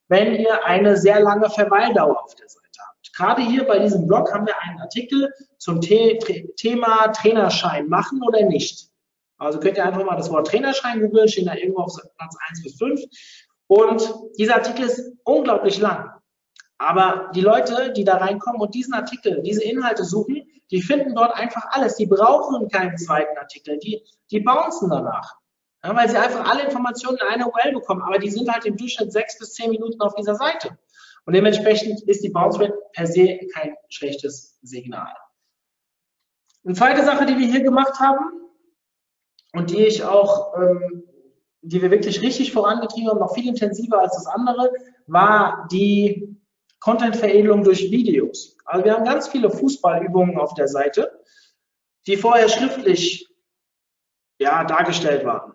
wenn 0.09 0.35
ihr 0.35 0.65
eine 0.65 0.97
sehr 0.97 1.21
lange 1.21 1.51
Verweildauer 1.51 2.25
auf 2.25 2.35
der 2.35 2.49
Seite 2.49 2.81
habt. 2.89 3.15
Gerade 3.15 3.43
hier 3.43 3.65
bei 3.65 3.79
diesem 3.79 4.07
Blog 4.07 4.33
haben 4.33 4.47
wir 4.47 4.61
einen 4.63 4.81
Artikel 4.81 5.33
zum 5.59 5.81
The 5.83 6.19
Thema 6.57 7.09
Trainerschein 7.09 7.89
machen 7.89 8.23
oder 8.27 8.43
nicht. 8.43 8.89
Also 9.37 9.61
könnt 9.61 9.77
ihr 9.77 9.85
einfach 9.85 10.05
mal 10.05 10.17
das 10.17 10.31
Wort 10.31 10.49
Trainerschein 10.49 11.01
googeln, 11.01 11.29
stehen 11.29 11.47
da 11.47 11.55
irgendwo 11.55 11.83
auf 11.83 11.95
Platz 12.17 12.37
1 12.49 12.63
bis 12.65 12.77
5. 12.77 13.01
Und 13.69 14.13
dieser 14.39 14.57
Artikel 14.57 14.87
ist 14.87 15.13
unglaublich 15.25 15.79
lang. 15.79 16.11
Aber 16.79 17.31
die 17.35 17.41
Leute, 17.41 17.93
die 17.93 18.05
da 18.05 18.17
reinkommen 18.17 18.61
und 18.61 18.75
diesen 18.75 18.95
Artikel, 18.95 19.43
diese 19.43 19.63
Inhalte 19.63 20.05
suchen, 20.05 20.49
die 20.71 20.83
finden 20.83 21.15
dort 21.15 21.35
einfach 21.35 21.65
alles. 21.71 21.97
Die 21.97 22.07
brauchen 22.07 22.69
keinen 22.69 22.97
zweiten 22.97 23.37
Artikel. 23.39 23.79
Die, 23.79 24.03
die 24.31 24.41
bouncen 24.41 24.91
danach. 24.91 25.37
Ja, 25.85 25.95
weil 25.95 26.09
sie 26.09 26.17
einfach 26.17 26.49
alle 26.51 26.65
Informationen 26.65 27.19
in 27.19 27.27
einer 27.27 27.47
URL 27.47 27.73
bekommen. 27.73 28.03
Aber 28.03 28.19
die 28.19 28.31
sind 28.31 28.51
halt 28.51 28.65
im 28.65 28.77
Durchschnitt 28.77 29.13
sechs 29.13 29.39
bis 29.39 29.55
zehn 29.55 29.71
Minuten 29.71 30.01
auf 30.01 30.15
dieser 30.15 30.35
Seite. 30.35 30.77
Und 31.25 31.35
dementsprechend 31.35 32.03
ist 32.03 32.25
die 32.25 32.31
Bounce 32.31 32.61
Rate 32.61 32.75
per 32.93 33.07
se 33.07 33.39
kein 33.55 33.75
schlechtes 33.89 34.59
Signal. 34.63 35.13
Eine 36.65 36.75
zweite 36.75 37.05
Sache, 37.05 37.27
die 37.27 37.39
wir 37.39 37.47
hier 37.47 37.63
gemacht 37.63 38.01
haben 38.01 38.25
und 39.53 39.71
die 39.71 39.87
ich 39.87 40.05
auch 40.05 40.57
ähm, 40.59 41.08
die 41.69 41.83
wir 41.83 41.91
wirklich 41.91 42.23
richtig 42.23 42.53
vorangetrieben 42.53 43.11
haben, 43.11 43.21
noch 43.21 43.35
viel 43.35 43.49
intensiver 43.49 44.01
als 44.01 44.15
das 44.15 44.27
andere, 44.27 44.73
war 45.07 45.69
die 45.71 46.37
Content-Veredelung 46.81 47.65
durch 47.65 47.91
Videos. 47.91 48.57
Also 48.65 48.85
wir 48.85 48.95
haben 48.95 49.05
ganz 49.05 49.29
viele 49.29 49.51
Fußballübungen 49.51 50.39
auf 50.39 50.55
der 50.55 50.69
Seite, 50.69 51.21
die 52.07 52.17
vorher 52.17 52.49
schriftlich 52.49 53.29
ja, 54.39 54.65
dargestellt 54.65 55.25
waren. 55.25 55.53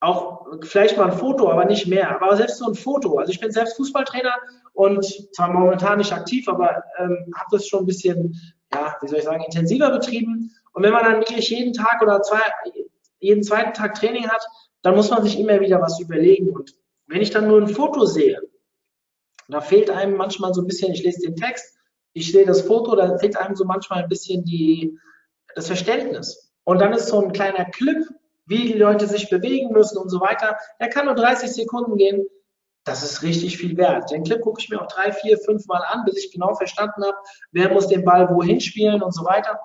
Auch 0.00 0.46
vielleicht 0.62 0.96
mal 0.96 1.12
ein 1.12 1.18
Foto, 1.18 1.48
aber 1.48 1.64
nicht 1.64 1.86
mehr. 1.86 2.20
Aber 2.20 2.36
selbst 2.36 2.58
so 2.58 2.66
ein 2.66 2.74
Foto. 2.74 3.18
Also 3.18 3.30
ich 3.30 3.38
bin 3.38 3.52
selbst 3.52 3.76
Fußballtrainer 3.76 4.34
und 4.72 5.04
zwar 5.34 5.52
momentan 5.52 5.98
nicht 5.98 6.12
aktiv, 6.12 6.48
aber 6.48 6.82
ähm, 6.98 7.32
habe 7.36 7.48
das 7.52 7.68
schon 7.68 7.84
ein 7.84 7.86
bisschen, 7.86 8.34
ja, 8.72 8.96
wie 9.00 9.08
soll 9.08 9.18
ich 9.18 9.24
sagen, 9.24 9.44
intensiver 9.44 9.90
betrieben. 9.90 10.50
Und 10.72 10.82
wenn 10.82 10.92
man 10.92 11.04
dann 11.04 11.20
wirklich 11.20 11.50
jeden 11.50 11.72
Tag 11.72 12.02
oder 12.02 12.20
zwei, 12.22 12.40
jeden 13.20 13.44
zweiten 13.44 13.74
Tag 13.74 13.94
Training 13.94 14.28
hat, 14.28 14.44
dann 14.82 14.94
muss 14.94 15.10
man 15.10 15.22
sich 15.22 15.38
immer 15.38 15.60
wieder 15.60 15.80
was 15.80 16.00
überlegen. 16.00 16.50
Und 16.50 16.74
wenn 17.06 17.22
ich 17.22 17.30
dann 17.30 17.48
nur 17.48 17.60
ein 17.60 17.68
Foto 17.68 18.04
sehe, 18.04 18.40
da 19.48 19.60
fehlt 19.60 19.90
einem 19.90 20.16
manchmal 20.16 20.54
so 20.54 20.62
ein 20.62 20.66
bisschen, 20.66 20.92
ich 20.92 21.02
lese 21.02 21.20
den 21.20 21.36
Text, 21.36 21.76
ich 22.14 22.30
sehe 22.30 22.46
das 22.46 22.62
Foto, 22.62 22.94
da 22.94 23.16
fehlt 23.18 23.36
einem 23.36 23.56
so 23.56 23.64
manchmal 23.64 24.02
ein 24.02 24.08
bisschen 24.08 24.44
die, 24.44 24.98
das 25.54 25.66
Verständnis. 25.66 26.52
Und 26.64 26.80
dann 26.80 26.92
ist 26.92 27.08
so 27.08 27.20
ein 27.20 27.32
kleiner 27.32 27.64
Clip, 27.66 28.04
wie 28.46 28.72
die 28.72 28.78
Leute 28.78 29.06
sich 29.06 29.30
bewegen 29.30 29.72
müssen 29.72 29.98
und 29.98 30.10
so 30.10 30.20
weiter. 30.20 30.56
Der 30.80 30.88
kann 30.88 31.06
nur 31.06 31.14
30 31.14 31.50
Sekunden 31.50 31.96
gehen. 31.96 32.26
Das 32.84 33.02
ist 33.02 33.22
richtig 33.22 33.58
viel 33.58 33.76
wert. 33.76 34.10
Den 34.10 34.24
Clip 34.24 34.40
gucke 34.40 34.60
ich 34.60 34.68
mir 34.68 34.80
auch 34.80 34.88
drei, 34.88 35.12
vier, 35.12 35.38
fünf 35.38 35.66
Mal 35.66 35.82
an, 35.88 36.04
bis 36.04 36.16
ich 36.16 36.32
genau 36.32 36.54
verstanden 36.54 37.04
habe, 37.04 37.16
wer 37.52 37.72
muss 37.72 37.86
den 37.86 38.04
Ball 38.04 38.28
wohin 38.34 38.60
spielen 38.60 39.02
und 39.02 39.14
so 39.14 39.24
weiter. 39.24 39.60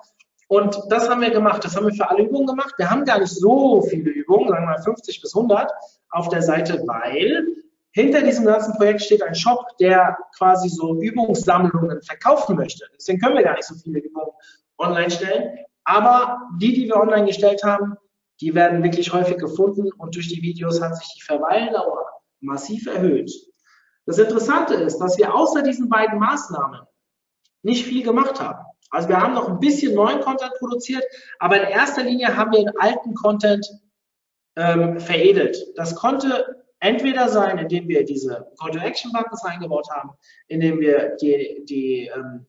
Und 0.48 0.80
das 0.88 1.08
haben 1.08 1.20
wir 1.20 1.30
gemacht. 1.30 1.62
Das 1.64 1.76
haben 1.76 1.86
wir 1.86 1.94
für 1.94 2.08
alle 2.08 2.24
Übungen 2.24 2.46
gemacht. 2.46 2.74
Wir 2.78 2.90
haben 2.90 3.04
gar 3.04 3.18
nicht 3.20 3.32
so 3.32 3.82
viele 3.82 4.10
Übungen, 4.10 4.48
sagen 4.48 4.64
wir 4.64 4.72
mal 4.72 4.82
50 4.82 5.20
bis 5.20 5.36
100 5.36 5.70
auf 6.10 6.28
der 6.30 6.42
Seite, 6.42 6.82
weil 6.86 7.46
hinter 7.92 8.22
diesem 8.22 8.46
ganzen 8.46 8.74
Projekt 8.74 9.02
steht 9.02 9.22
ein 9.22 9.34
Shop, 9.34 9.76
der 9.78 10.16
quasi 10.36 10.68
so 10.68 11.00
Übungssammlungen 11.00 12.00
verkaufen 12.02 12.56
möchte. 12.56 12.86
Deswegen 12.96 13.20
können 13.20 13.36
wir 13.36 13.44
gar 13.44 13.56
nicht 13.56 13.66
so 13.66 13.74
viele 13.74 14.00
Übungen 14.00 14.30
online 14.78 15.10
stellen. 15.10 15.58
Aber 15.84 16.40
die, 16.60 16.72
die 16.72 16.86
wir 16.86 16.96
online 16.96 17.26
gestellt 17.26 17.62
haben, 17.62 17.96
die 18.40 18.54
werden 18.54 18.82
wirklich 18.82 19.12
häufig 19.12 19.38
gefunden 19.38 19.90
und 19.92 20.14
durch 20.14 20.28
die 20.28 20.42
Videos 20.42 20.80
hat 20.80 20.96
sich 20.96 21.08
die 21.14 21.22
Verweildauer 21.22 22.06
massiv 22.40 22.86
erhöht. 22.86 23.32
Das 24.06 24.18
Interessante 24.18 24.74
ist, 24.74 24.98
dass 24.98 25.18
wir 25.18 25.34
außer 25.34 25.62
diesen 25.62 25.88
beiden 25.88 26.18
Maßnahmen 26.18 26.80
nicht 27.62 27.84
viel 27.84 28.02
gemacht 28.02 28.40
haben. 28.40 28.64
Also 28.90 29.08
wir 29.08 29.20
haben 29.20 29.34
noch 29.34 29.48
ein 29.48 29.60
bisschen 29.60 29.94
neuen 29.94 30.20
Content 30.20 30.52
produziert, 30.58 31.04
aber 31.38 31.60
in 31.60 31.68
erster 31.68 32.02
Linie 32.02 32.36
haben 32.36 32.52
wir 32.52 32.60
den 32.60 32.76
alten 32.78 33.14
Content 33.14 33.66
ähm, 34.56 34.98
veredelt. 34.98 35.56
Das 35.76 35.94
konnte 35.94 36.64
entweder 36.80 37.28
sein, 37.28 37.58
indem 37.58 37.88
wir 37.88 38.04
diese 38.04 38.46
Call-to-Action-Buttons 38.60 39.44
eingebaut 39.44 39.88
haben, 39.90 40.10
indem 40.46 40.80
wir 40.80 41.16
die, 41.20 41.64
die 41.68 42.10
ähm, 42.14 42.46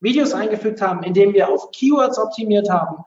Videos 0.00 0.32
eingefügt 0.32 0.80
haben, 0.80 1.02
indem 1.02 1.32
wir 1.34 1.48
auf 1.48 1.70
Keywords 1.72 2.18
optimiert 2.18 2.68
haben, 2.70 3.04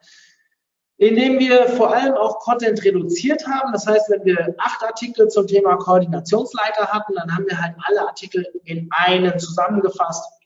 indem 0.98 1.40
wir 1.40 1.68
vor 1.70 1.96
allem 1.96 2.16
auch 2.16 2.40
Content 2.40 2.84
reduziert 2.84 3.48
haben. 3.48 3.72
Das 3.72 3.88
heißt, 3.88 4.10
wenn 4.10 4.26
wir 4.26 4.54
acht 4.58 4.84
Artikel 4.84 5.30
zum 5.30 5.48
Thema 5.48 5.78
Koordinationsleiter 5.78 6.88
hatten, 6.88 7.14
dann 7.16 7.34
haben 7.34 7.46
wir 7.48 7.60
halt 7.60 7.76
alle 7.86 8.02
Artikel 8.08 8.46
in 8.66 8.90
einen 8.92 9.40
zusammengefasst. 9.40 10.39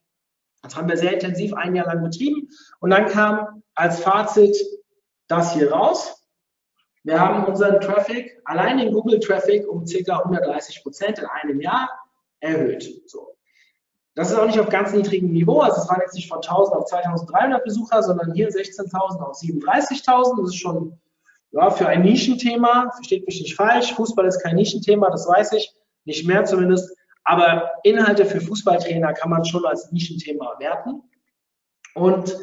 Das 0.63 0.75
haben 0.75 0.89
wir 0.89 0.97
sehr 0.97 1.13
intensiv 1.13 1.53
ein 1.53 1.75
Jahr 1.75 1.85
lang 1.85 2.03
betrieben. 2.03 2.49
Und 2.79 2.89
dann 2.89 3.07
kam 3.07 3.63
als 3.75 3.99
Fazit 3.99 4.55
das 5.27 5.53
hier 5.53 5.71
raus. 5.71 6.25
Wir 7.03 7.19
haben 7.19 7.45
unseren 7.45 7.81
Traffic, 7.81 8.41
allein 8.45 8.77
den 8.77 8.93
Google 8.93 9.19
Traffic, 9.19 9.67
um 9.67 9.85
ca. 9.85 10.19
130 10.19 10.81
Prozent 10.81 11.19
in 11.19 11.25
einem 11.25 11.59
Jahr 11.59 11.89
erhöht. 12.39 12.89
So. 13.07 13.35
Das 14.15 14.31
ist 14.31 14.37
auch 14.37 14.45
nicht 14.45 14.59
auf 14.59 14.69
ganz 14.69 14.93
niedrigem 14.93 15.31
Niveau, 15.31 15.61
also 15.61 15.81
es 15.81 15.89
waren 15.89 16.01
jetzt 16.01 16.13
nicht 16.13 16.29
von 16.29 16.37
1000 16.37 16.77
auf 16.77 16.85
2300 16.85 17.63
Besucher, 17.63 18.03
sondern 18.03 18.31
hier 18.33 18.49
16.000 18.49 19.19
auf 19.19 19.37
37.000. 19.37 20.39
Das 20.39 20.49
ist 20.49 20.59
schon 20.59 20.99
ja, 21.51 21.71
für 21.71 21.87
ein 21.87 22.03
Nischenthema, 22.03 22.91
versteht 22.95 23.25
mich 23.25 23.41
nicht 23.41 23.55
falsch, 23.55 23.93
Fußball 23.93 24.25
ist 24.27 24.41
kein 24.41 24.55
Nischenthema, 24.55 25.09
das 25.09 25.27
weiß 25.27 25.53
ich, 25.53 25.73
nicht 26.05 26.27
mehr 26.27 26.45
zumindest, 26.45 26.92
aber 27.25 27.71
Inhalte 27.83 28.25
für 28.25 28.41
Fußballtrainer 28.41 29.13
kann 29.13 29.29
man 29.29 29.45
schon 29.45 29.65
als 29.65 29.91
Nischenthema 29.91 30.55
werten 30.59 31.01
und 31.95 32.35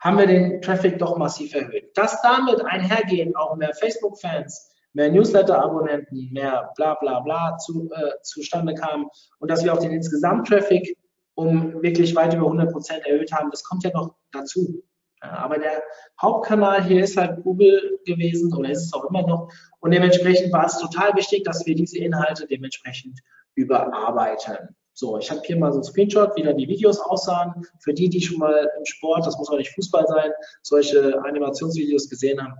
haben 0.00 0.18
wir 0.18 0.26
den 0.26 0.62
Traffic 0.62 0.98
doch 0.98 1.16
massiv 1.16 1.54
erhöht. 1.54 1.96
Dass 1.96 2.22
damit 2.22 2.64
einhergehend 2.64 3.36
auch 3.36 3.56
mehr 3.56 3.74
Facebook-Fans, 3.74 4.70
mehr 4.92 5.10
Newsletter-Abonnenten, 5.10 6.30
mehr 6.32 6.72
bla 6.76 6.94
bla 6.94 7.20
bla 7.20 7.56
zu, 7.58 7.90
äh, 7.92 8.12
zustande 8.22 8.74
kam 8.74 9.08
und 9.40 9.50
dass 9.50 9.64
wir 9.64 9.72
auch 9.72 9.80
den 9.80 9.92
Insgesamt-Traffic 9.92 10.96
um 11.34 11.82
wirklich 11.82 12.14
weit 12.16 12.34
über 12.34 12.46
100 12.46 12.72
Prozent 12.72 13.06
erhöht 13.06 13.32
haben. 13.32 13.50
Das 13.50 13.62
kommt 13.62 13.84
ja 13.84 13.90
noch 13.90 14.14
dazu. 14.32 14.82
Aber 15.20 15.58
der 15.58 15.82
Hauptkanal 16.20 16.84
hier 16.84 17.02
ist 17.02 17.16
halt 17.16 17.42
Google 17.42 17.98
gewesen 18.04 18.54
oder 18.54 18.70
ist 18.70 18.86
es 18.86 18.92
auch 18.92 19.04
immer 19.10 19.26
noch. 19.26 19.52
Und 19.80 19.92
dementsprechend 19.92 20.52
war 20.52 20.66
es 20.66 20.78
total 20.78 21.14
wichtig, 21.16 21.44
dass 21.44 21.66
wir 21.66 21.74
diese 21.74 21.98
Inhalte 21.98 22.46
dementsprechend 22.46 23.20
überarbeiten. 23.54 24.76
So, 24.92 25.18
ich 25.18 25.30
habe 25.30 25.40
hier 25.44 25.56
mal 25.56 25.72
so 25.72 25.78
ein 25.78 25.84
Screenshot, 25.84 26.36
wie 26.36 26.42
dann 26.42 26.56
die 26.56 26.68
Videos 26.68 26.98
aussahen. 27.00 27.64
Für 27.80 27.94
die, 27.94 28.08
die 28.08 28.20
schon 28.20 28.38
mal 28.38 28.68
im 28.76 28.84
Sport, 28.84 29.26
das 29.26 29.38
muss 29.38 29.48
auch 29.48 29.56
nicht 29.56 29.72
Fußball 29.74 30.06
sein, 30.08 30.32
solche 30.62 31.20
Animationsvideos 31.24 32.08
gesehen 32.08 32.42
haben. 32.42 32.54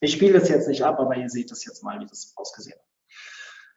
Ich 0.00 0.12
spiele 0.12 0.38
das 0.38 0.48
jetzt 0.48 0.68
nicht 0.68 0.82
ab, 0.82 1.00
aber 1.00 1.16
ihr 1.16 1.30
seht 1.30 1.50
das 1.50 1.64
jetzt 1.64 1.82
mal, 1.82 1.98
wie 2.00 2.06
das 2.06 2.32
ausgesehen 2.36 2.76
hat. 2.78 2.84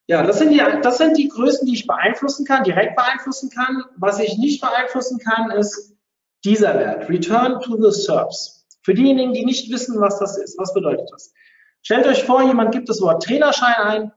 Ja, 0.08 0.24
das 0.24 0.40
sind, 0.40 0.52
die, 0.52 0.62
das 0.82 0.98
sind 0.98 1.18
die 1.18 1.28
Größen, 1.28 1.66
die 1.68 1.74
ich 1.74 1.88
beeinflussen 1.88 2.46
kann, 2.46 2.64
direkt 2.64 2.96
beeinflussen 2.96 3.50
kann. 3.50 3.84
Was 3.98 4.20
ich 4.20 4.38
nicht 4.38 4.62
beeinflussen 4.62 5.20
kann, 5.20 5.52
ist 5.52 5.97
dieser 6.44 6.76
Wert, 6.76 7.10
Return 7.10 7.60
to 7.62 7.76
the 7.82 7.92
SERPs. 7.92 8.66
Für 8.84 8.94
diejenigen, 8.94 9.34
die 9.34 9.46
nicht 9.46 9.72
wissen, 9.72 10.00
was 10.00 10.20
das 10.20 10.38
ist, 10.38 10.58
was 10.58 10.74
bedeutet 10.74 11.10
das? 11.12 11.34
Stellt 11.82 12.08
euch 12.08 12.24
vor, 12.24 12.44
jemand 12.44 12.72
gibt 12.72 12.90
das 12.90 13.02
Wort 13.02 13.24
Trainerschein 13.24 13.76
ein 13.76 14.12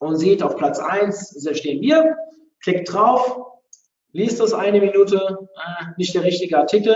und 0.00 0.16
sieht 0.16 0.42
auf 0.42 0.56
Platz 0.56 0.78
1, 0.78 1.42
da 1.44 1.54
stehen 1.54 1.80
wir, 1.80 2.16
klickt 2.62 2.92
drauf, 2.92 3.40
liest 4.12 4.40
das 4.40 4.52
eine 4.52 4.80
Minute, 4.80 5.16
äh, 5.56 5.84
nicht 5.96 6.14
der 6.14 6.24
richtige 6.24 6.58
Artikel 6.58 6.94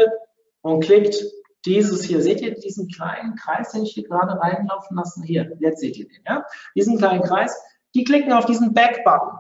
und 0.63 0.81
klickt 0.83 1.17
dieses 1.65 2.05
hier, 2.05 2.21
seht 2.21 2.41
ihr 2.41 2.55
diesen 2.55 2.89
kleinen 2.89 3.37
Kreis, 3.37 3.73
den 3.73 3.85
ich 3.85 3.93
hier 3.93 4.05
gerade 4.05 4.39
reinlaufen 4.39 4.97
lassen? 4.97 5.23
Hier, 5.23 5.57
jetzt 5.61 5.81
seht 5.81 5.97
ihr 5.97 6.07
den, 6.07 6.23
ja? 6.27 6.45
Diesen 6.75 6.99
kleinen 6.99 7.23
Kreis, 7.23 7.57
die 7.95 8.05
klicken 8.05 8.33
auf 8.33 8.45
diesen 8.45 8.75
Back-Button. 8.75 9.39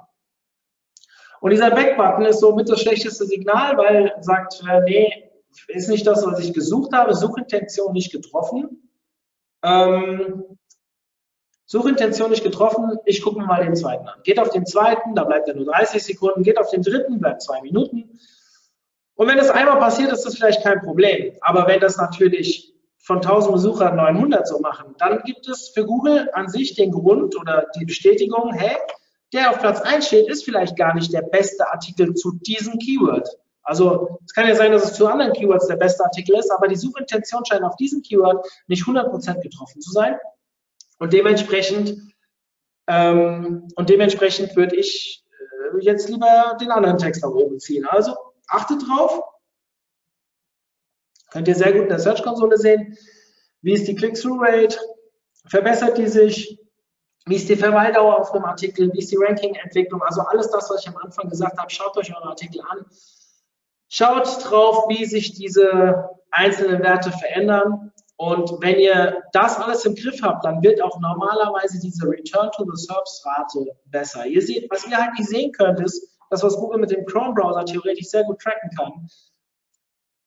Und 1.44 1.50
dieser 1.50 1.70
Back-Button 1.72 2.24
ist 2.24 2.40
somit 2.40 2.70
das 2.70 2.80
schlechteste 2.80 3.26
Signal, 3.26 3.76
weil 3.76 4.14
sagt, 4.22 4.62
äh, 4.66 4.80
nee, 4.84 5.30
ist 5.68 5.90
nicht 5.90 6.06
das, 6.06 6.24
was 6.24 6.38
ich 6.38 6.54
gesucht 6.54 6.94
habe, 6.94 7.14
Suchintention 7.14 7.92
nicht 7.92 8.10
getroffen. 8.10 8.90
Ähm, 9.62 10.42
Suchintention 11.66 12.30
nicht 12.30 12.44
getroffen, 12.44 12.96
ich 13.04 13.20
gucke 13.20 13.38
mir 13.38 13.44
mal 13.44 13.62
den 13.62 13.76
zweiten 13.76 14.08
an. 14.08 14.22
Geht 14.22 14.40
auf 14.40 14.48
den 14.48 14.64
zweiten, 14.64 15.14
da 15.14 15.24
bleibt 15.24 15.46
er 15.46 15.54
nur 15.54 15.66
30 15.66 16.02
Sekunden, 16.02 16.44
geht 16.44 16.56
auf 16.56 16.70
den 16.70 16.80
dritten, 16.80 17.20
bleibt 17.20 17.42
zwei 17.42 17.60
Minuten. 17.60 18.18
Und 19.14 19.28
wenn 19.28 19.36
das 19.36 19.50
einmal 19.50 19.78
passiert, 19.78 20.12
ist 20.12 20.24
das 20.24 20.36
vielleicht 20.36 20.62
kein 20.62 20.80
Problem. 20.80 21.36
Aber 21.42 21.66
wenn 21.66 21.80
das 21.80 21.98
natürlich 21.98 22.74
von 22.96 23.18
1000 23.18 23.52
Besuchern 23.52 23.96
900 23.96 24.48
so 24.48 24.60
machen, 24.60 24.94
dann 24.96 25.20
gibt 25.24 25.46
es 25.46 25.68
für 25.68 25.84
Google 25.84 26.30
an 26.32 26.48
sich 26.48 26.74
den 26.74 26.90
Grund 26.90 27.38
oder 27.38 27.66
die 27.78 27.84
Bestätigung, 27.84 28.54
hey, 28.54 28.78
der 29.34 29.50
auf 29.50 29.58
Platz 29.58 29.80
1 29.80 30.06
steht, 30.06 30.28
ist 30.28 30.44
vielleicht 30.44 30.76
gar 30.76 30.94
nicht 30.94 31.12
der 31.12 31.22
beste 31.22 31.70
Artikel 31.70 32.14
zu 32.14 32.32
diesem 32.32 32.78
Keyword. 32.78 33.28
Also 33.62 34.18
es 34.24 34.34
kann 34.34 34.48
ja 34.48 34.54
sein, 34.54 34.72
dass 34.72 34.84
es 34.84 34.94
zu 34.94 35.06
anderen 35.06 35.32
Keywords 35.32 35.66
der 35.66 35.76
beste 35.76 36.04
Artikel 36.04 36.38
ist, 36.38 36.50
aber 36.50 36.68
die 36.68 36.76
Suchintention 36.76 37.44
scheint 37.44 37.64
auf 37.64 37.76
diesem 37.76 38.02
Keyword 38.02 38.46
nicht 38.66 38.84
100% 38.84 39.40
getroffen 39.40 39.80
zu 39.80 39.90
sein. 39.90 40.16
Und 40.98 41.12
dementsprechend, 41.12 42.14
ähm, 42.86 43.68
und 43.74 43.88
dementsprechend 43.90 44.54
würde 44.56 44.76
ich 44.76 45.24
äh, 45.30 45.78
jetzt 45.80 46.08
lieber 46.08 46.56
den 46.60 46.70
anderen 46.70 46.98
Text 46.98 47.22
nach 47.22 47.30
oben 47.30 47.58
ziehen. 47.58 47.86
Also 47.86 48.14
achtet 48.48 48.82
drauf, 48.86 49.22
Könnt 51.34 51.48
ihr 51.48 51.56
sehr 51.56 51.72
gut 51.72 51.82
in 51.82 51.88
der 51.88 51.98
Search-Konsole 51.98 52.56
sehen. 52.56 52.96
Wie 53.60 53.72
ist 53.72 53.88
die 53.88 53.96
Click-Through-Rate? 53.96 54.78
Verbessert 55.48 55.98
die 55.98 56.06
sich? 56.06 56.60
Wie 57.26 57.36
ist 57.36 57.48
die 57.48 57.56
Verweildauer 57.56 58.20
auf 58.20 58.32
einem 58.32 58.44
Artikel? 58.44 58.92
Wie 58.92 58.98
ist 58.98 59.10
die 59.10 59.16
Ranking-Entwicklung? 59.16 60.02
Also 60.02 60.22
alles 60.22 60.50
das, 60.50 60.68
was 60.68 60.82
ich 60.82 60.88
am 60.88 60.96
Anfang 60.98 61.28
gesagt 61.28 61.58
habe, 61.58 61.70
schaut 61.70 61.96
euch 61.96 62.14
eure 62.14 62.28
Artikel 62.28 62.60
an. 62.68 62.84
Schaut 63.88 64.44
drauf, 64.44 64.88
wie 64.88 65.04
sich 65.06 65.32
diese 65.32 66.10
einzelnen 66.30 66.82
Werte 66.82 67.12
verändern. 67.12 67.92
Und 68.16 68.50
wenn 68.60 68.78
ihr 68.78 69.22
das 69.32 69.58
alles 69.58 69.84
im 69.86 69.94
Griff 69.94 70.20
habt, 70.22 70.44
dann 70.44 70.62
wird 70.62 70.82
auch 70.82 71.00
normalerweise 71.00 71.80
diese 71.80 72.06
Return 72.06 72.50
to 72.52 72.64
the 72.64 72.76
Serbs 72.76 73.24
Rate 73.24 73.74
besser. 73.86 74.26
Ihr 74.26 74.42
seht, 74.42 74.70
was 74.70 74.86
ihr 74.86 74.96
halt 74.96 75.14
nicht 75.18 75.28
sehen 75.28 75.52
könnt, 75.52 75.80
ist, 75.80 76.06
das, 76.30 76.42
was 76.42 76.56
Google 76.56 76.80
mit 76.80 76.90
dem 76.90 77.04
Chrome 77.06 77.34
Browser 77.34 77.64
theoretisch 77.64 78.08
sehr 78.08 78.24
gut 78.24 78.40
tracken 78.40 78.70
kann, 78.76 79.08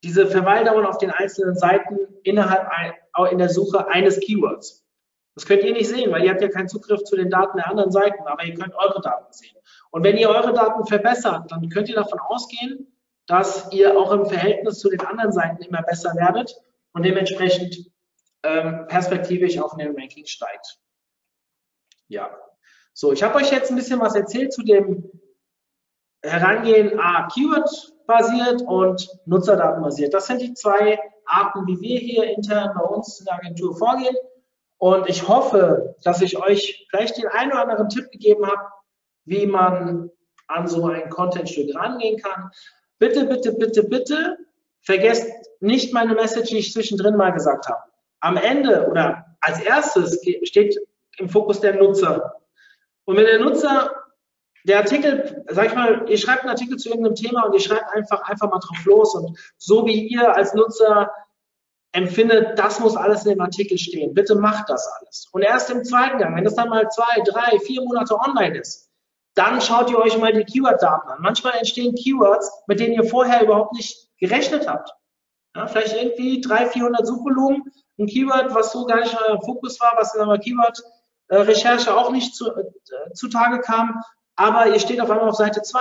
diese 0.03 0.27
Verweildauern 0.27 0.85
auf 0.85 0.97
den 0.97 1.11
einzelnen 1.11 1.55
Seiten 1.55 1.97
innerhalb 2.23 2.67
ein, 2.69 2.93
in 3.31 3.37
der 3.37 3.49
Suche 3.49 3.87
eines 3.87 4.19
Keywords. 4.19 4.86
Das 5.37 5.45
könnt 5.45 5.63
ihr 5.63 5.73
nicht 5.73 5.87
sehen, 5.87 6.11
weil 6.11 6.23
ihr 6.23 6.31
habt 6.31 6.41
ja 6.41 6.47
keinen 6.47 6.67
Zugriff 6.67 7.03
zu 7.03 7.15
den 7.15 7.29
Daten 7.29 7.57
der 7.57 7.69
anderen 7.69 7.91
Seiten, 7.91 8.23
aber 8.25 8.43
ihr 8.43 8.55
könnt 8.55 8.73
eure 8.73 8.99
Daten 9.01 9.31
sehen. 9.31 9.55
Und 9.91 10.03
wenn 10.03 10.17
ihr 10.17 10.29
eure 10.29 10.51
Daten 10.51 10.83
verbessert, 10.87 11.51
dann 11.51 11.69
könnt 11.69 11.89
ihr 11.89 11.95
davon 11.95 12.19
ausgehen, 12.19 12.91
dass 13.27 13.71
ihr 13.71 13.95
auch 13.95 14.11
im 14.13 14.25
Verhältnis 14.25 14.79
zu 14.79 14.89
den 14.89 14.99
anderen 15.01 15.31
Seiten 15.31 15.61
immer 15.61 15.83
besser 15.83 16.15
werdet 16.15 16.59
und 16.93 17.05
dementsprechend 17.05 17.91
ähm, 18.41 18.87
perspektivisch 18.87 19.59
auch 19.59 19.73
in 19.73 19.85
den 19.85 19.95
Ranking 19.95 20.25
steigt. 20.25 20.79
Ja, 22.07 22.35
so, 22.93 23.11
ich 23.11 23.21
habe 23.21 23.35
euch 23.35 23.51
jetzt 23.51 23.69
ein 23.69 23.75
bisschen 23.75 23.99
was 23.99 24.15
erzählt 24.15 24.51
zu 24.51 24.63
dem 24.63 25.07
Herangehen 26.23 26.99
A, 26.99 27.27
Keyword 27.27 27.69
basiert 28.07 28.63
und 28.63 29.07
nutzerdatenbasiert. 29.27 30.15
Das 30.15 30.25
sind 30.25 30.41
die 30.41 30.55
zwei 30.55 30.99
Arten, 31.27 31.67
wie 31.67 31.79
wir 31.79 31.99
hier 31.99 32.23
intern 32.23 32.71
bei 32.75 32.83
uns 32.85 33.19
in 33.19 33.25
der 33.25 33.35
Agentur 33.35 33.77
vorgehen. 33.77 34.15
Und 34.77 35.09
ich 35.09 35.27
hoffe, 35.27 35.95
dass 36.03 36.21
ich 36.21 36.37
euch 36.37 36.87
vielleicht 36.89 37.17
den 37.17 37.27
einen 37.27 37.51
oder 37.51 37.61
anderen 37.61 37.89
Tipp 37.89 38.11
gegeben 38.11 38.45
habe, 38.45 38.61
wie 39.25 39.45
man 39.47 40.11
an 40.47 40.67
so 40.67 40.87
ein 40.87 41.09
Contentstück 41.09 41.75
rangehen 41.75 42.21
kann. 42.21 42.51
Bitte, 42.99 43.25
bitte, 43.25 43.53
bitte, 43.53 43.83
bitte 43.83 44.37
vergesst 44.81 45.29
nicht 45.59 45.93
meine 45.93 46.13
Message, 46.13 46.49
die 46.49 46.59
ich 46.59 46.71
zwischendrin 46.71 47.17
mal 47.17 47.31
gesagt 47.31 47.67
habe. 47.67 47.81
Am 48.19 48.37
Ende 48.37 48.87
oder 48.87 49.25
als 49.41 49.61
erstes 49.61 50.21
steht 50.43 50.77
im 51.17 51.29
Fokus 51.29 51.59
der 51.59 51.75
Nutzer. 51.75 52.35
Und 53.05 53.17
wenn 53.17 53.25
der 53.25 53.39
Nutzer 53.39 53.91
der 54.63 54.79
Artikel, 54.79 55.43
sag 55.47 55.67
ich 55.67 55.75
mal, 55.75 56.05
ihr 56.09 56.17
schreibt 56.17 56.41
einen 56.41 56.49
Artikel 56.49 56.77
zu 56.77 56.89
irgendeinem 56.89 57.15
Thema 57.15 57.43
und 57.43 57.53
ihr 57.53 57.59
schreibt 57.59 57.93
einfach, 57.95 58.21
einfach 58.23 58.49
mal 58.49 58.59
drauf 58.59 58.85
los 58.85 59.15
und 59.15 59.37
so 59.57 59.85
wie 59.85 60.07
ihr 60.07 60.35
als 60.35 60.53
Nutzer 60.53 61.11
empfindet, 61.91 62.59
das 62.59 62.79
muss 62.79 62.95
alles 62.95 63.25
in 63.25 63.31
dem 63.31 63.41
Artikel 63.41 63.77
stehen. 63.77 64.13
Bitte 64.13 64.35
macht 64.35 64.69
das 64.69 64.87
alles. 64.99 65.27
Und 65.31 65.41
erst 65.41 65.69
im 65.69 65.83
zweiten 65.83 66.19
Gang, 66.19 66.35
wenn 66.35 66.43
das 66.43 66.55
dann 66.55 66.69
mal 66.69 66.87
zwei, 66.89 67.21
drei, 67.25 67.59
vier 67.59 67.81
Monate 67.81 68.17
online 68.19 68.59
ist, 68.59 68.89
dann 69.35 69.61
schaut 69.61 69.89
ihr 69.89 69.97
euch 69.97 70.17
mal 70.17 70.33
die 70.33 70.43
Keyword-Daten 70.43 71.09
an. 71.09 71.21
Manchmal 71.21 71.53
entstehen 71.57 71.95
Keywords, 71.95 72.51
mit 72.67 72.79
denen 72.79 72.93
ihr 72.93 73.03
vorher 73.03 73.43
überhaupt 73.43 73.73
nicht 73.73 74.09
gerechnet 74.19 74.67
habt. 74.67 74.91
Ja, 75.55 75.67
vielleicht 75.67 75.95
irgendwie 75.95 76.41
300, 76.41 76.73
400 76.73 77.07
Suchvolumen, 77.07 77.63
ein 77.99 78.07
Keyword, 78.07 78.53
was 78.53 78.71
so 78.71 78.85
gar 78.85 78.99
nicht 78.99 79.19
eurem 79.19 79.41
Fokus 79.41 79.79
war, 79.79 79.93
was 79.95 80.13
in 80.13 80.21
eurer 80.21 80.37
Keyword-Recherche 80.37 81.95
auch 81.95 82.11
nicht 82.11 82.35
zu, 82.35 82.47
äh, 82.47 83.13
zutage 83.13 83.59
kam 83.61 84.03
aber 84.37 84.67
ihr 84.67 84.79
steht 84.79 85.01
auf 85.01 85.09
einmal 85.09 85.27
auf 85.27 85.35
Seite 85.35 85.61
2. 85.61 85.79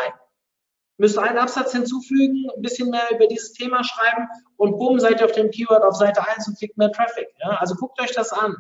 Müsst 0.99 1.19
einen 1.19 1.39
Absatz 1.39 1.73
hinzufügen, 1.73 2.49
ein 2.57 2.63
bisschen 2.63 2.91
mehr 2.91 3.11
über 3.13 3.27
dieses 3.27 3.53
Thema 3.53 3.85
schreiben 3.85 4.29
und 4.57 4.79
bumm, 4.79 4.99
seid 4.99 5.21
ihr 5.21 5.27
auf 5.27 5.33
dem 5.33 5.51
Keyword 5.51 5.83
auf 5.83 5.97
Seite 5.97 6.27
1 6.27 6.49
und 6.49 6.59
kriegt 6.59 6.79
mehr 6.79 6.91
Traffic. 6.91 7.29
Ja? 7.43 7.57
Also 7.59 7.75
guckt 7.75 8.01
euch 8.01 8.13
das 8.13 8.33
an. 8.33 8.57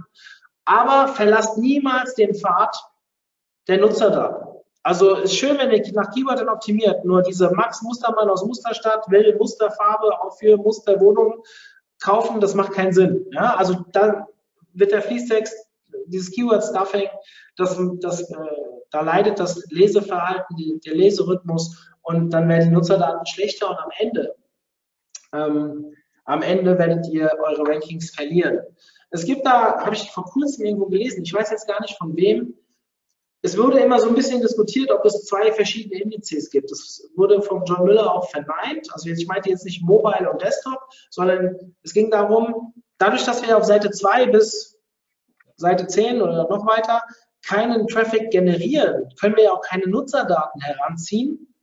Aber 0.64 1.08
verlasst 1.08 1.56
niemals 1.56 2.14
den 2.14 2.34
Pfad 2.34 2.76
der 3.68 3.78
Nutzerdaten. 3.78 4.46
Also 4.82 5.16
ist 5.16 5.36
schön, 5.36 5.58
wenn 5.58 5.72
ihr 5.72 5.92
nach 5.94 6.12
Keyword 6.12 6.38
dann 6.38 6.48
optimiert, 6.48 7.04
nur 7.04 7.22
diese 7.22 7.50
Max 7.50 7.82
Mustermann 7.82 8.30
aus 8.30 8.44
Musterstadt 8.44 9.10
will 9.10 9.34
Musterfarbe 9.36 10.20
auch 10.20 10.38
für 10.38 10.56
Musterwohnungen 10.56 11.40
kaufen, 12.00 12.40
das 12.40 12.54
macht 12.54 12.72
keinen 12.72 12.92
Sinn. 12.92 13.26
Ja? 13.32 13.56
Also 13.56 13.84
dann 13.92 14.26
wird 14.74 14.92
der 14.92 15.02
Fließtext, 15.02 15.54
dieses 16.06 16.30
Keyword-Stuffing, 16.30 17.08
das, 17.56 17.76
das, 18.00 18.30
äh, 18.30 18.34
da 18.96 19.02
leidet 19.02 19.38
das 19.38 19.62
Leseverhalten, 19.68 20.56
die, 20.56 20.80
der 20.80 20.94
Leserhythmus 20.94 21.86
und 22.00 22.30
dann 22.30 22.48
werden 22.48 22.70
die 22.70 22.74
Nutzerdaten 22.74 23.26
schlechter 23.26 23.68
und 23.68 23.78
am 23.78 23.90
Ende, 23.98 24.34
ähm, 25.34 25.94
am 26.24 26.40
Ende 26.40 26.78
werdet 26.78 27.06
ihr 27.08 27.30
eure 27.44 27.68
Rankings 27.68 28.10
verlieren. 28.10 28.60
Es 29.10 29.26
gibt 29.26 29.44
da, 29.44 29.84
habe 29.84 29.94
ich 29.94 30.10
vor 30.10 30.24
kurzem 30.24 30.64
irgendwo 30.64 30.86
gelesen, 30.86 31.24
ich 31.24 31.34
weiß 31.34 31.50
jetzt 31.50 31.68
gar 31.68 31.82
nicht 31.82 31.98
von 31.98 32.16
wem, 32.16 32.54
es 33.42 33.58
wurde 33.58 33.80
immer 33.80 34.00
so 34.00 34.08
ein 34.08 34.14
bisschen 34.14 34.40
diskutiert, 34.40 34.90
ob 34.90 35.04
es 35.04 35.26
zwei 35.26 35.52
verschiedene 35.52 36.00
Indizes 36.00 36.48
gibt. 36.48 36.70
Das 36.70 37.06
wurde 37.16 37.42
von 37.42 37.64
John 37.66 37.84
Miller 37.84 38.10
auch 38.10 38.30
verneint. 38.30 38.88
Also 38.92 39.10
ich 39.10 39.26
meinte 39.26 39.50
jetzt 39.50 39.66
nicht 39.66 39.82
Mobile 39.82 40.28
und 40.28 40.40
Desktop, 40.40 40.80
sondern 41.10 41.74
es 41.82 41.92
ging 41.92 42.10
darum, 42.10 42.72
dadurch, 42.96 43.24
dass 43.24 43.46
wir 43.46 43.58
auf 43.58 43.64
Seite 43.64 43.90
2 43.90 44.28
bis 44.28 44.80
Seite 45.56 45.86
10 45.86 46.22
oder 46.22 46.48
noch 46.48 46.66
weiter 46.66 47.02
keinen 47.46 47.86
Traffic 47.86 48.30
generieren, 48.30 49.08
können 49.20 49.36
wir 49.36 49.52
auch 49.52 49.60
keine 49.60 49.86
Nutzerdaten 49.86 50.60
heranziehen, 50.60 51.54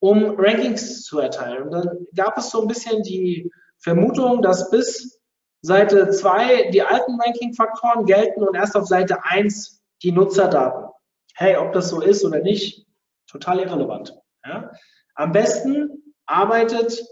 um 0.00 0.34
Rankings 0.38 1.02
zu 1.04 1.20
erteilen. 1.20 1.64
Und 1.64 1.70
dann 1.72 2.06
gab 2.14 2.36
es 2.38 2.50
so 2.50 2.62
ein 2.62 2.68
bisschen 2.68 3.02
die 3.02 3.50
Vermutung, 3.78 4.42
dass 4.42 4.70
bis 4.70 5.20
Seite 5.62 6.10
2 6.10 6.70
die 6.70 6.82
alten 6.82 7.20
Ranking-Faktoren 7.20 8.04
gelten 8.04 8.42
und 8.42 8.54
erst 8.54 8.76
auf 8.76 8.86
Seite 8.86 9.24
1 9.24 9.80
die 10.02 10.12
Nutzerdaten. 10.12 10.90
Hey, 11.34 11.56
ob 11.56 11.72
das 11.72 11.88
so 11.88 12.00
ist 12.00 12.24
oder 12.24 12.40
nicht, 12.40 12.86
total 13.26 13.60
irrelevant. 13.60 14.14
Ja? 14.44 14.72
Am 15.14 15.32
besten 15.32 16.14
arbeitet 16.26 17.04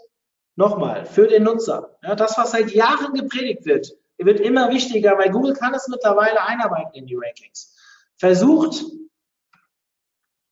nochmal 0.57 1.05
für 1.07 1.27
den 1.29 1.45
Nutzer. 1.45 1.97
Ja, 2.03 2.14
das, 2.14 2.37
was 2.39 2.53
seit 2.53 2.70
Jahren 2.70 3.14
gepredigt 3.14 3.66
wird, 3.66 3.97
wird 4.18 4.41
immer 4.41 4.70
wichtiger, 4.70 5.18
weil 5.18 5.31
Google 5.31 5.55
kann 5.55 5.74
es 5.74 5.89
mittlerweile 5.89 6.43
einarbeiten 6.43 6.95
in 6.95 7.07
die 7.07 7.16
Rankings. 7.16 7.76
Versucht, 8.19 8.85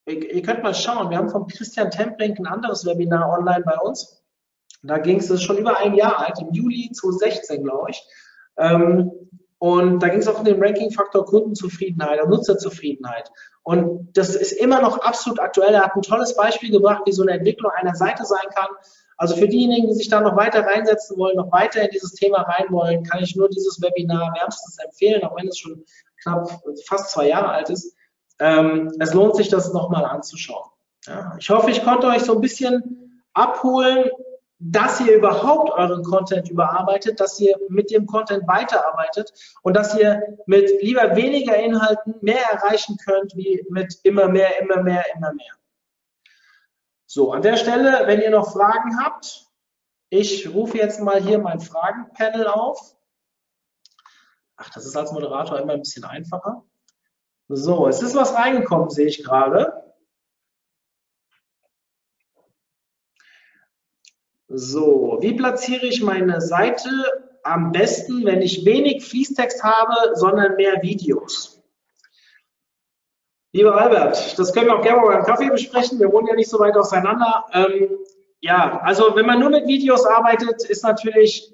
ihr, 0.07 0.43
könnt 0.43 0.62
mal 0.62 0.75
schauen, 0.75 1.11
wir 1.11 1.19
haben 1.19 1.31
von 1.31 1.47
Christian 1.47 1.91
Templink 1.91 2.39
ein 2.39 2.47
anderes 2.47 2.85
Webinar 2.85 3.31
online 3.39 3.65
bei 3.65 3.79
uns. 3.79 4.23
Da 4.83 4.99
ging 4.99 5.19
es, 5.19 5.29
das 5.29 5.41
ist 5.41 5.45
schon 5.45 5.59
über 5.59 5.79
ein 5.79 5.95
Jahr 5.95 6.19
alt, 6.19 6.39
im 6.41 6.53
Juli 6.53 6.91
2016, 6.93 7.65
glaube 7.65 7.91
ich. 7.91 8.03
Ähm, 8.59 9.11
und 9.59 10.01
da 10.01 10.09
ging 10.09 10.19
es 10.19 10.29
auch 10.29 10.39
um 10.39 10.45
den 10.45 10.62
Ranking-Faktor 10.62 11.25
Kundenzufriedenheit 11.25 12.23
und 12.23 12.29
Nutzerzufriedenheit. 12.29 13.31
Und 13.62 14.15
das 14.15 14.35
ist 14.35 14.53
immer 14.53 14.83
noch 14.83 14.99
absolut 14.99 15.41
aktuell. 15.41 15.73
Er 15.73 15.85
hat 15.85 15.97
ein 15.97 16.03
tolles 16.03 16.37
Beispiel 16.37 16.71
gebracht, 16.71 17.05
wie 17.07 17.12
so 17.12 17.23
eine 17.23 17.33
Entwicklung 17.33 17.73
einer 17.73 17.95
Seite 17.95 18.27
sein 18.27 18.47
kann. 18.55 18.69
Also 19.17 19.37
für 19.37 19.49
diejenigen, 19.49 19.89
die 19.89 19.95
sich 19.95 20.11
da 20.11 20.21
noch 20.21 20.37
weiter 20.37 20.67
reinsetzen 20.67 21.17
wollen, 21.17 21.37
noch 21.37 21.51
weiter 21.51 21.83
in 21.83 21.89
dieses 21.91 22.12
Thema 22.12 22.43
rein 22.43 22.67
wollen, 22.69 23.05
kann 23.05 23.23
ich 23.23 23.37
nur 23.37 23.49
dieses 23.49 23.81
Webinar 23.81 24.35
wärmstens 24.39 24.77
empfehlen, 24.85 25.25
auch 25.25 25.35
wenn 25.37 25.49
es 25.49 25.57
schon 25.57 25.83
knapp 26.25 26.49
fast 26.87 27.11
zwei 27.11 27.29
Jahre 27.29 27.51
alt 27.51 27.70
ist. 27.70 27.95
Ähm, 28.41 28.93
es 28.99 29.14
lohnt 29.14 29.37
sich, 29.37 29.49
das 29.49 29.72
nochmal 29.72 30.05
anzuschauen. 30.05 30.68
Ja, 31.07 31.37
ich 31.39 31.49
hoffe, 31.51 31.70
ich 31.70 31.85
konnte 31.85 32.09
euch 32.09 32.22
so 32.22 32.35
ein 32.35 32.41
bisschen 32.41 33.22
abholen, 33.33 34.11
dass 34.59 35.01
ihr 35.01 35.16
überhaupt 35.16 35.70
euren 35.70 36.03
Content 36.03 36.49
überarbeitet, 36.49 37.20
dass 37.20 37.39
ihr 37.39 37.55
mit 37.68 37.91
dem 37.91 38.07
Content 38.07 38.49
weiterarbeitet 38.49 39.33
und 39.62 39.77
dass 39.77 39.95
ihr 39.97 40.39
mit 40.47 40.83
lieber 40.83 41.14
weniger 41.16 41.57
Inhalten 41.57 42.14
mehr 42.22 42.43
erreichen 42.51 42.97
könnt, 43.05 43.37
wie 43.37 43.64
mit 43.68 43.99
immer 44.05 44.29
mehr, 44.29 44.61
immer 44.61 44.83
mehr, 44.83 45.05
immer 45.14 45.33
mehr. 45.35 45.53
So, 47.07 47.33
an 47.33 47.43
der 47.43 47.57
Stelle, 47.57 48.07
wenn 48.07 48.20
ihr 48.20 48.31
noch 48.31 48.53
Fragen 48.53 48.99
habt, 49.05 49.47
ich 50.09 50.53
rufe 50.55 50.79
jetzt 50.79 51.01
mal 51.01 51.20
hier 51.20 51.39
mein 51.39 51.61
Fragenpanel 51.61 52.47
auf. 52.47 52.97
Ach, 54.57 54.70
das 54.70 54.86
ist 54.86 54.96
als 54.96 55.12
Moderator 55.12 55.59
immer 55.59 55.72
ein 55.72 55.80
bisschen 55.80 56.05
einfacher. 56.05 56.64
So, 57.48 57.88
es 57.88 58.02
ist 58.02 58.16
was 58.16 58.34
reingekommen, 58.34 58.90
sehe 58.90 59.07
ich 59.07 59.22
gerade. 59.22 59.84
So, 64.48 65.18
wie 65.20 65.34
platziere 65.34 65.86
ich 65.86 66.02
meine 66.02 66.40
Seite 66.40 66.88
am 67.42 67.72
besten, 67.72 68.24
wenn 68.24 68.40
ich 68.40 68.64
wenig 68.64 69.05
Fließtext 69.05 69.62
habe, 69.62 70.14
sondern 70.14 70.57
mehr 70.57 70.80
Videos? 70.82 71.62
Lieber 73.52 73.80
Albert, 73.80 74.38
das 74.38 74.52
können 74.52 74.66
wir 74.66 74.76
auch 74.76 74.82
gerne 74.82 75.00
mal 75.00 75.16
beim 75.16 75.24
Kaffee 75.24 75.48
besprechen. 75.48 76.00
Wir 76.00 76.12
wohnen 76.12 76.26
ja 76.26 76.34
nicht 76.34 76.50
so 76.50 76.59
weit 76.59 76.76
auseinander. 76.76 77.44
Ähm, 77.52 77.98
ja, 78.40 78.80
also 78.80 79.14
wenn 79.14 79.26
man 79.26 79.38
nur 79.38 79.50
mit 79.50 79.66
Videos 79.66 80.05
arbeitet, 80.05 80.64
ist 80.64 80.82
natürlich 80.82 81.53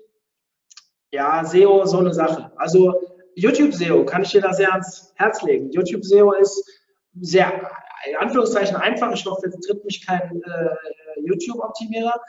ja 1.12 1.44
SEO 1.44 1.84
so 1.86 1.98
eine 1.98 2.14
Sache. 2.14 2.52
Also 2.56 3.00
YouTube 3.34 3.72
SEO 3.72 4.04
kann 4.04 4.22
ich 4.22 4.30
dir 4.30 4.42
da 4.42 4.52
sehr 4.52 4.72
ans 4.72 5.12
Herz 5.16 5.42
legen. 5.42 5.70
YouTube 5.70 6.04
SEO 6.04 6.32
ist 6.32 6.62
sehr 7.20 7.52
in 8.08 8.16
Anführungszeichen 8.16 8.76
einfach. 8.76 9.12
Ich 9.12 9.24
hoffe, 9.26 9.46
jetzt 9.46 9.66
tritt 9.66 9.84
mich 9.84 10.06
kein 10.06 10.42
äh, 10.42 11.20
YouTube-Optimierer. 11.22 12.20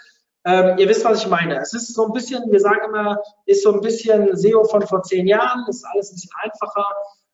Ähm, 0.44 0.78
ihr 0.78 0.90
wisst, 0.90 1.06
was 1.06 1.24
ich 1.24 1.30
meine. 1.30 1.60
Es 1.60 1.74
ist 1.74 1.94
so 1.94 2.08
ein 2.08 2.14
bisschen, 2.14 2.52
wir 2.52 2.60
sagen 2.60 2.82
immer, 2.88 3.18
ist 3.46 3.64
so 3.64 3.74
ein 3.74 3.82
bisschen 3.82 4.36
SEO 4.36 4.64
von 4.66 4.86
vor 4.88 5.04
zehn 5.04 5.28
Jahren, 5.28 5.66
ist 5.70 5.86
alles 5.86 6.12
ein 6.12 6.16
bisschen 6.16 6.32
einfacher. 6.42 6.86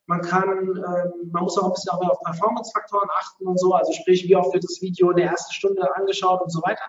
Man 0.07 0.21
kann, 0.21 0.49
ähm, 0.49 1.29
man 1.31 1.43
muss 1.43 1.57
auch 1.57 1.65
ein 1.65 1.73
bisschen 1.73 1.91
auch 1.91 2.09
auf 2.09 2.21
Performance-Faktoren 2.23 3.09
achten 3.17 3.47
und 3.47 3.59
so, 3.59 3.73
also 3.73 3.91
sprich, 3.93 4.27
wie 4.27 4.35
oft 4.35 4.53
wird 4.53 4.63
das 4.63 4.81
Video 4.81 5.09
in 5.11 5.17
der 5.17 5.31
ersten 5.31 5.53
Stunde 5.53 5.83
angeschaut 5.95 6.41
und 6.41 6.51
so 6.51 6.61
weiter. 6.61 6.83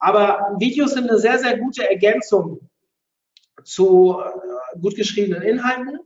Aber 0.00 0.54
Videos 0.58 0.92
sind 0.92 1.08
eine 1.08 1.18
sehr, 1.18 1.38
sehr 1.38 1.58
gute 1.58 1.88
Ergänzung 1.88 2.60
zu 3.68 4.18
äh, 4.18 4.78
gut 4.80 4.96
geschriebenen 4.96 5.42
Inhalten. 5.42 6.00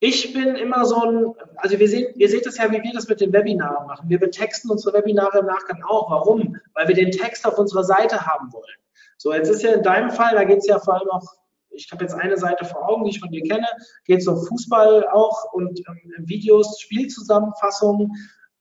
Ich 0.00 0.32
bin 0.32 0.56
immer 0.56 0.84
so 0.84 0.96
ein, 0.96 1.34
also 1.56 1.78
wir 1.78 1.88
sehen, 1.88 2.12
ihr 2.16 2.28
seht 2.28 2.46
es 2.46 2.56
ja, 2.58 2.70
wie 2.72 2.82
wir 2.82 2.92
das 2.92 3.06
mit 3.06 3.20
den 3.20 3.32
Webinaren 3.32 3.86
machen. 3.86 4.08
Wir 4.08 4.18
betexten 4.18 4.70
unsere 4.70 4.96
Webinare 4.96 5.40
im 5.40 5.46
Nachgang 5.46 5.82
auch. 5.84 6.10
Warum? 6.10 6.56
Weil 6.74 6.88
wir 6.88 6.94
den 6.94 7.12
Text 7.12 7.46
auf 7.46 7.58
unserer 7.58 7.84
Seite 7.84 8.26
haben 8.26 8.52
wollen. 8.52 8.76
So, 9.18 9.32
jetzt 9.32 9.48
ist 9.48 9.62
ja 9.62 9.72
in 9.74 9.82
deinem 9.82 10.10
Fall, 10.10 10.34
da 10.34 10.44
geht 10.44 10.58
es 10.58 10.66
ja 10.66 10.80
vor 10.80 10.94
allem 10.94 11.08
auch, 11.10 11.22
ich 11.70 11.88
habe 11.92 12.02
jetzt 12.02 12.14
eine 12.14 12.36
Seite 12.36 12.64
vor 12.64 12.88
Augen, 12.88 13.04
die 13.04 13.10
ich 13.10 13.20
von 13.20 13.30
dir 13.30 13.42
kenne, 13.42 13.66
geht 14.04 14.20
es 14.20 14.26
um 14.26 14.44
Fußball 14.44 15.06
auch 15.12 15.52
und 15.52 15.78
ähm, 15.86 16.28
Videos, 16.28 16.80
Spielzusammenfassungen. 16.80 18.10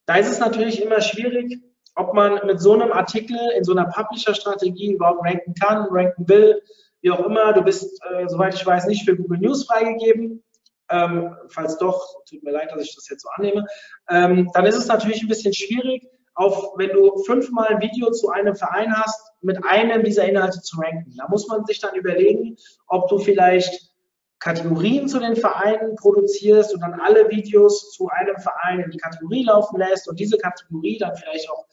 Da 0.06 0.18
ist 0.18 0.30
es 0.30 0.40
natürlich 0.40 0.84
immer 0.84 1.02
schwierig, 1.02 1.60
ob 1.96 2.14
man 2.14 2.46
mit 2.46 2.62
so 2.62 2.74
einem 2.74 2.92
Artikel 2.92 3.40
in 3.58 3.64
so 3.64 3.72
einer 3.72 3.86
Publisher-Strategie 3.86 4.94
überhaupt 4.94 5.26
ranken 5.26 5.56
kann, 5.56 5.88
ranken 5.90 6.28
will, 6.30 6.62
wie 7.02 7.12
auch 7.12 7.26
immer. 7.26 7.54
Du 7.54 7.62
bist, 7.62 8.00
äh, 8.10 8.28
soweit 8.28 8.54
ich 8.56 8.66
weiß, 8.66 8.86
nicht 8.88 9.06
für 9.06 9.16
Google 9.16 9.40
News 9.40 9.66
freigegeben. 9.66 10.44
Ähm, 10.90 11.36
falls 11.50 11.78
doch, 11.78 12.24
tut 12.30 12.44
mir 12.44 12.52
leid, 12.52 12.72
dass 12.72 12.84
ich 12.84 12.96
das 12.96 13.08
jetzt 13.10 13.24
so 13.24 13.30
annehme, 13.36 13.66
ähm, 14.10 14.50
dann 14.54 14.66
ist 14.66 14.76
es 14.76 14.88
natürlich 14.88 15.22
ein 15.22 15.30
bisschen 15.30 15.54
schwierig, 15.54 16.06
auf, 16.34 16.74
wenn 16.78 16.90
du 16.90 17.18
fünfmal 17.24 17.68
ein 17.68 17.82
Video 17.82 18.12
zu 18.12 18.30
einem 18.30 18.56
Verein 18.56 18.94
hast, 18.96 19.32
mit 19.42 19.58
einem 19.66 20.04
dieser 20.04 20.28
Inhalte 20.28 20.62
zu 20.62 20.80
ranken. 20.80 21.14
Da 21.18 21.28
muss 21.30 21.48
man 21.48 21.66
sich 21.66 21.80
dann 21.80 21.96
überlegen, 21.96 22.56
ob 22.88 23.08
du 23.10 23.20
vielleicht 23.20 23.92
Kategorien 24.40 25.08
zu 25.08 25.20
den 25.20 25.36
Vereinen 25.36 25.96
produzierst 25.96 26.74
und 26.74 26.82
dann 26.82 27.00
alle 27.00 27.30
Videos 27.30 27.92
zu 27.92 28.08
einem 28.10 28.38
Verein 28.38 28.80
in 28.80 28.90
die 28.90 28.98
Kategorie 28.98 29.44
laufen 29.44 29.78
lässt 29.78 30.10
und 30.10 30.20
diese 30.20 30.38
Kategorie 30.38 30.98
dann 30.98 31.16
vielleicht 31.16 31.50
auch 31.52 31.66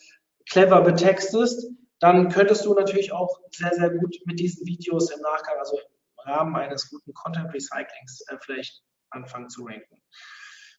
clever 0.49 0.83
betextest, 0.83 1.71
dann 2.01 2.29
könntest 2.29 2.65
du 2.65 2.75
natürlich 2.75 3.13
auch 3.13 3.41
sehr, 3.51 3.75
sehr 3.75 3.91
gut 3.91 4.17
mit 4.25 4.39
diesen 4.39 4.67
Videos 4.67 5.11
im 5.11 5.21
Nachgang, 5.21 5.59
also 5.59 5.79
im 5.79 6.31
Rahmen 6.33 6.57
eines 6.57 6.91
guten 6.91 7.13
Content 7.15 7.53
Recyclings, 7.53 8.25
äh, 8.29 8.37
vielleicht 8.41 8.83
anfangen 9.11 9.49
zu 9.49 9.65
ranken. 9.65 10.01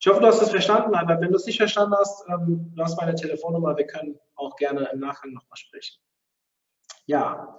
Ich 0.01 0.07
hoffe, 0.07 0.21
du 0.21 0.27
hast 0.27 0.41
das 0.41 0.51
verstanden, 0.51 0.95
aber 0.95 1.19
wenn 1.19 1.31
du 1.31 1.35
es 1.35 1.45
nicht 1.45 1.57
verstanden 1.57 1.95
hast, 1.97 2.23
ähm, 2.29 2.71
du 2.73 2.83
hast 2.83 2.97
meine 2.97 3.15
Telefonnummer, 3.15 3.75
wir 3.75 3.85
können 3.85 4.17
auch 4.35 4.55
gerne 4.55 4.89
im 4.93 4.99
Nachgang 4.99 5.33
nochmal 5.33 5.57
sprechen. 5.57 5.99
Ja, 7.05 7.57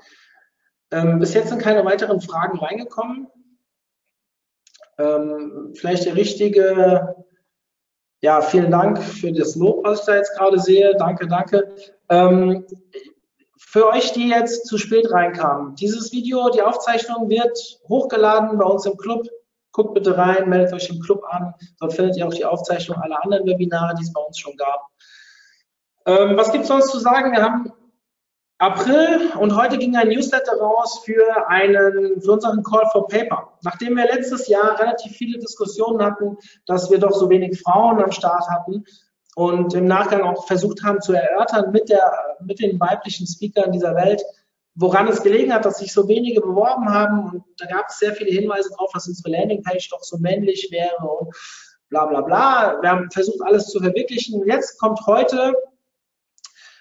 ähm, 0.90 1.18
bis 1.18 1.34
jetzt 1.34 1.50
sind 1.50 1.60
keine 1.60 1.84
weiteren 1.84 2.20
Fragen 2.20 2.58
reingekommen. 2.58 3.28
Ähm, 4.98 5.72
vielleicht 5.74 6.06
der 6.06 6.16
richtige, 6.16 7.14
ja, 8.22 8.40
vielen 8.40 8.70
Dank 8.70 9.02
für 9.02 9.32
das 9.32 9.54
Lob, 9.56 9.84
was 9.84 10.00
ich 10.00 10.06
da 10.06 10.16
jetzt 10.16 10.36
gerade 10.36 10.58
sehe. 10.58 10.94
Danke, 10.96 11.26
danke. 11.26 11.74
Ähm, 12.08 12.66
für 13.70 13.86
euch, 13.86 14.12
die 14.12 14.28
jetzt 14.28 14.66
zu 14.66 14.78
spät 14.78 15.12
reinkamen, 15.12 15.76
dieses 15.76 16.10
Video, 16.10 16.50
die 16.50 16.62
Aufzeichnung 16.62 17.28
wird 17.28 17.56
hochgeladen 17.88 18.58
bei 18.58 18.64
uns 18.64 18.84
im 18.84 18.96
Club 18.96 19.28
Guckt 19.72 19.94
bitte 19.94 20.16
rein, 20.18 20.48
meldet 20.48 20.72
euch 20.74 20.90
im 20.90 21.00
Club 21.00 21.22
an. 21.28 21.54
Dort 21.78 21.92
findet 21.92 22.16
ihr 22.16 22.26
auch 22.26 22.34
die 22.34 22.44
Aufzeichnung 22.44 22.98
aller 22.98 23.22
anderen 23.22 23.46
Webinare, 23.46 23.94
die 23.94 24.02
es 24.02 24.12
bei 24.12 24.20
uns 24.20 24.36
schon 24.36 24.56
gab. 24.56 24.88
Ähm, 26.06 26.36
was 26.36 26.50
gibt 26.50 26.62
es 26.62 26.68
sonst 26.68 26.90
zu 26.90 26.98
sagen? 26.98 27.30
Wir 27.30 27.42
haben 27.42 27.72
April 28.58 29.30
und 29.38 29.56
heute 29.56 29.78
ging 29.78 29.96
ein 29.96 30.08
Newsletter 30.08 30.58
raus 30.58 31.02
für 31.04 31.48
einen, 31.48 32.20
für 32.20 32.32
unseren 32.32 32.64
Call 32.64 32.84
for 32.90 33.06
Paper. 33.06 33.56
Nachdem 33.62 33.96
wir 33.96 34.06
letztes 34.06 34.48
Jahr 34.48 34.78
relativ 34.80 35.12
viele 35.12 35.38
Diskussionen 35.38 36.04
hatten, 36.04 36.36
dass 36.66 36.90
wir 36.90 36.98
doch 36.98 37.12
so 37.12 37.30
wenig 37.30 37.62
Frauen 37.62 38.02
am 38.02 38.10
Start 38.10 38.48
hatten 38.50 38.84
und 39.40 39.72
im 39.72 39.86
Nachgang 39.86 40.20
auch 40.20 40.46
versucht 40.46 40.82
haben 40.82 41.00
zu 41.00 41.14
erörtern 41.14 41.72
mit 41.72 41.88
der, 41.88 42.12
mit 42.44 42.60
den 42.60 42.78
weiblichen 42.78 43.26
Speakern 43.26 43.72
dieser 43.72 43.94
Welt, 43.94 44.22
woran 44.74 45.08
es 45.08 45.22
gelegen 45.22 45.54
hat, 45.54 45.64
dass 45.64 45.78
sich 45.78 45.94
so 45.94 46.06
wenige 46.08 46.42
beworben 46.42 46.90
haben. 46.90 47.30
Und 47.30 47.44
da 47.56 47.64
gab 47.64 47.86
es 47.88 47.98
sehr 48.00 48.12
viele 48.12 48.32
Hinweise 48.32 48.68
darauf, 48.68 48.90
dass 48.92 49.08
unsere 49.08 49.30
Landingpage 49.30 49.88
doch 49.88 50.02
so 50.02 50.18
männlich 50.18 50.68
wäre 50.70 50.94
und 51.08 51.34
bla 51.88 52.04
bla 52.04 52.20
bla. 52.20 52.82
Wir 52.82 52.90
haben 52.90 53.10
versucht, 53.10 53.40
alles 53.40 53.68
zu 53.68 53.80
verwirklichen. 53.80 54.46
Jetzt 54.46 54.78
kommt 54.78 55.00
heute 55.06 55.54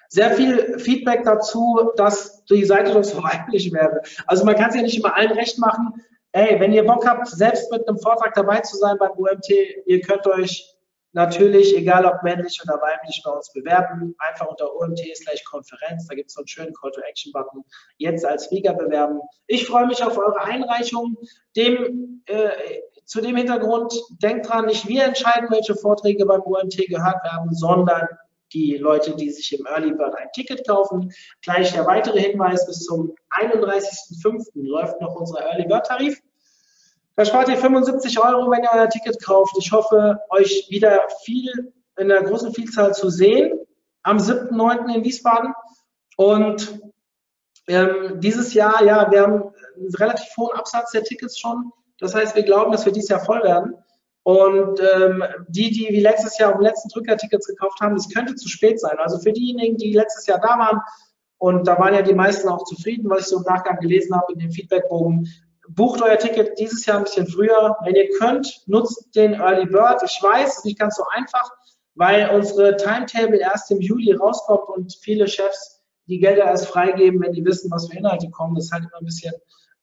sehr 0.09 0.31
viel 0.31 0.79
Feedback 0.79 1.23
dazu, 1.23 1.91
dass 1.95 2.43
die 2.43 2.65
Seite 2.65 2.91
doch 2.91 3.05
so 3.05 3.23
weiblich 3.23 3.71
wäre. 3.71 4.01
Also 4.27 4.43
man 4.43 4.55
kann 4.55 4.71
es 4.71 4.75
ja 4.75 4.81
nicht 4.81 4.97
immer 4.97 5.15
allen 5.15 5.31
recht 5.31 5.59
machen. 5.59 5.93
Ey, 6.33 6.59
wenn 6.59 6.73
ihr 6.73 6.85
Bock 6.85 7.07
habt, 7.07 7.29
selbst 7.29 7.71
mit 7.71 7.87
einem 7.87 7.99
Vortrag 7.99 8.33
dabei 8.33 8.59
zu 8.59 8.75
sein 8.75 8.97
beim 8.99 9.11
UMT, 9.11 9.49
ihr 9.85 10.01
könnt 10.01 10.27
euch 10.27 10.75
natürlich, 11.13 11.75
egal 11.75 12.05
ob 12.05 12.23
männlich 12.23 12.59
oder 12.63 12.81
weiblich, 12.81 13.21
bei 13.23 13.31
uns 13.31 13.51
bewerben. 13.53 14.15
Einfach 14.19 14.47
unter 14.47 14.75
UMT 14.75 14.99
slash 15.15 15.43
Konferenz. 15.43 16.07
Da 16.07 16.15
gibt 16.15 16.29
es 16.29 16.33
so 16.33 16.41
einen 16.41 16.47
schönen 16.47 16.73
Call 16.73 16.91
to 16.91 17.01
Action 17.01 17.31
Button. 17.31 17.63
Jetzt 17.97 18.25
als 18.25 18.45
Speaker 18.45 18.73
bewerben. 18.73 19.19
Ich 19.47 19.65
freue 19.65 19.87
mich 19.87 20.03
auf 20.03 20.17
eure 20.17 20.41
Einreichung. 20.41 21.17
Dem, 21.55 22.23
äh, 22.25 22.49
zu 23.05 23.21
dem 23.21 23.35
Hintergrund, 23.35 23.93
denkt 24.21 24.47
dran, 24.47 24.67
nicht 24.67 24.87
wir 24.87 25.03
entscheiden, 25.03 25.49
welche 25.49 25.75
Vorträge 25.75 26.25
beim 26.25 26.41
UMT 26.41 26.77
gehört 26.87 27.23
werden, 27.23 27.53
sondern 27.53 28.07
die 28.53 28.77
Leute, 28.77 29.15
die 29.15 29.29
sich 29.29 29.57
im 29.57 29.65
Early 29.65 29.93
Bird 29.93 30.15
ein 30.15 30.31
Ticket 30.33 30.67
kaufen. 30.67 31.11
Gleich 31.41 31.71
der 31.73 31.85
weitere 31.85 32.19
Hinweis, 32.19 32.65
bis 32.65 32.85
zum 32.85 33.13
31.05. 33.31 34.47
läuft 34.55 34.99
noch 35.01 35.15
unser 35.15 35.41
Early 35.41 35.67
Bird 35.67 35.85
Tarif. 35.85 36.19
Da 37.19 37.25
spart 37.25 37.49
ihr 37.49 37.57
75 37.57 38.17
Euro, 38.23 38.49
wenn 38.49 38.63
ihr 38.63 38.69
euer 38.73 38.87
Ticket 38.87 39.21
kauft. 39.21 39.53
Ich 39.59 39.73
hoffe, 39.73 40.21
euch 40.29 40.67
wieder 40.69 41.01
viel 41.25 41.51
in 41.97 42.07
der 42.07 42.23
großen 42.23 42.53
Vielzahl 42.53 42.93
zu 42.93 43.09
sehen 43.09 43.59
am 44.03 44.19
7.9. 44.19 44.95
in 44.95 45.03
Wiesbaden. 45.03 45.53
Und 46.15 46.79
ähm, 47.67 48.21
dieses 48.21 48.53
Jahr, 48.53 48.81
ja, 48.85 49.11
wir 49.11 49.21
haben 49.21 49.53
einen 49.75 49.93
relativ 49.95 50.29
hohen 50.37 50.55
Absatz 50.57 50.91
der 50.91 51.03
Tickets 51.03 51.37
schon. 51.37 51.73
Das 51.99 52.15
heißt, 52.15 52.37
wir 52.37 52.43
glauben, 52.43 52.71
dass 52.71 52.85
wir 52.85 52.93
dieses 52.93 53.09
Jahr 53.09 53.19
voll 53.19 53.43
werden. 53.43 53.75
Und 54.23 54.79
ähm, 54.79 55.21
die, 55.49 55.71
die 55.71 55.89
wie 55.89 55.99
letztes 55.99 56.37
Jahr 56.37 56.55
um 56.55 56.61
letzten 56.61 56.87
Drückertickets 56.87 57.47
gekauft 57.47 57.81
haben, 57.81 57.95
das 57.95 58.07
könnte 58.07 58.35
zu 58.35 58.47
spät 58.47 58.79
sein. 58.79 58.97
Also 58.97 59.19
für 59.19 59.33
diejenigen, 59.33 59.75
die 59.75 59.91
letztes 59.91 60.25
Jahr 60.25 60.39
da 60.39 60.57
waren, 60.57 60.79
und 61.37 61.67
da 61.67 61.77
waren 61.79 61.93
ja 61.93 62.01
die 62.01 62.13
meisten 62.13 62.47
auch 62.47 62.63
zufrieden, 62.63 63.09
was 63.09 63.23
ich 63.23 63.25
so 63.25 63.39
im 63.39 63.43
Nachgang 63.43 63.77
gelesen 63.81 64.15
habe 64.15 64.31
in 64.31 64.39
dem 64.39 64.51
Feedbackbogen, 64.51 65.27
bucht 65.69 66.01
euer 66.01 66.17
Ticket 66.17 66.57
dieses 66.59 66.85
Jahr 66.85 66.97
ein 66.97 67.03
bisschen 67.03 67.27
früher. 67.27 67.77
Wenn 67.83 67.95
ihr 67.95 68.09
könnt, 68.17 68.63
nutzt 68.67 69.15
den 69.15 69.33
Early 69.33 69.65
Bird. 69.65 70.01
Ich 70.03 70.19
weiß, 70.21 70.49
es 70.49 70.57
ist 70.57 70.65
nicht 70.65 70.79
ganz 70.79 70.95
so 70.95 71.03
einfach, 71.13 71.51
weil 71.95 72.29
unsere 72.29 72.75
Timetable 72.75 73.39
erst 73.39 73.69
im 73.71 73.79
Juli 73.79 74.13
rauskommt 74.13 74.69
und 74.69 74.97
viele 75.01 75.27
Chefs 75.27 75.83
die 76.07 76.19
Gelder 76.19 76.45
erst 76.45 76.67
freigeben, 76.67 77.21
wenn 77.21 77.33
die 77.33 77.45
wissen, 77.45 77.69
was 77.69 77.87
für 77.87 77.97
Inhalte 77.97 78.29
kommen. 78.31 78.55
Das 78.55 78.65
ist 78.65 78.71
halt 78.71 78.83
immer 78.83 78.97
ein 78.99 79.05
bisschen 79.05 79.33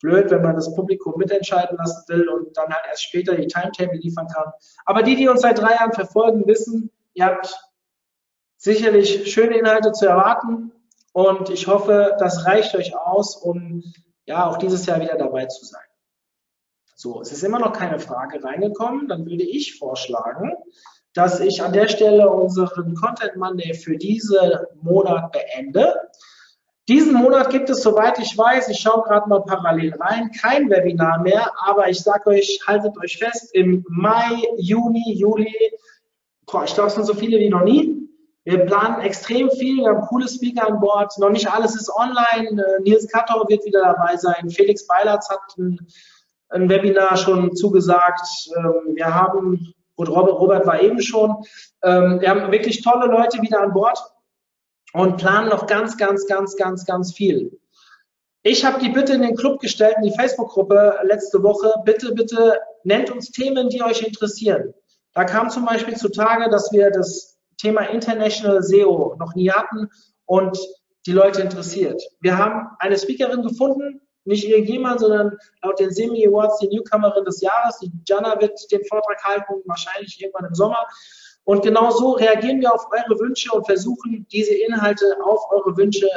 blöd, 0.01 0.31
wenn 0.31 0.43
man 0.43 0.57
das 0.57 0.75
Publikum 0.75 1.15
mitentscheiden 1.17 1.79
lassen 1.79 2.03
will 2.09 2.29
und 2.29 2.57
dann 2.57 2.73
halt 2.73 2.85
erst 2.89 3.05
später 3.05 3.37
die 3.37 3.47
Timetable 3.47 3.99
liefern 3.99 4.27
kann. 4.27 4.53
Aber 4.85 5.03
die, 5.03 5.15
die 5.15 5.29
uns 5.29 5.43
seit 5.43 5.59
drei 5.59 5.75
Jahren 5.75 5.93
verfolgen, 5.93 6.47
wissen, 6.47 6.91
ihr 7.15 7.27
habt 7.27 7.57
sicherlich 8.57 9.33
schöne 9.33 9.57
Inhalte 9.57 9.93
zu 9.93 10.07
erwarten 10.07 10.73
und 11.13 11.49
ich 11.51 11.67
hoffe, 11.69 12.17
das 12.19 12.45
reicht 12.45 12.75
euch 12.75 12.97
aus, 12.97 13.37
um 13.37 13.83
ja 14.27 14.47
auch 14.47 14.59
dieses 14.59 14.85
Jahr 14.87 15.01
wieder 15.01 15.17
dabei 15.17 15.47
zu 15.47 15.65
sein. 15.65 15.83
So, 16.95 17.21
es 17.21 17.33
ist 17.33 17.45
immer 17.45 17.59
noch 17.59 17.73
keine 17.73 17.99
Frage 17.99 18.43
reingekommen, 18.43 19.09
dann 19.09 19.27
würde 19.27 19.45
ich 19.45 19.79
vorschlagen, 19.79 20.53
dass 21.13 21.41
ich 21.41 21.63
an 21.63 21.73
der 21.73 21.89
Stelle 21.89 22.29
unseren 22.29 22.95
Content 22.95 23.37
Monday 23.37 23.75
für 23.75 23.97
diesen 23.97 24.39
Monat 24.83 25.33
beende. 25.33 25.95
Diesen 26.89 27.15
Monat 27.15 27.51
gibt 27.51 27.69
es, 27.69 27.83
soweit 27.83 28.19
ich 28.19 28.37
weiß, 28.37 28.69
ich 28.69 28.79
schaue 28.79 29.03
gerade 29.03 29.29
mal 29.29 29.43
parallel 29.43 29.95
rein, 29.95 30.31
kein 30.31 30.71
Webinar 30.71 31.21
mehr, 31.21 31.51
aber 31.59 31.89
ich 31.89 32.01
sage 32.01 32.31
euch, 32.31 32.61
haltet 32.67 32.97
euch 32.99 33.19
fest, 33.19 33.55
im 33.55 33.85
Mai, 33.89 34.43
Juni, 34.57 35.15
Juli, 35.15 35.53
boah, 36.47 36.65
ich 36.65 36.75
glaube, 36.75 36.89
es 36.89 36.95
sind 36.95 37.07
so 37.07 37.15
viele 37.15 37.39
wie 37.39 37.49
noch 37.49 37.65
nie. 37.65 38.06
Wir 38.47 38.65
planen 38.65 39.01
extrem 39.01 39.51
viel, 39.51 39.79
wir 39.79 39.89
haben 39.89 40.07
coole 40.07 40.29
Speaker 40.29 40.69
an 40.69 40.79
Bord, 40.79 41.13
noch 41.19 41.31
nicht 41.31 41.51
alles 41.51 41.75
ist 41.75 41.91
online. 41.91 42.63
Äh, 42.63 42.83
Nils 42.83 43.09
Kattau 43.09 43.45
wird 43.49 43.65
wieder 43.65 43.81
dabei 43.81 44.17
sein, 44.17 44.49
Felix 44.51 44.87
Beilatz 44.87 45.29
hat 45.29 45.59
ein, 45.59 45.85
ein 46.51 46.69
Webinar 46.69 47.17
schon 47.17 47.57
zugesagt. 47.57 48.25
Ähm, 48.57 48.95
wir 48.95 49.13
haben, 49.13 49.75
gut, 49.97 50.09
Robert, 50.09 50.39
Robert 50.39 50.65
war 50.65 50.81
eben 50.81 51.03
schon, 51.03 51.45
ähm, 51.83 52.21
wir 52.21 52.31
haben 52.31 52.53
wirklich 52.53 52.85
tolle 52.85 53.07
Leute 53.07 53.43
wieder 53.43 53.61
an 53.61 53.73
Bord 53.73 53.99
und 54.93 55.17
planen 55.17 55.49
noch 55.49 55.67
ganz, 55.67 55.97
ganz, 55.97 56.29
ganz, 56.29 56.57
ganz, 56.57 56.87
ganz 56.87 57.15
viel. 57.15 57.59
Ich 58.45 58.65
habe 58.65 58.79
die 58.79 58.91
Bitte 58.91 59.15
in 59.15 59.23
den 59.23 59.35
Club 59.35 59.59
gestellt, 59.59 59.97
in 59.97 60.05
die 60.05 60.17
Facebook-Gruppe 60.17 61.01
letzte 61.03 61.43
Woche, 61.43 61.75
bitte, 61.85 62.15
bitte 62.15 62.61
nennt 62.85 63.11
uns 63.11 63.33
Themen, 63.33 63.71
die 63.71 63.83
euch 63.83 64.03
interessieren. 64.03 64.73
Da 65.15 65.25
kam 65.25 65.51
zum 65.51 65.65
Beispiel 65.65 65.97
zutage, 65.97 66.49
dass 66.49 66.71
wir 66.71 66.93
das 66.93 67.36
Thema 67.59 67.83
International 67.83 68.63
SEO 68.63 69.17
noch 69.19 69.35
nie 69.35 69.51
hatten 69.51 69.89
und 70.27 70.59
die 71.07 71.13
Leute 71.13 71.43
interessiert. 71.43 72.03
Wir 72.21 72.37
haben 72.37 72.69
eine 72.79 72.99
Speakerin 72.99 73.43
gefunden, 73.43 74.01
nicht 74.25 74.49
irgendjemand, 74.49 75.01
sondern 75.01 75.39
laut 75.63 75.79
den 75.79 75.93
Semi 75.93 76.27
Awards 76.27 76.59
die 76.59 76.69
Newcomerin 76.69 77.25
des 77.25 77.41
Jahres. 77.41 77.79
Die 77.79 77.93
Jana 78.07 78.41
wird 78.41 78.61
den 78.73 78.85
Vortrag 78.85 79.23
halten, 79.23 79.63
wahrscheinlich 79.67 80.21
irgendwann 80.21 80.47
im 80.47 80.55
Sommer. 80.55 80.85
Und 81.45 81.63
genau 81.63 81.91
so 81.91 82.13
reagieren 82.13 82.61
wir 82.61 82.75
auf 82.75 82.89
eure 82.91 83.21
Wünsche 83.21 83.53
und 83.53 83.65
versuchen, 83.67 84.27
diese 84.33 84.53
Inhalte 84.55 85.17
auf 85.25 85.49
eure 85.51 85.77
Wünsche 85.77 86.09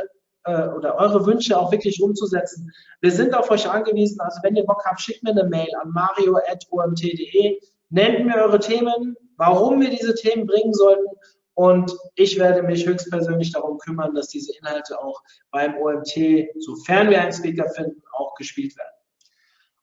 äh, 0.46 0.68
oder 0.70 0.96
eure 0.98 1.24
Wünsche 1.28 1.58
auch 1.58 1.72
wirklich 1.72 2.02
umzusetzen. 2.02 2.72
Wir 3.02 3.12
sind 3.12 3.36
auf 3.36 3.52
euch 3.52 3.70
angewiesen. 3.70 4.20
Also 4.22 4.40
wenn 4.42 4.56
ihr 4.56 4.66
Bock 4.66 4.84
habt, 4.86 5.02
schickt 5.02 5.24
mir 5.24 5.32
eine 5.32 5.44
Mail 5.44 5.70
an 5.80 5.92
mario.omt.de. 5.92 7.60
Nennt 7.92 8.26
mir 8.26 8.36
eure 8.36 8.60
Themen, 8.60 9.16
warum 9.40 9.82
wir 9.82 9.90
diese 9.90 10.14
Themen 10.14 10.46
bringen 10.46 10.74
sollten. 10.74 11.08
Und 11.56 11.98
ich 12.16 12.38
werde 12.38 12.62
mich 12.62 12.86
höchstpersönlich 12.86 13.52
darum 13.52 13.80
kümmern, 13.80 14.14
dass 14.14 14.28
diese 14.28 14.56
Inhalte 14.58 15.02
auch 15.02 15.22
beim 15.52 15.76
OMT, 15.78 16.14
sofern 16.60 17.10
wir 17.10 17.22
einen 17.22 17.34
Speaker 17.34 17.70
finden, 17.70 18.02
auch 18.14 18.36
gespielt 18.36 18.78
werden. 18.78 18.92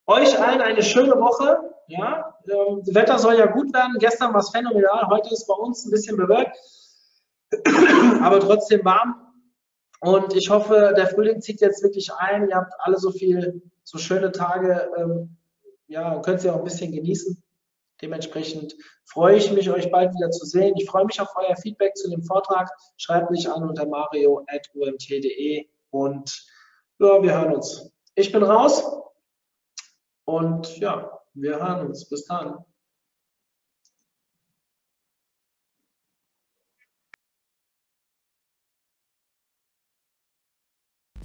Euch 0.07 0.41
allen 0.41 0.61
eine 0.61 0.83
schöne 0.83 1.15
Woche. 1.15 1.59
Ja, 1.89 2.37
ähm, 2.49 2.83
das 2.85 2.95
Wetter 2.95 3.19
soll 3.19 3.39
ja 3.39 3.47
gut 3.47 3.75
werden. 3.75 3.97
Gestern 3.99 4.33
war 4.33 4.41
es 4.41 4.51
phänomenal. 4.51 5.09
Heute 5.09 5.31
ist 5.33 5.47
bei 5.47 5.55
uns 5.55 5.85
ein 5.85 5.91
bisschen 5.91 6.17
bewölkt, 6.17 6.57
aber 8.23 8.41
trotzdem 8.41 8.85
warm. 8.85 9.15
Und 10.01 10.35
ich 10.35 10.51
hoffe, 10.51 10.95
der 10.97 11.09
Frühling 11.09 11.41
zieht 11.41 11.61
jetzt 11.61 11.83
wirklich 11.83 12.13
ein. 12.13 12.49
Ihr 12.49 12.57
habt 12.57 12.73
alle 12.79 12.99
so 12.99 13.11
viel, 13.11 13.63
so 13.85 13.99
schöne 13.99 14.33
Tage. 14.33 14.91
Ähm, 14.97 15.37
ja, 15.89 16.21
könnt 16.21 16.45
ihr 16.45 16.55
auch 16.55 16.59
ein 16.59 16.65
bisschen 16.65 16.93
genießen. 16.93 17.43
Dementsprechend 18.03 18.75
freue 19.05 19.37
ich 19.37 19.51
mich, 19.53 19.71
euch 19.71 19.91
bald 19.91 20.15
wieder 20.15 20.31
zu 20.31 20.45
sehen. 20.45 20.75
Ich 20.77 20.89
freue 20.89 21.07
mich 21.07 21.21
auf 21.21 21.29
euer 21.37 21.57
Feedback 21.57 21.97
zu 21.97 22.11
dem 22.11 22.23
Vortrag. 22.23 22.71
Schreibt 22.97 23.31
mich 23.31 23.49
an 23.49 23.63
unter 23.69 23.87
mario.umt.de 23.87 25.67
und 25.91 26.47
ja, 26.99 27.23
wir 27.23 27.39
hören 27.39 27.55
uns. 27.55 27.91
Ich 28.15 28.33
bin 28.33 28.43
raus. 28.43 28.85
Und 30.25 30.79
ja, 30.79 31.21
wir 31.35 31.57
hören 31.57 31.87
uns. 31.89 32.09
Bis 32.09 32.25
dann. 32.27 32.65